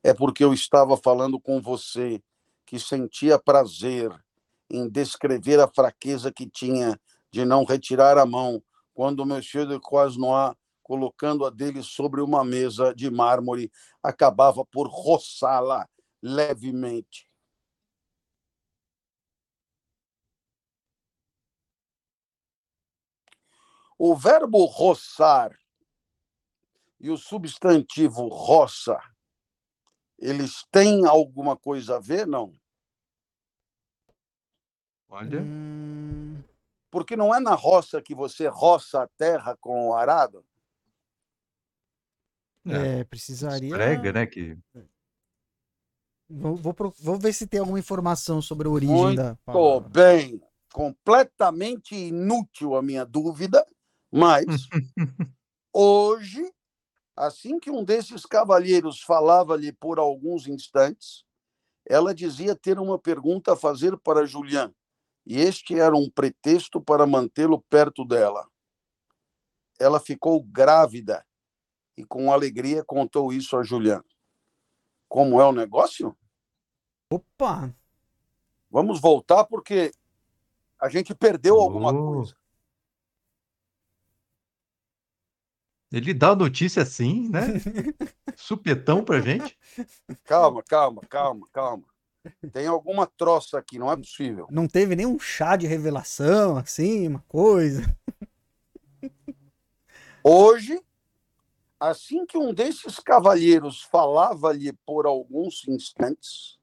é 0.00 0.14
porque 0.14 0.44
eu 0.44 0.54
estava 0.54 0.96
falando 0.96 1.40
com 1.40 1.60
você 1.60 2.22
que 2.64 2.78
sentia 2.78 3.36
prazer 3.36 4.12
em 4.70 4.88
descrever 4.88 5.58
a 5.58 5.66
fraqueza 5.66 6.30
que 6.30 6.48
tinha 6.48 6.96
de 7.32 7.44
não 7.44 7.64
retirar 7.64 8.16
a 8.16 8.24
mão 8.24 8.62
quando 8.94 9.24
o 9.24 9.26
Monsieur 9.26 9.66
de 9.66 9.80
Croisnois, 9.80 10.54
colocando 10.84 11.44
a 11.44 11.50
dele 11.50 11.82
sobre 11.82 12.20
uma 12.20 12.44
mesa 12.44 12.94
de 12.94 13.10
mármore, 13.10 13.72
acabava 14.00 14.64
por 14.64 14.86
roçá-la 14.86 15.84
levemente. 16.22 17.25
O 23.98 24.14
verbo 24.14 24.64
roçar 24.64 25.56
e 27.00 27.10
o 27.10 27.16
substantivo 27.16 28.28
roça, 28.28 28.98
eles 30.18 30.64
têm 30.70 31.06
alguma 31.06 31.56
coisa 31.56 31.96
a 31.96 32.00
ver, 32.00 32.26
não? 32.26 32.52
Olha. 35.08 35.40
Hum... 35.40 36.42
Porque 36.90 37.14
não 37.16 37.34
é 37.34 37.40
na 37.40 37.54
roça 37.54 38.00
que 38.00 38.14
você 38.14 38.48
roça 38.48 39.02
a 39.02 39.08
terra 39.18 39.56
com 39.60 39.88
o 39.88 39.94
arado? 39.94 40.44
É, 42.64 43.00
é 43.00 43.04
precisaria. 43.04 43.74
Prega, 43.74 44.12
né? 44.12 44.26
Que... 44.26 44.58
Vou, 46.28 46.56
vou, 46.56 46.74
vou, 46.98 47.18
ver 47.18 47.32
se 47.32 47.46
tem 47.46 47.60
alguma 47.60 47.78
informação 47.78 48.42
sobre 48.42 48.66
a 48.66 48.70
origem 48.70 48.96
Muito 48.96 49.16
da. 49.16 49.36
Muito 49.46 49.88
bem. 49.90 50.40
Completamente 50.72 51.94
inútil 51.94 52.74
a 52.74 52.82
minha 52.82 53.04
dúvida, 53.04 53.64
mas 54.12 54.44
hoje, 55.72 56.52
assim 57.16 57.58
que 57.58 57.70
um 57.70 57.84
desses 57.84 58.24
cavalheiros 58.24 59.00
falava-lhe 59.00 59.72
por 59.72 59.98
alguns 59.98 60.46
instantes, 60.46 61.24
ela 61.84 62.14
dizia 62.14 62.56
ter 62.56 62.78
uma 62.78 62.98
pergunta 62.98 63.52
a 63.52 63.56
fazer 63.56 63.96
para 63.98 64.26
Julián, 64.26 64.72
e 65.24 65.40
este 65.40 65.78
era 65.78 65.96
um 65.96 66.10
pretexto 66.10 66.80
para 66.80 67.06
mantê-lo 67.06 67.60
perto 67.68 68.04
dela. 68.04 68.48
Ela 69.78 70.00
ficou 70.00 70.42
grávida 70.42 71.24
e, 71.96 72.04
com 72.04 72.32
alegria, 72.32 72.84
contou 72.84 73.32
isso 73.32 73.56
a 73.56 73.62
Julián. 73.62 74.02
Como 75.08 75.40
é 75.40 75.44
o 75.44 75.52
negócio? 75.52 76.16
Opa! 77.10 77.74
Vamos 78.70 79.00
voltar 79.00 79.44
porque 79.44 79.92
a 80.78 80.88
gente 80.88 81.14
perdeu 81.14 81.60
alguma 81.60 81.92
oh. 81.92 82.14
coisa. 82.14 82.36
Ele 85.96 86.12
dá 86.12 86.32
a 86.32 86.36
notícia 86.36 86.82
assim, 86.82 87.26
né? 87.30 87.40
Supetão 88.36 89.02
pra 89.02 89.18
gente. 89.18 89.58
Calma, 90.24 90.62
calma, 90.62 91.00
calma, 91.08 91.48
calma. 91.50 91.84
Tem 92.52 92.66
alguma 92.66 93.06
troça 93.06 93.58
aqui, 93.58 93.78
não 93.78 93.90
é 93.90 93.96
possível. 93.96 94.46
Não 94.50 94.68
teve 94.68 94.94
nenhum 94.94 95.18
chá 95.18 95.56
de 95.56 95.66
revelação, 95.66 96.58
assim, 96.58 97.08
uma 97.08 97.24
coisa. 97.26 97.96
Hoje, 100.22 100.78
assim 101.80 102.26
que 102.26 102.36
um 102.36 102.52
desses 102.52 102.98
cavalheiros 102.98 103.80
falava-lhe 103.80 104.74
por 104.84 105.06
alguns 105.06 105.66
instantes, 105.66 106.58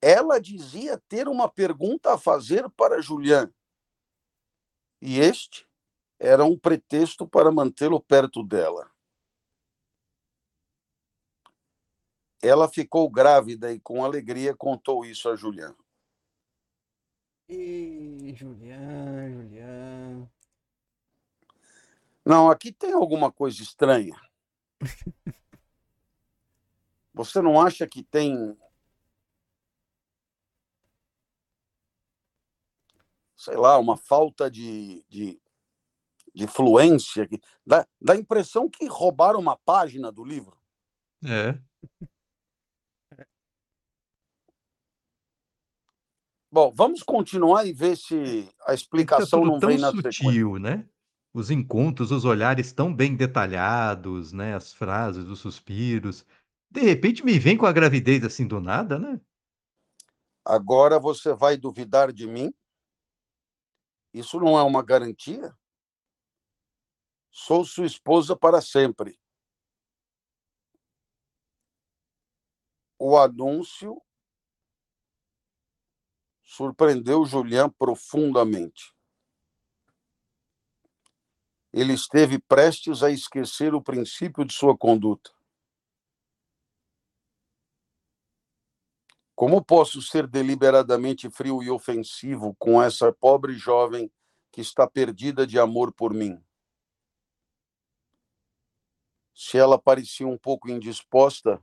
ela 0.00 0.40
dizia 0.40 0.96
ter 1.10 1.28
uma 1.28 1.46
pergunta 1.46 2.14
a 2.14 2.18
fazer 2.18 2.70
para 2.70 3.02
Julián. 3.02 3.50
E 5.02 5.18
este 5.20 5.67
era 6.18 6.44
um 6.44 6.58
pretexto 6.58 7.26
para 7.26 7.52
mantê-lo 7.52 8.00
perto 8.00 8.42
dela. 8.42 8.90
Ela 12.42 12.68
ficou 12.68 13.08
grávida 13.10 13.72
e, 13.72 13.80
com 13.80 14.04
alegria, 14.04 14.54
contou 14.54 15.04
isso 15.04 15.28
a 15.28 15.36
Julián. 15.36 15.74
E 17.48 18.32
Julián, 18.36 19.32
Julián. 19.32 20.30
Não, 22.24 22.50
aqui 22.50 22.70
tem 22.72 22.92
alguma 22.92 23.32
coisa 23.32 23.62
estranha. 23.62 24.14
Você 27.14 27.40
não 27.40 27.60
acha 27.60 27.86
que 27.86 28.02
tem. 28.02 28.56
Sei 33.34 33.56
lá, 33.56 33.78
uma 33.78 33.96
falta 33.96 34.50
de, 34.50 35.04
de, 35.08 35.40
de 36.38 36.46
fluência? 36.46 37.28
Dá, 37.66 37.84
dá 38.00 38.12
a 38.12 38.16
impressão 38.16 38.70
que 38.70 38.86
roubaram 38.86 39.40
uma 39.40 39.56
página 39.56 40.12
do 40.12 40.24
livro. 40.24 40.56
É. 41.24 41.58
Bom, 46.50 46.72
vamos 46.72 47.02
continuar 47.02 47.66
e 47.66 47.72
ver 47.72 47.96
se 47.96 48.48
a 48.64 48.72
explicação 48.72 49.44
não 49.44 49.58
vem 49.58 49.78
na 49.78 49.90
sutil, 49.90 50.12
sequência. 50.12 50.58
né? 50.60 50.88
Os 51.34 51.50
encontros, 51.50 52.12
os 52.12 52.24
olhares 52.24 52.72
tão 52.72 52.94
bem 52.94 53.16
detalhados, 53.16 54.32
né? 54.32 54.54
As 54.54 54.72
frases, 54.72 55.24
os 55.24 55.40
suspiros. 55.40 56.24
De 56.70 56.82
repente 56.82 57.24
me 57.24 57.36
vem 57.36 57.56
com 57.56 57.66
a 57.66 57.72
gravidez 57.72 58.22
assim 58.22 58.46
do 58.46 58.60
nada, 58.60 58.96
né? 58.96 59.20
Agora 60.44 61.00
você 61.00 61.34
vai 61.34 61.56
duvidar 61.56 62.12
de 62.12 62.28
mim? 62.28 62.54
Isso 64.14 64.38
não 64.38 64.56
é 64.56 64.62
uma 64.62 64.82
garantia? 64.82 65.52
Sou 67.40 67.64
sua 67.64 67.86
esposa 67.86 68.36
para 68.36 68.60
sempre. 68.60 69.16
O 72.98 73.16
anúncio 73.16 74.02
surpreendeu 76.42 77.24
Julian 77.24 77.70
profundamente. 77.70 78.92
Ele 81.72 81.92
esteve 81.92 82.40
prestes 82.40 83.04
a 83.04 83.10
esquecer 83.10 83.72
o 83.72 83.80
princípio 83.80 84.44
de 84.44 84.52
sua 84.52 84.76
conduta. 84.76 85.30
Como 89.36 89.64
posso 89.64 90.02
ser 90.02 90.26
deliberadamente 90.26 91.30
frio 91.30 91.62
e 91.62 91.70
ofensivo 91.70 92.56
com 92.58 92.82
essa 92.82 93.12
pobre 93.12 93.54
jovem 93.54 94.12
que 94.50 94.60
está 94.60 94.90
perdida 94.90 95.46
de 95.46 95.56
amor 95.56 95.94
por 95.94 96.12
mim? 96.12 96.44
Se 99.40 99.56
ela 99.56 99.80
parecia 99.80 100.26
um 100.26 100.36
pouco 100.36 100.68
indisposta, 100.68 101.62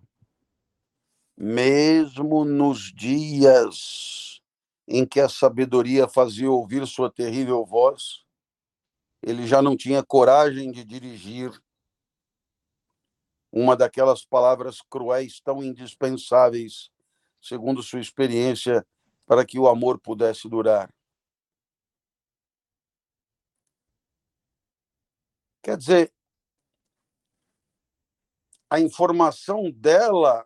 mesmo 1.36 2.46
nos 2.46 2.90
dias 2.94 4.42
em 4.88 5.06
que 5.06 5.20
a 5.20 5.28
sabedoria 5.28 6.08
fazia 6.08 6.50
ouvir 6.50 6.88
sua 6.88 7.12
terrível 7.12 7.66
voz, 7.66 8.24
ele 9.22 9.46
já 9.46 9.62
não 9.62 9.76
tinha 9.76 10.02
coragem 10.02 10.72
de 10.72 10.86
dirigir 10.86 11.52
uma 13.52 13.76
daquelas 13.76 14.24
palavras 14.24 14.82
cruéis 14.90 15.42
tão 15.42 15.62
indispensáveis, 15.62 16.90
segundo 17.42 17.84
sua 17.84 18.00
experiência, 18.00 18.88
para 19.26 19.46
que 19.46 19.60
o 19.60 19.68
amor 19.68 20.00
pudesse 20.00 20.48
durar. 20.48 20.90
Quer 25.62 25.78
dizer, 25.78 26.15
a 28.70 28.80
informação 28.80 29.72
dela 29.72 30.46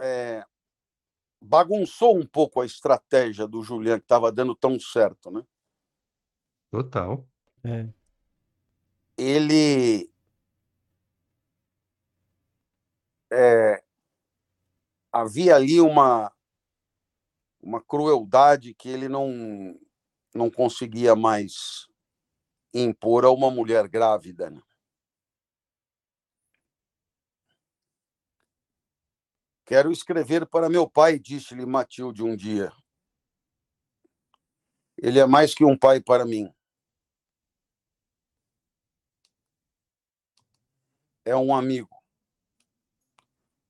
é, 0.00 0.44
bagunçou 1.40 2.18
um 2.18 2.26
pouco 2.26 2.60
a 2.60 2.66
estratégia 2.66 3.46
do 3.46 3.62
Julian, 3.62 3.98
que 3.98 4.04
estava 4.04 4.30
dando 4.30 4.54
tão 4.54 4.78
certo, 4.78 5.30
né? 5.30 5.44
Total. 6.70 7.26
É. 7.64 7.88
Ele 9.16 10.10
é, 13.32 13.82
havia 15.12 15.56
ali 15.56 15.80
uma 15.80 16.32
uma 17.60 17.82
crueldade 17.82 18.72
que 18.72 18.88
ele 18.88 19.08
não 19.08 19.78
não 20.34 20.50
conseguia 20.50 21.16
mais 21.16 21.88
impor 22.84 23.24
a 23.24 23.30
uma 23.30 23.50
mulher 23.50 23.88
grávida. 23.88 24.50
Né? 24.50 24.60
Quero 29.68 29.92
escrever 29.92 30.46
para 30.46 30.70
meu 30.70 30.88
pai, 30.88 31.18
disse-lhe 31.18 31.66
Matilde 31.66 32.22
um 32.22 32.34
dia. 32.34 32.72
Ele 34.96 35.18
é 35.18 35.26
mais 35.26 35.54
que 35.54 35.64
um 35.64 35.76
pai 35.76 36.00
para 36.00 36.24
mim. 36.24 36.52
É 41.24 41.36
um 41.36 41.54
amigo. 41.54 41.94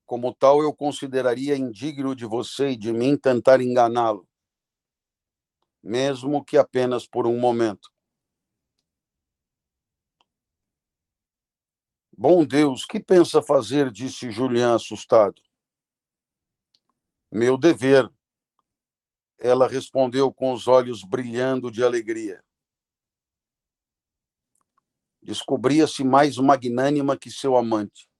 Como 0.07 0.33
tal, 0.33 0.63
eu 0.63 0.73
consideraria 0.73 1.57
indigno 1.57 2.15
de 2.15 2.25
você 2.25 2.71
e 2.71 2.77
de 2.77 2.93
mim 2.93 3.17
tentar 3.17 3.61
enganá-lo, 3.61 4.27
mesmo 5.83 6.43
que 6.45 6.57
apenas 6.57 7.07
por 7.07 7.27
um 7.27 7.39
momento. 7.39 7.91
Bom 12.21 12.45
Deus, 12.45 12.85
que 12.85 12.99
pensa 12.99 13.41
fazer? 13.41 13.93
disse 13.93 14.29
Julián 14.29 14.75
assustado. 14.75 15.41
Meu 17.31 17.57
dever. 17.57 18.12
Ela 19.39 19.69
respondeu 19.69 20.35
com 20.35 20.53
os 20.53 20.66
olhos 20.66 21.05
brilhando 21.05 21.71
de 21.71 21.85
alegria. 21.85 22.45
Descobria-se 25.23 26.03
mais 26.03 26.39
magnânima 26.39 27.16
que 27.16 27.31
seu 27.31 27.57
amante. 27.57 28.11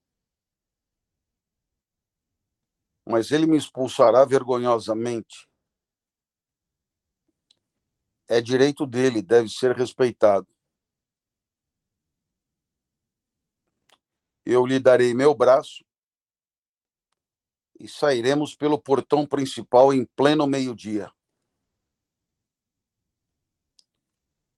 Mas 3.05 3.33
ele 3.33 3.47
me 3.47 3.57
expulsará 3.57 4.25
vergonhosamente. 4.25 5.49
É 8.29 8.41
direito 8.41 8.87
dele, 8.87 9.21
deve 9.23 9.49
ser 9.49 9.75
respeitado. 9.75 10.47
Eu 14.51 14.65
lhe 14.65 14.81
darei 14.81 15.13
meu 15.13 15.35
braço 15.35 15.85
e 17.79 17.87
sairemos 17.87 18.57
pelo 18.57 18.81
portão 18.81 19.27
principal 19.27 19.93
em 19.93 20.07
pleno 20.07 20.47
meio-dia. 20.47 21.13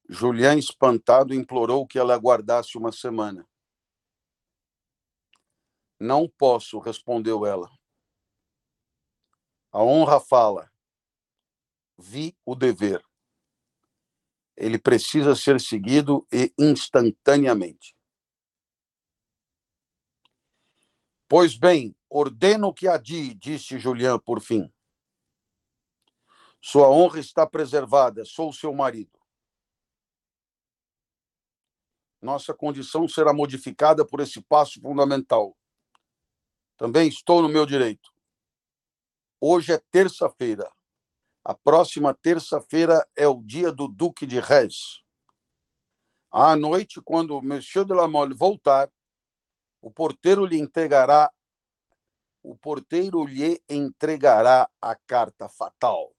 Julián, 0.09 0.57
espantado, 0.57 1.34
implorou 1.34 1.88
que 1.88 1.99
ela 1.99 2.14
aguardasse 2.14 2.78
uma 2.78 2.93
semana. 2.93 3.45
Não 5.99 6.28
posso, 6.28 6.78
respondeu 6.78 7.45
ela. 7.45 7.68
A 9.72 9.82
honra 9.82 10.20
fala. 10.20 10.70
Vi 11.99 12.38
o 12.47 12.55
dever. 12.55 13.05
Ele 14.57 14.78
precisa 14.78 15.34
ser 15.34 15.61
seguido 15.61 16.24
e 16.32 16.55
instantaneamente. 16.57 17.99
Pois 21.31 21.57
bem, 21.57 21.95
ordeno 22.09 22.74
que 22.74 22.89
adie, 22.89 23.35
disse 23.35 23.78
Julián 23.78 24.18
por 24.18 24.41
fim. 24.41 24.68
Sua 26.61 26.91
honra 26.91 27.20
está 27.20 27.47
preservada, 27.47 28.24
sou 28.24 28.53
seu 28.53 28.74
marido. 28.74 29.16
Nossa 32.20 32.53
condição 32.53 33.07
será 33.07 33.33
modificada 33.33 34.05
por 34.05 34.18
esse 34.18 34.43
passo 34.43 34.81
fundamental. 34.81 35.57
Também 36.76 37.09
estou 37.09 37.41
no 37.41 37.49
meu 37.49 37.64
direito. 37.64 38.12
Hoje 39.41 39.72
é 39.72 39.78
terça-feira. 39.78 40.68
A 41.45 41.55
próxima 41.55 42.12
terça-feira 42.12 43.09
é 43.14 43.28
o 43.28 43.41
dia 43.41 43.70
do 43.70 43.87
Duque 43.87 44.26
de 44.26 44.41
Reis. 44.41 45.01
À 46.28 46.57
noite, 46.57 47.01
quando 47.01 47.41
Monsieur 47.41 47.87
de 47.87 47.95
la 47.95 48.09
Mole 48.09 48.35
voltar, 48.35 48.91
o 49.81 49.91
porteiro 49.91 50.45
lhe 50.45 50.59
entregará 50.59 51.31
o 52.43 52.57
porteiro 52.57 53.24
lhe 53.24 53.62
entregará 53.68 54.68
a 54.81 54.97
carta 54.97 55.49
fatal. 55.49 56.14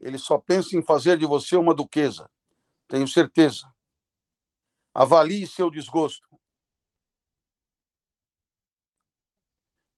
Ele 0.00 0.18
só 0.18 0.38
pensa 0.38 0.76
em 0.76 0.82
fazer 0.82 1.18
de 1.18 1.26
você 1.26 1.56
uma 1.56 1.74
duquesa, 1.74 2.30
tenho 2.88 3.06
certeza. 3.06 3.72
Avalie 4.94 5.46
seu 5.46 5.70
desgosto. 5.70 6.28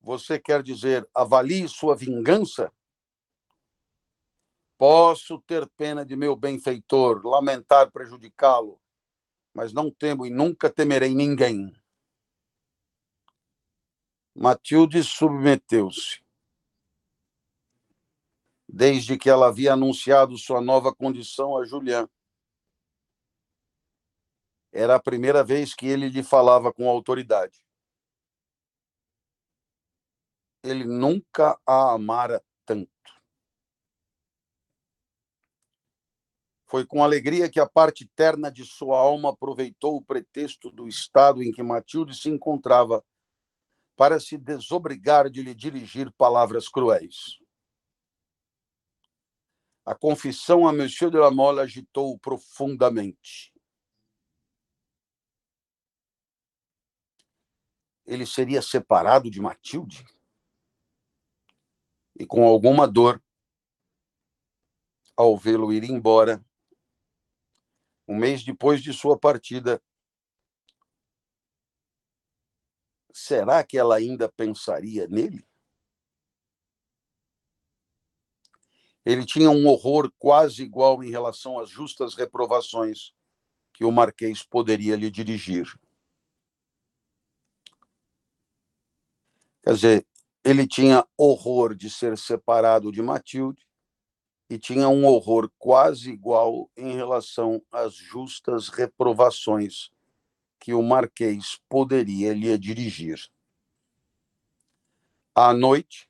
Você 0.01 0.39
quer 0.39 0.63
dizer, 0.63 1.09
avalie 1.15 1.69
sua 1.69 1.97
vingança? 1.97 2.71
Posso 4.77 5.41
ter 5.41 5.67
pena 5.71 6.05
de 6.05 6.15
meu 6.15 6.37
benfeitor, 6.37 7.25
lamentar 7.25 7.91
prejudicá-lo, 7.91 8.79
mas 9.55 9.73
não 9.73 9.91
temo 9.91 10.27
e 10.27 10.31
nunca 10.31 10.69
temerei 10.69 11.15
ninguém. 11.15 11.73
Matilde 14.35 15.05
submeteu-se. 15.05 16.21
Desde 18.69 19.17
que 19.17 19.31
ela 19.31 19.47
havia 19.47 19.75
anunciado 19.75 20.37
sua 20.37 20.61
nova 20.61 20.93
condição 20.93 21.57
a 21.57 21.65
Julián. 21.65 22.09
Era 24.73 24.97
a 24.97 25.01
primeira 25.01 25.45
vez 25.45 25.73
que 25.73 25.87
ele 25.87 26.09
lhe 26.09 26.25
falava 26.25 26.73
com 26.73 26.89
autoridade. 26.89 27.65
Ele 30.65 30.85
nunca 30.85 31.57
a 31.65 31.93
amara 31.93 32.45
tanto. 32.67 32.91
Foi 36.75 36.85
com 36.85 37.05
alegria 37.05 37.49
que 37.49 37.61
a 37.61 37.69
parte 37.69 38.05
terna 38.05 38.51
de 38.51 38.65
sua 38.65 38.99
alma 38.99 39.31
aproveitou 39.31 39.95
o 39.95 40.05
pretexto 40.05 40.73
do 40.73 40.89
estado 40.89 41.41
em 41.41 41.53
que 41.53 41.63
Matilde 41.63 42.17
se 42.17 42.29
encontrava 42.29 43.01
para 43.95 44.19
se 44.19 44.37
desobrigar 44.37 45.31
de 45.31 45.41
lhe 45.41 45.55
dirigir 45.55 46.11
palavras 46.15 46.69
cruéis. 46.69 47.39
A 49.87 49.95
confissão 49.95 50.67
a 50.67 50.73
Monsieur 50.73 51.13
de 51.13 51.17
la 51.17 51.31
Mole 51.31 51.61
agitou-o 51.61 52.19
profundamente. 52.19 53.55
Ele 58.05 58.27
seria 58.27 58.61
separado 58.61 59.31
de 59.31 59.41
Matilde? 59.41 60.05
E 62.19 62.27
com 62.27 62.45
alguma 62.45 62.89
dor, 62.89 63.23
ao 65.17 65.39
vê-lo 65.39 65.73
ir 65.73 65.85
embora, 65.85 66.45
um 68.07 68.17
mês 68.17 68.45
depois 68.45 68.83
de 68.83 68.93
sua 68.93 69.19
partida, 69.19 69.83
será 73.13 73.65
que 73.65 73.79
ela 73.79 73.97
ainda 73.97 74.29
pensaria 74.29 75.07
nele? 75.09 75.47
Ele 79.05 79.25
tinha 79.25 79.51
um 79.51 79.67
horror 79.67 80.11
quase 80.19 80.63
igual 80.63 81.05
em 81.05 81.11
relação 81.11 81.59
às 81.59 81.69
justas 81.69 82.15
reprovações 82.15 83.13
que 83.73 83.85
o 83.85 83.93
Marquês 83.93 84.43
poderia 84.43 84.97
lhe 84.97 85.11
dirigir. 85.11 85.67
Quer 89.63 89.75
dizer, 89.75 90.07
ele 90.43 90.67
tinha 90.67 91.07
horror 91.17 91.75
de 91.75 91.91
ser 91.91 92.17
separado 92.19 92.93
de 92.93 93.03
Matilde, 93.03 93.67
e 94.55 94.59
tinha 94.59 94.89
um 94.89 95.05
horror 95.05 95.51
quase 95.59 96.13
igual 96.13 96.71
em 96.77 96.95
relação 96.95 97.61
às 97.73 97.93
justas 97.93 98.69
reprovações 98.69 99.91
que 100.61 100.73
o 100.73 100.81
Marquês 100.81 101.59
poderia 101.69 102.33
lhe 102.33 102.57
dirigir. 102.57 103.19
À 105.35 105.53
noite, 105.53 106.09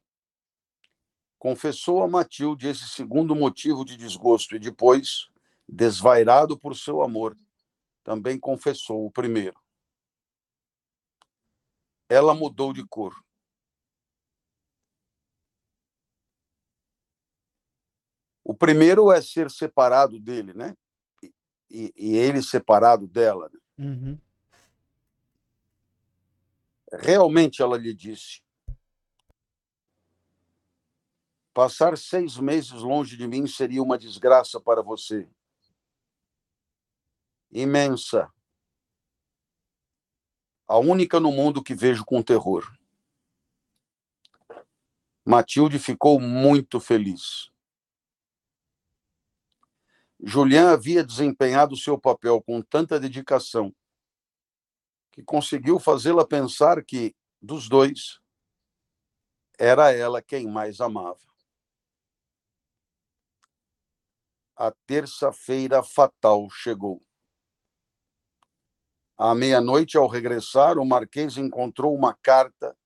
confessou 1.39 2.03
a 2.03 2.07
Matilde 2.07 2.69
esse 2.69 2.87
segundo 2.87 3.35
motivo 3.35 3.83
de 3.83 3.97
desgosto 3.97 4.55
e 4.55 4.59
depois, 4.59 5.31
desvairado 5.67 6.59
por 6.59 6.77
seu 6.77 7.01
amor, 7.01 7.35
também 8.03 8.39
confessou 8.39 9.07
o 9.07 9.11
primeiro. 9.11 9.59
Ela 12.11 12.35
mudou 12.35 12.75
de 12.75 12.87
cor. 12.87 13.24
O 18.45 18.55
primeiro 18.55 19.11
é 19.11 19.23
ser 19.23 19.51
separado 19.51 20.21
dele, 20.21 20.53
né? 20.53 20.77
E, 21.71 21.93
e 21.97 22.15
ele 22.15 22.43
separado 22.43 23.09
dela. 23.09 23.51
Né? 23.51 23.87
Uhum. 23.87 24.19
Realmente 26.93 27.63
ela 27.63 27.79
lhe 27.79 27.95
disse: 27.95 28.43
Passar 31.55 31.97
seis 31.97 32.37
meses 32.37 32.73
longe 32.73 33.17
de 33.17 33.27
mim 33.27 33.47
seria 33.47 33.83
uma 33.83 33.97
desgraça 33.97 34.61
para 34.61 34.83
você. 34.83 35.29
Imensa. 37.51 38.31
A 40.67 40.79
única 40.79 41.19
no 41.19 41.33
mundo 41.33 41.63
que 41.63 41.75
vejo 41.75 42.05
com 42.05 42.23
terror. 42.23 42.65
Matilde 45.25 45.79
ficou 45.79 46.21
muito 46.21 46.79
feliz. 46.79 47.54
Julian 50.23 50.73
havia 50.73 51.05
desempenhado 51.05 51.77
seu 51.77 51.99
papel 51.99 52.43
com 52.43 52.63
tanta 52.63 52.99
dedicação 52.99 53.75
que 55.13 55.23
conseguiu 55.23 55.79
fazê-la 55.79 56.27
pensar 56.27 56.85
que, 56.85 57.15
dos 57.41 57.69
dois, 57.69 58.21
era 59.59 59.93
ela 59.93 60.21
quem 60.21 60.47
mais 60.49 60.81
amava. 60.81 61.21
A 64.57 64.73
terça-feira 64.87 65.83
fatal 65.83 66.49
chegou. 66.51 67.01
À 69.17 69.35
meia-noite, 69.35 69.97
ao 69.97 70.09
regressar, 70.09 70.79
o 70.79 70.85
Marquês 70.85 71.37
encontrou 71.37 71.95
uma 71.95 72.15
carta 72.15 72.77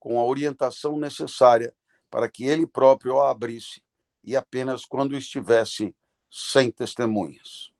com 0.00 0.18
a 0.18 0.24
orientação 0.24 0.98
necessária 0.98 1.74
para 2.10 2.28
que 2.28 2.44
ele 2.44 2.66
próprio 2.66 3.20
a 3.20 3.30
abrisse 3.30 3.82
e 4.24 4.36
apenas 4.36 4.84
quando 4.84 5.16
estivesse 5.16 5.94
sem 6.30 6.70
testemunhas. 6.70 7.72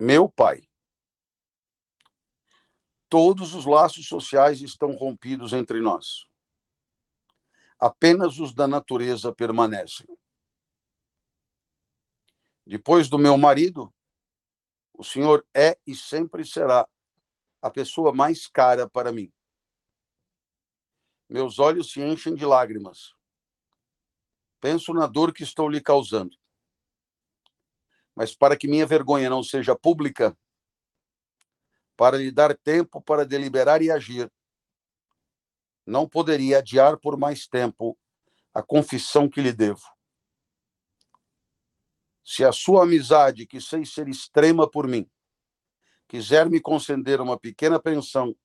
Meu 0.00 0.28
pai, 0.28 0.68
todos 3.08 3.54
os 3.54 3.66
laços 3.66 4.06
sociais 4.06 4.60
estão 4.60 4.92
rompidos 4.92 5.52
entre 5.52 5.80
nós. 5.80 6.26
Apenas 7.78 8.38
os 8.38 8.54
da 8.54 8.66
natureza 8.66 9.32
permanecem. 9.32 10.06
Depois 12.66 13.08
do 13.08 13.18
meu 13.18 13.36
marido, 13.36 13.92
o 14.92 15.02
senhor 15.04 15.46
é 15.54 15.78
e 15.86 15.94
sempre 15.94 16.44
será 16.44 16.88
a 17.62 17.70
pessoa 17.70 18.12
mais 18.12 18.46
cara 18.46 18.88
para 18.88 19.12
mim. 19.12 19.32
Meus 21.28 21.58
olhos 21.58 21.92
se 21.92 22.00
enchem 22.00 22.34
de 22.34 22.44
lágrimas 22.44 23.17
Penso 24.60 24.92
na 24.92 25.06
dor 25.06 25.32
que 25.32 25.42
estou 25.42 25.68
lhe 25.68 25.80
causando. 25.80 26.36
Mas 28.14 28.34
para 28.34 28.56
que 28.56 28.66
minha 28.66 28.86
vergonha 28.86 29.30
não 29.30 29.42
seja 29.42 29.76
pública, 29.76 30.36
para 31.96 32.16
lhe 32.16 32.30
dar 32.30 32.56
tempo 32.56 33.00
para 33.00 33.24
deliberar 33.24 33.82
e 33.82 33.90
agir, 33.90 34.30
não 35.86 36.08
poderia 36.08 36.58
adiar 36.58 36.98
por 36.98 37.16
mais 37.16 37.46
tempo 37.46 37.98
a 38.52 38.62
confissão 38.62 39.28
que 39.28 39.40
lhe 39.40 39.52
devo. 39.52 39.86
Se 42.24 42.44
a 42.44 42.52
sua 42.52 42.82
amizade, 42.82 43.46
que 43.46 43.60
sei 43.60 43.86
ser 43.86 44.08
extrema 44.08 44.68
por 44.68 44.86
mim, 44.86 45.08
quiser 46.08 46.50
me 46.50 46.60
conceder 46.60 47.20
uma 47.20 47.38
pequena 47.38 47.80
pensão, 47.80 48.36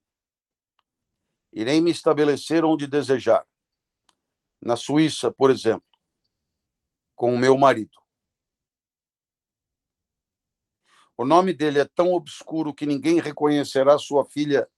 irei 1.52 1.82
me 1.82 1.92
estabelecer 1.92 2.64
onde 2.64 2.88
desejar. 2.88 3.46
Na 4.62 4.76
Suíça, 4.76 5.32
por 5.32 5.52
exemplo 5.52 5.93
com 7.16 7.34
o 7.34 7.38
meu 7.38 7.58
marido. 7.58 8.04
O 11.16 11.26
nome 11.26 11.54
dele 11.54 11.80
é 11.80 11.86
tão 11.86 12.12
obscuro 12.14 12.74
que 12.74 12.86
ninguém 12.86 13.20
reconhecerá 13.20 13.98
sua 14.00 14.26
filha 14.26 14.70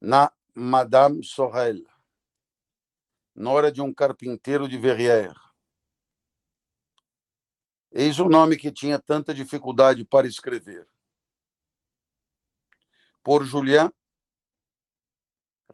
na 0.00 0.32
Madame 0.54 1.22
Sorel, 1.22 1.84
nora 3.34 3.70
de 3.70 3.82
um 3.82 3.92
carpinteiro 3.92 4.66
de 4.66 4.78
Verrières. 4.78 5.38
Eis 7.92 8.18
o 8.18 8.28
nome 8.28 8.56
que 8.56 8.72
tinha 8.72 8.98
tanta 8.98 9.34
dificuldade 9.34 10.04
para 10.04 10.26
escrever. 10.26 10.88
Por 13.22 13.44
Julián, 13.44 13.92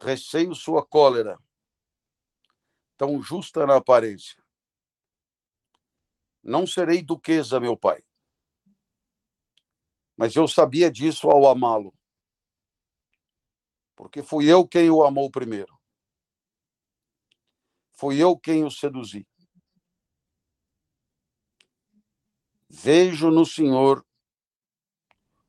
receio 0.01 0.53
sua 0.53 0.85
cólera, 0.85 1.39
tão 2.97 3.21
justa 3.21 3.65
na 3.65 3.77
aparência. 3.77 4.43
Não 6.43 6.65
serei 6.65 7.03
duquesa, 7.03 7.59
meu 7.59 7.77
pai. 7.77 8.03
Mas 10.15 10.35
eu 10.35 10.47
sabia 10.47 10.91
disso 10.91 11.29
ao 11.29 11.47
amá-lo. 11.47 11.93
Porque 13.95 14.23
fui 14.23 14.51
eu 14.51 14.67
quem 14.67 14.89
o 14.89 15.03
amou 15.03 15.29
primeiro. 15.29 15.77
Fui 17.93 18.21
eu 18.21 18.37
quem 18.37 18.63
o 18.63 18.71
seduzi. 18.71 19.27
Vejo 22.69 23.31
no 23.31 23.45
Senhor 23.45 24.05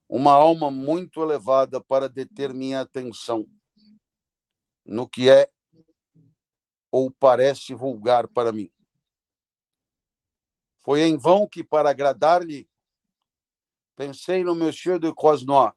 uma 0.08 0.32
alma 0.32 0.70
muito 0.70 1.22
elevada 1.22 1.82
para 1.82 2.08
deter 2.08 2.54
minha 2.54 2.80
atenção 2.80 3.46
no 4.84 5.06
que 5.06 5.28
é 5.28 5.50
ou 6.90 7.10
parece 7.10 7.74
vulgar 7.74 8.26
para 8.28 8.52
mim. 8.52 8.70
Foi 10.82 11.02
em 11.02 11.16
vão 11.16 11.46
que, 11.46 11.62
para 11.62 11.90
agradar-lhe, 11.90 12.68
pensei 13.94 14.42
no 14.42 14.54
Monsieur 14.54 14.98
de 14.98 15.12
Cosnois, 15.12 15.72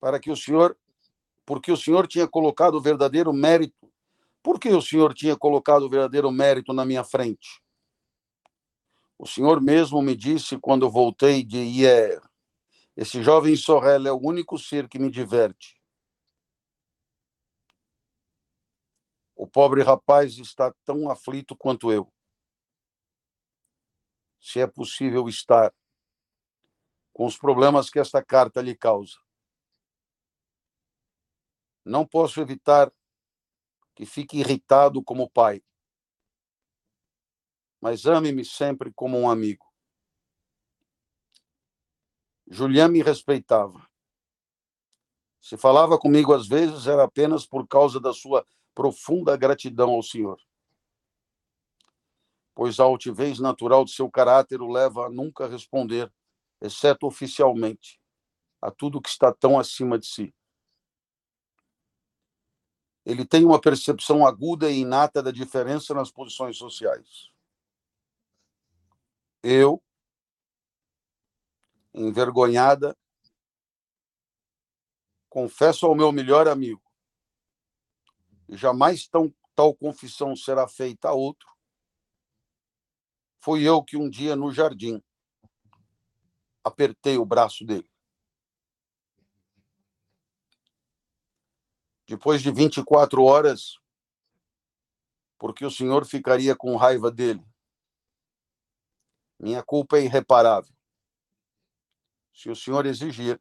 para 0.00 0.18
que 0.18 0.30
o 0.30 0.36
senhor, 0.36 0.78
porque 1.44 1.70
o 1.70 1.76
senhor 1.76 2.06
tinha 2.06 2.26
colocado 2.26 2.76
o 2.76 2.80
verdadeiro 2.80 3.32
mérito, 3.32 3.92
porque 4.42 4.70
o 4.70 4.80
senhor 4.80 5.12
tinha 5.12 5.36
colocado 5.36 5.82
o 5.82 5.90
verdadeiro 5.90 6.30
mérito 6.30 6.72
na 6.72 6.84
minha 6.84 7.04
frente. 7.04 7.62
O 9.18 9.26
senhor 9.26 9.60
mesmo 9.60 10.00
me 10.00 10.14
disse 10.14 10.56
quando 10.58 10.88
voltei 10.88 11.42
de 11.42 11.58
Hier, 11.58 12.22
esse 12.96 13.22
jovem 13.22 13.54
Sorrel 13.56 14.06
é 14.06 14.12
o 14.12 14.20
único 14.20 14.58
ser 14.58 14.88
que 14.88 14.98
me 14.98 15.10
diverte. 15.10 15.77
O 19.38 19.46
pobre 19.46 19.84
rapaz 19.84 20.36
está 20.36 20.74
tão 20.84 21.08
aflito 21.08 21.56
quanto 21.56 21.92
eu. 21.92 22.12
Se 24.40 24.58
é 24.58 24.66
possível 24.66 25.28
estar 25.28 25.72
com 27.12 27.24
os 27.24 27.38
problemas 27.38 27.88
que 27.88 28.00
esta 28.00 28.20
carta 28.20 28.60
lhe 28.60 28.76
causa. 28.76 29.16
Não 31.84 32.04
posso 32.04 32.40
evitar 32.40 32.92
que 33.94 34.04
fique 34.04 34.38
irritado 34.38 35.04
como 35.04 35.30
pai, 35.30 35.62
mas 37.80 38.06
ame-me 38.06 38.44
sempre 38.44 38.92
como 38.92 39.16
um 39.16 39.30
amigo. 39.30 39.72
Julián 42.48 42.90
me 42.90 43.02
respeitava. 43.02 43.88
Se 45.40 45.56
falava 45.56 45.96
comigo 45.96 46.34
às 46.34 46.48
vezes, 46.48 46.88
era 46.88 47.04
apenas 47.04 47.46
por 47.46 47.68
causa 47.68 48.00
da 48.00 48.12
sua 48.12 48.44
profunda 48.78 49.36
gratidão 49.36 49.90
ao 49.90 50.04
Senhor. 50.04 50.40
Pois 52.54 52.78
a 52.78 52.84
altivez 52.84 53.40
natural 53.40 53.84
de 53.84 53.90
seu 53.90 54.08
caráter 54.08 54.62
o 54.62 54.70
leva 54.70 55.06
a 55.06 55.10
nunca 55.10 55.48
responder, 55.48 56.12
exceto 56.60 57.04
oficialmente, 57.04 58.00
a 58.62 58.70
tudo 58.70 59.00
que 59.02 59.08
está 59.08 59.34
tão 59.34 59.58
acima 59.58 59.98
de 59.98 60.06
si. 60.06 60.32
Ele 63.04 63.26
tem 63.26 63.44
uma 63.44 63.60
percepção 63.60 64.24
aguda 64.24 64.70
e 64.70 64.78
inata 64.78 65.20
da 65.20 65.32
diferença 65.32 65.92
nas 65.92 66.12
posições 66.12 66.56
sociais. 66.56 67.32
Eu, 69.42 69.82
envergonhada, 71.92 72.96
confesso 75.28 75.84
ao 75.84 75.96
meu 75.96 76.12
melhor 76.12 76.46
amigo, 76.46 76.87
jamais 78.48 79.06
tão, 79.06 79.34
tal 79.54 79.74
confissão 79.74 80.34
será 80.34 80.66
feita 80.68 81.08
a 81.08 81.12
outro. 81.12 81.48
Foi 83.40 83.62
eu 83.62 83.82
que 83.82 83.96
um 83.96 84.08
dia 84.08 84.34
no 84.34 84.52
jardim 84.52 85.02
apertei 86.64 87.16
o 87.16 87.24
braço 87.24 87.64
dele. 87.64 87.90
Depois 92.06 92.42
de 92.42 92.50
24 92.50 93.22
horas, 93.22 93.78
porque 95.38 95.64
o 95.64 95.70
senhor 95.70 96.06
ficaria 96.06 96.56
com 96.56 96.76
raiva 96.76 97.10
dele. 97.10 97.44
Minha 99.38 99.62
culpa 99.62 99.98
é 99.98 100.04
irreparável 100.04 100.78
se 102.38 102.48
o 102.48 102.54
senhor 102.54 102.86
exigir, 102.86 103.40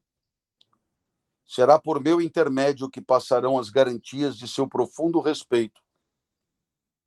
será 1.48 1.80
por 1.80 2.02
meu 2.04 2.22
intermédio 2.22 2.90
que 2.90 3.02
passarão 3.02 3.58
as 3.58 3.70
garantias 3.70 4.38
de 4.38 4.48
seu 4.48 4.68
profundo 4.68 5.22
respeito 5.22 5.82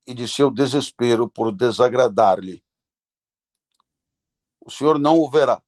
e 0.06 0.14
de 0.14 0.26
seu 0.26 0.50
desespero 0.50 1.28
por 1.28 1.52
desagradar-lhe. 1.52 2.64
O 4.60 4.70
senhor 4.70 4.98
não 4.98 5.18
o 5.18 5.30
verá, 5.30 5.62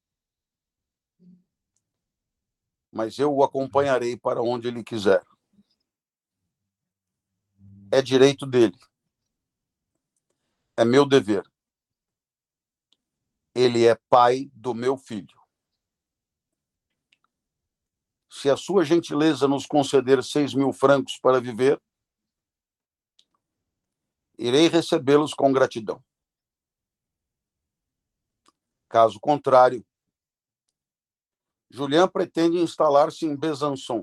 mas 2.90 3.18
eu 3.18 3.32
o 3.34 3.44
acompanharei 3.44 4.16
para 4.16 4.42
onde 4.42 4.68
ele 4.68 4.82
quiser. 4.82 5.22
É 7.90 8.00
direito 8.00 8.46
dele. 8.46 8.78
É 10.78 10.84
meu 10.84 11.06
dever. 11.06 11.46
Ele 13.54 13.86
é 13.86 13.94
pai 14.08 14.50
do 14.54 14.74
meu 14.74 14.96
filho 14.96 15.41
se 18.32 18.48
a 18.48 18.56
sua 18.56 18.82
gentileza 18.82 19.46
nos 19.46 19.66
conceder 19.66 20.24
seis 20.24 20.54
mil 20.54 20.72
francos 20.72 21.18
para 21.18 21.38
viver, 21.38 21.78
irei 24.38 24.68
recebê-los 24.68 25.34
com 25.34 25.52
gratidão. 25.52 26.02
Caso 28.88 29.20
contrário, 29.20 29.84
Julian 31.68 32.08
pretende 32.08 32.56
instalar-se 32.56 33.26
em 33.26 33.36
Besançon, 33.36 34.02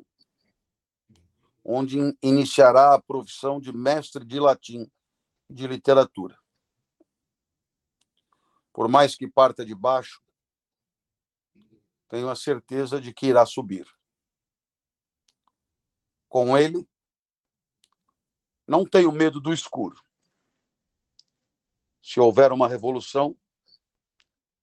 onde 1.65 1.97
iniciará 2.21 2.93
a 2.93 3.01
profissão 3.01 3.59
de 3.59 3.73
mestre 3.73 4.23
de 4.23 4.39
latim 4.39 4.87
e 5.49 5.53
de 5.55 5.65
literatura. 5.65 6.37
Por 8.71 8.87
mais 8.87 9.15
que 9.15 9.27
parta 9.27 9.65
de 9.65 9.73
baixo, 9.73 10.21
tenho 12.07 12.29
a 12.29 12.35
certeza 12.35 13.01
de 13.01 13.11
que 13.11 13.25
irá 13.25 13.43
subir 13.43 13.87
com 16.29 16.55
ele. 16.57 16.87
Não 18.67 18.85
tenho 18.85 19.11
medo 19.11 19.41
do 19.41 19.51
escuro. 19.51 20.01
Se 22.01 22.19
houver 22.19 22.51
uma 22.51 22.67
revolução, 22.67 23.35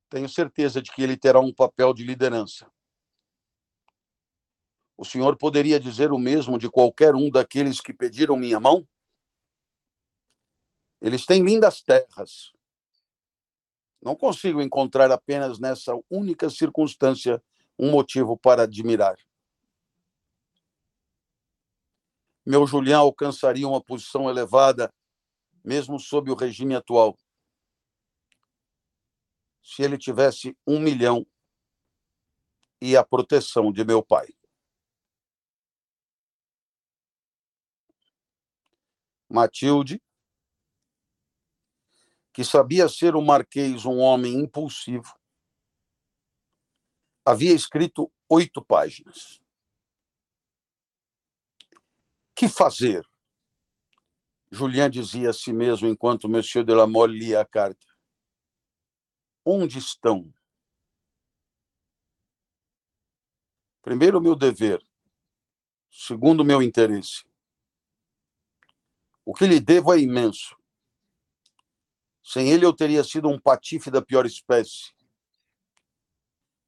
tenho 0.09 0.29
certeza 0.29 0.81
de 0.81 0.91
que 0.93 1.03
ele 1.03 1.17
terá 1.17 1.41
um 1.41 1.53
papel 1.53 1.93
de 1.93 2.05
liderança. 2.05 2.71
O 4.97 5.05
senhor 5.05 5.37
poderia 5.37 5.79
dizer 5.79 6.13
o 6.13 6.19
mesmo 6.19 6.59
de 6.59 6.71
qualquer 6.71 7.15
um 7.15 7.29
daqueles 7.29 7.81
que 7.81 7.93
pediram 7.93 8.37
minha 8.37 8.59
mão? 8.59 8.89
Eles 11.01 11.27
têm 11.27 11.45
lindas 11.45 11.83
terras. 11.83 12.53
Não 14.01 14.17
consigo 14.17 14.63
encontrar 14.63 15.11
apenas 15.11 15.59
nessa 15.59 15.93
única 16.09 16.49
circunstância 16.49 17.43
um 17.79 17.91
motivo 17.91 18.39
para 18.39 18.63
admirar 18.63 19.19
meu 22.47 22.65
Julián 22.65 22.99
alcançaria 22.99 23.67
uma 23.67 23.83
posição 23.83 24.31
elevada, 24.31 24.95
mesmo 25.65 25.99
sob 25.99 26.31
o 26.31 26.37
regime 26.37 26.77
atual. 26.77 27.19
Se 29.61 29.83
ele 29.83 29.99
tivesse 29.99 30.57
um 30.65 30.79
milhão 30.79 31.27
e 32.81 32.97
a 32.97 33.05
proteção 33.05 33.73
de 33.73 33.85
meu 33.85 34.01
pai. 34.01 34.29
Matilde, 39.29 40.01
que 42.33 42.45
sabia 42.45 42.89
ser 42.89 43.17
o 43.17 43.23
Marquês 43.23 43.85
um 43.85 43.99
homem 43.99 44.35
impulsivo, 44.35 45.19
havia 47.25 47.53
escrito 47.53 48.13
oito 48.29 48.65
páginas. 48.65 49.41
Que 52.37 52.51
fazer? 52.51 53.03
Julien 54.53 54.91
dizia 54.91 55.31
a 55.31 55.33
si 55.33 55.55
mesmo 55.55 55.89
enquanto 55.89 56.29
Monsieur 56.29 56.67
de 56.67 56.75
la 56.75 56.87
Mole 56.87 57.19
lia 57.19 57.41
a 57.41 57.47
carta. 57.47 57.87
Onde 59.43 59.79
estão? 59.79 60.31
Primeiro, 63.81 64.21
meu 64.21 64.37
dever. 64.37 64.87
Segundo, 65.91 66.45
meu 66.45 66.63
interesse. 66.63 67.25
O 69.25 69.33
que 69.33 69.47
lhe 69.47 69.59
devo 69.59 69.95
é 69.95 69.99
imenso. 69.99 70.55
Sem 72.23 72.51
ele, 72.51 72.67
eu 72.67 72.73
teria 72.75 73.03
sido 73.03 73.29
um 73.29 73.41
patife 73.41 73.91
da 73.91 74.03
pior 74.03 74.27
espécie. 74.27 74.93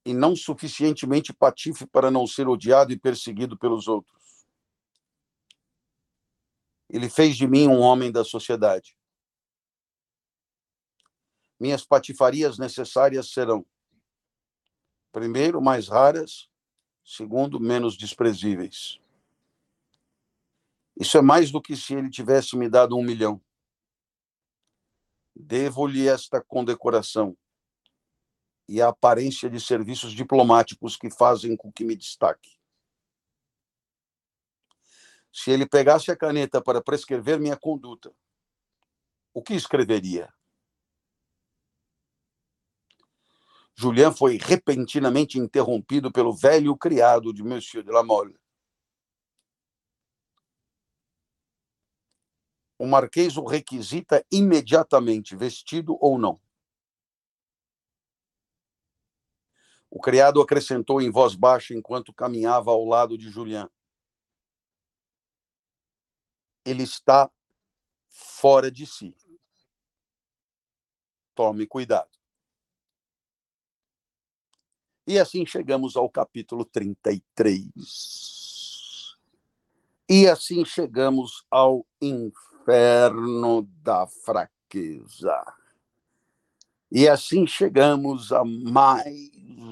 E 0.02 0.14
não 0.14 0.34
suficientemente 0.34 1.34
patife 1.34 1.86
para 1.86 2.10
não 2.10 2.26
ser 2.26 2.48
odiado 2.48 2.90
e 2.90 2.98
perseguido 2.98 3.58
pelos 3.58 3.86
outros. 3.86 4.17
Ele 6.88 7.10
fez 7.10 7.36
de 7.36 7.46
mim 7.46 7.66
um 7.66 7.80
homem 7.80 8.10
da 8.10 8.24
sociedade. 8.24 8.96
Minhas 11.60 11.84
patifarias 11.84 12.58
necessárias 12.58 13.30
serão, 13.30 13.66
primeiro, 15.12 15.60
mais 15.60 15.88
raras, 15.88 16.48
segundo, 17.04 17.58
menos 17.58 17.96
desprezíveis. 17.96 19.00
Isso 20.96 21.16
é 21.16 21.22
mais 21.22 21.50
do 21.50 21.60
que 21.60 21.76
se 21.76 21.94
ele 21.94 22.10
tivesse 22.10 22.56
me 22.56 22.68
dado 22.68 22.96
um 22.96 23.02
milhão. 23.02 23.40
Devo-lhe 25.34 26.08
esta 26.08 26.42
condecoração 26.42 27.36
e 28.68 28.82
a 28.82 28.88
aparência 28.88 29.48
de 29.48 29.60
serviços 29.60 30.12
diplomáticos 30.12 30.96
que 30.96 31.10
fazem 31.10 31.56
com 31.56 31.72
que 31.72 31.84
me 31.84 31.96
destaque. 31.96 32.57
Se 35.32 35.50
ele 35.50 35.66
pegasse 35.66 36.10
a 36.10 36.16
caneta 36.16 36.60
para 36.62 36.82
prescrever 36.82 37.38
minha 37.38 37.56
conduta, 37.56 38.14
o 39.32 39.42
que 39.42 39.54
escreveria? 39.54 40.32
Julien 43.76 44.12
foi 44.12 44.36
repentinamente 44.36 45.38
interrompido 45.38 46.10
pelo 46.10 46.34
velho 46.34 46.76
criado 46.76 47.32
de 47.32 47.44
Monsieur 47.44 47.84
de 47.84 47.92
la 47.92 48.02
Mole. 48.02 48.36
O 52.76 52.86
marquês 52.86 53.36
o 53.36 53.44
requisita 53.44 54.24
imediatamente, 54.32 55.36
vestido 55.36 55.96
ou 56.00 56.18
não. 56.18 56.40
O 59.90 60.00
criado 60.00 60.40
acrescentou 60.40 61.00
em 61.00 61.10
voz 61.10 61.34
baixa 61.34 61.72
enquanto 61.72 62.12
caminhava 62.12 62.70
ao 62.72 62.84
lado 62.84 63.16
de 63.16 63.30
Julian. 63.30 63.70
Ele 66.68 66.82
está 66.82 67.30
fora 68.08 68.70
de 68.70 68.86
si. 68.86 69.16
Tome 71.34 71.66
cuidado. 71.66 72.10
E 75.06 75.18
assim 75.18 75.46
chegamos 75.46 75.96
ao 75.96 76.10
capítulo 76.10 76.66
33. 76.66 79.16
E 80.06 80.28
assim 80.28 80.62
chegamos 80.66 81.46
ao 81.50 81.86
inferno 82.02 83.62
da 83.82 84.06
fraqueza. 84.06 85.42
E 86.90 87.08
assim 87.08 87.46
chegamos 87.46 88.32
a 88.32 88.44
mais 88.44 89.30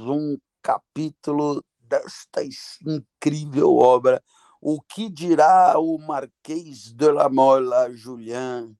um 0.09 0.38
capítulo 0.62 1.62
desta 1.80 2.42
incrível 2.86 3.76
obra. 3.76 4.22
O 4.61 4.80
que 4.80 5.09
dirá 5.09 5.78
o 5.78 5.98
Marquês 5.98 6.92
de 6.92 7.11
la 7.12 7.28
Mole 7.28 7.72
a 7.74 7.90
Julian? 7.90 8.76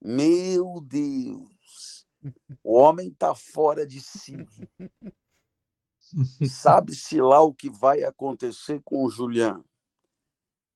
Meu 0.00 0.80
Deus, 0.80 2.06
o 2.62 2.74
homem 2.74 3.08
está 3.08 3.34
fora 3.34 3.86
de 3.86 4.00
si. 4.00 4.36
Sabe-se 6.48 7.20
lá 7.20 7.40
o 7.40 7.54
que 7.54 7.70
vai 7.70 8.02
acontecer 8.02 8.80
com 8.84 9.04
o 9.04 9.10
Julian. 9.10 9.64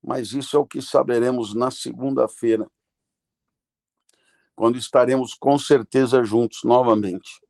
Mas 0.02 0.32
isso 0.32 0.56
é 0.56 0.60
o 0.60 0.66
que 0.66 0.80
saberemos 0.80 1.54
na 1.54 1.70
segunda-feira, 1.70 2.70
quando 4.54 4.78
estaremos 4.78 5.34
com 5.34 5.58
certeza 5.58 6.22
juntos 6.22 6.60
novamente 6.62 7.40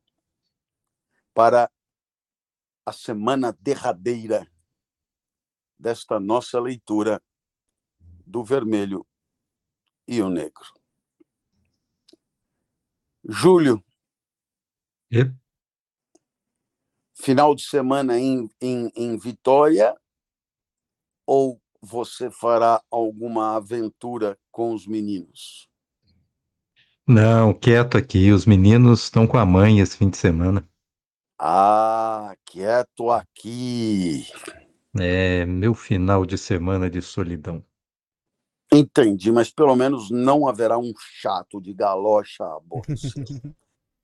para 1.33 1.69
a 2.85 2.91
semana 2.91 3.55
derradeira 3.61 4.49
desta 5.79 6.19
nossa 6.19 6.59
leitura 6.59 7.21
do 8.25 8.43
vermelho 8.43 9.05
e 10.07 10.21
o 10.21 10.29
negro. 10.29 10.65
Júlio. 13.27 13.83
Final 17.15 17.55
de 17.55 17.63
semana 17.63 18.17
em, 18.19 18.49
em, 18.61 18.91
em 18.95 19.17
Vitória 19.17 19.95
ou 21.25 21.61
você 21.81 22.31
fará 22.31 22.81
alguma 22.89 23.55
aventura 23.55 24.37
com 24.51 24.73
os 24.73 24.87
meninos? 24.87 25.69
Não, 27.07 27.53
quieto 27.53 27.97
aqui. 27.97 28.31
Os 28.31 28.45
meninos 28.45 29.03
estão 29.03 29.25
com 29.25 29.37
a 29.37 29.45
mãe 29.45 29.79
esse 29.79 29.97
fim 29.97 30.09
de 30.09 30.17
semana. 30.17 30.67
Ah, 31.39 32.35
quieto 32.45 33.09
aqui. 33.11 34.25
É 34.99 35.45
meu 35.45 35.73
final 35.73 36.25
de 36.25 36.37
semana 36.37 36.89
de 36.89 37.01
solidão. 37.01 37.63
Entendi, 38.71 39.31
mas 39.31 39.49
pelo 39.49 39.75
menos 39.75 40.11
não 40.11 40.47
haverá 40.47 40.77
um 40.77 40.91
chato 40.97 41.61
de 41.61 41.73
galocha 41.73 42.43
a 42.43 42.59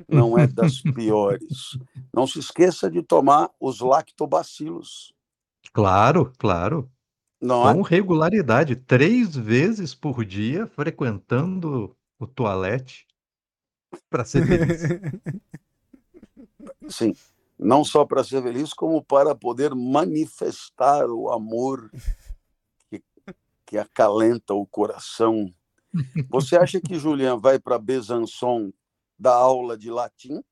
Não 0.08 0.38
é 0.38 0.48
das 0.48 0.82
piores. 0.96 1.78
Não 2.14 2.26
se 2.26 2.40
esqueça 2.40 2.90
de 2.90 3.02
tomar 3.04 3.50
os 3.60 3.82
lactobacilos. 3.82 5.14
Claro, 5.74 6.32
claro. 6.38 6.90
Não 7.42 7.62
Com 7.74 7.82
é? 7.82 7.90
regularidade, 7.90 8.76
três 8.76 9.36
vezes 9.36 9.94
por 9.94 10.24
dia, 10.24 10.66
frequentando 10.68 11.96
o 12.18 12.26
toalete 12.26 13.06
para 14.10 14.24
ser 14.24 14.46
feliz. 14.46 14.84
Sim, 16.90 17.14
não 17.64 17.84
só 17.84 18.06
para 18.06 18.24
ser 18.24 18.44
feliz, 18.44 18.74
como 18.74 19.04
para 19.04 19.34
poder 19.34 19.74
manifestar 19.74 21.10
o 21.10 21.32
amor 21.32 21.90
que, 22.90 23.02
que 23.66 23.78
acalenta 23.78 24.54
o 24.54 24.68
coração. 24.68 25.54
Você 26.30 26.58
acha 26.58 26.82
que 26.82 27.00
Julian 27.00 27.38
vai 27.38 27.60
para 27.60 27.80
Besançon 27.80 28.72
dar 29.18 29.36
aula 29.36 29.78
de 29.78 29.90
latim 29.90 30.44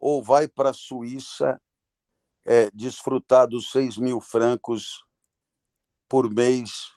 ou 0.00 0.22
vai 0.22 0.48
para 0.48 0.70
a 0.70 0.74
Suíça 0.74 1.60
é, 2.44 2.70
desfrutar 2.72 3.46
dos 3.46 3.70
6 3.70 3.98
mil 3.98 4.20
francos 4.20 5.04
por 6.08 6.32
mês 6.32 6.90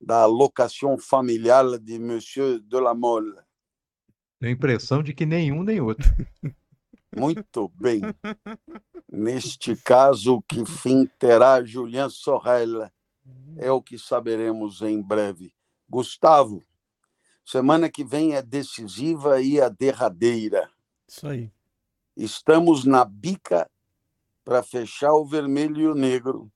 da 0.00 0.26
locação 0.26 0.98
familiar 0.98 1.78
de 1.78 1.98
Monsieur 1.98 2.60
de 2.60 2.80
la 2.80 2.94
Mole? 2.94 3.36
Tenho 4.40 4.52
a 4.52 4.56
impressão 4.56 5.02
de 5.02 5.14
que 5.14 5.24
nenhum 5.24 5.62
nem 5.62 5.80
outro. 5.80 6.08
Muito 7.16 7.70
bem. 7.74 8.00
Neste 9.10 9.76
caso, 9.76 10.42
que 10.42 10.64
fim 10.64 11.06
terá 11.18 11.62
Julian 11.62 12.08
Sorrel? 12.08 12.90
É 13.56 13.70
o 13.70 13.82
que 13.82 13.98
saberemos 13.98 14.80
em 14.82 15.00
breve. 15.00 15.54
Gustavo, 15.88 16.62
semana 17.44 17.90
que 17.90 18.02
vem 18.02 18.34
é 18.34 18.42
decisiva 18.42 19.40
e 19.40 19.60
a 19.60 19.68
derradeira. 19.68 20.70
Isso 21.06 21.26
aí. 21.28 21.52
Estamos 22.16 22.84
na 22.84 23.04
bica 23.04 23.70
para 24.44 24.62
fechar 24.62 25.12
o 25.12 25.24
vermelho 25.24 25.80
e 25.80 25.86
o 25.86 25.94
negro, 25.94 26.50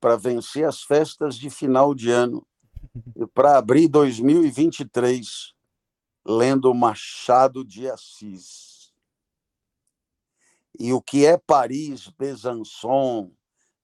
para 0.00 0.16
vencer 0.16 0.64
as 0.64 0.82
festas 0.82 1.36
de 1.36 1.50
final 1.50 1.94
de 1.94 2.10
ano 2.10 2.46
e 3.16 3.26
para 3.26 3.58
abrir 3.58 3.88
2023 3.88 5.54
lendo 6.24 6.72
Machado 6.74 7.64
de 7.64 7.88
Assis. 7.88 8.69
E 10.80 10.94
o 10.94 11.02
que 11.02 11.26
é 11.26 11.36
Paris, 11.36 12.08
Besançon, 12.08 13.30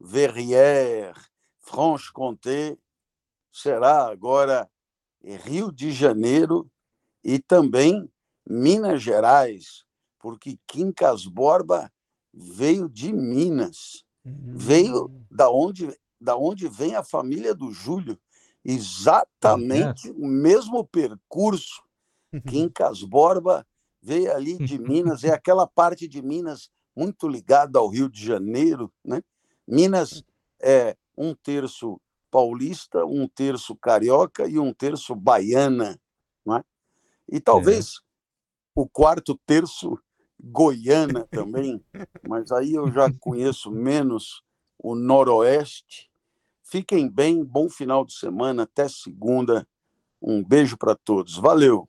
Verrières, 0.01 1.14
Franche-Comté, 1.59 2.78
será 3.52 4.06
agora 4.06 4.66
Rio 5.23 5.70
de 5.70 5.93
Janeiro 5.93 6.70
e 7.23 7.39
também 7.39 8.10
Minas 8.48 9.02
Gerais, 9.02 9.85
porque 10.18 10.59
Quincas 10.66 11.27
Borba 11.27 11.93
veio 12.32 12.89
de 12.89 13.12
Minas. 13.12 14.02
Veio 14.24 15.05
hum. 15.05 15.27
da 15.31 15.51
onde, 15.51 15.94
da 16.18 16.35
onde 16.35 16.66
vem 16.66 16.94
a 16.94 17.05
família 17.05 17.55
do 17.55 17.73
Júlio. 17.73 18.18
Exatamente 18.64 20.10
o 20.12 20.27
mesmo 20.27 20.82
percurso. 20.86 21.82
Quincas 22.48 23.02
Borba 23.05 23.66
veio 24.01 24.32
ali 24.32 24.56
de 24.56 24.78
Minas, 24.81 25.24
é 25.24 25.31
aquela 25.31 25.66
parte 25.66 26.09
de 26.09 26.23
Minas 26.23 26.70
muito 26.97 27.28
ligada 27.28 27.78
ao 27.78 27.89
Rio 27.89 28.09
de 28.09 28.24
Janeiro. 28.24 28.90
Né? 29.05 29.23
Minas 29.66 30.24
é 30.60 30.97
um 31.16 31.35
terço 31.35 32.01
paulista, 32.31 33.05
um 33.05 33.28
terço 33.28 33.77
carioca 33.77 34.48
e 34.48 34.59
um 34.59 34.73
terço 34.73 35.14
baiana. 35.14 35.98
Né? 36.44 36.64
E 37.28 37.40
talvez 37.40 37.97
é. 37.97 38.01
o 38.74 38.89
quarto 38.89 39.39
terço 39.47 39.98
goiana 40.40 41.27
também, 41.31 41.82
mas 42.27 42.51
aí 42.52 42.74
eu 42.74 42.90
já 42.90 43.12
conheço 43.20 43.70
menos 43.70 44.43
o 44.78 44.94
noroeste. 44.94 46.10
Fiquem 46.62 47.09
bem, 47.09 47.44
bom 47.44 47.68
final 47.68 48.05
de 48.05 48.12
semana, 48.12 48.64
até 48.64 48.89
segunda. 48.89 49.66
Um 50.20 50.43
beijo 50.43 50.77
para 50.77 50.94
todos. 50.94 51.36
Valeu. 51.36 51.89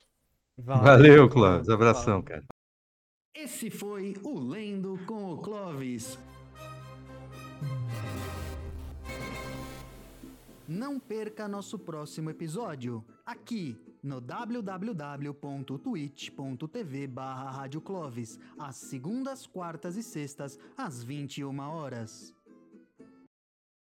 Valeu, 0.57 0.83
Valeu 0.83 1.29
Clóvis. 1.29 1.69
Abração, 1.69 2.21
cara. 2.21 2.43
Esse 3.39 3.69
foi 3.69 4.15
o 4.23 4.39
Lendo 4.39 4.99
com 5.05 5.31
o 5.31 5.37
Clovis. 5.37 6.17
Não 10.67 10.99
perca 10.99 11.47
nosso 11.47 11.77
próximo 11.77 12.31
episódio, 12.31 13.05
aqui 13.23 13.79
no 14.01 14.19
www.twitch.tv 14.19 15.37
barra 17.05 17.69
às 18.57 18.75
segundas, 18.75 19.45
quartas 19.45 19.95
e 19.95 20.01
sextas, 20.01 20.57
às 20.75 21.03
21 21.03 21.59
horas. 21.59 22.33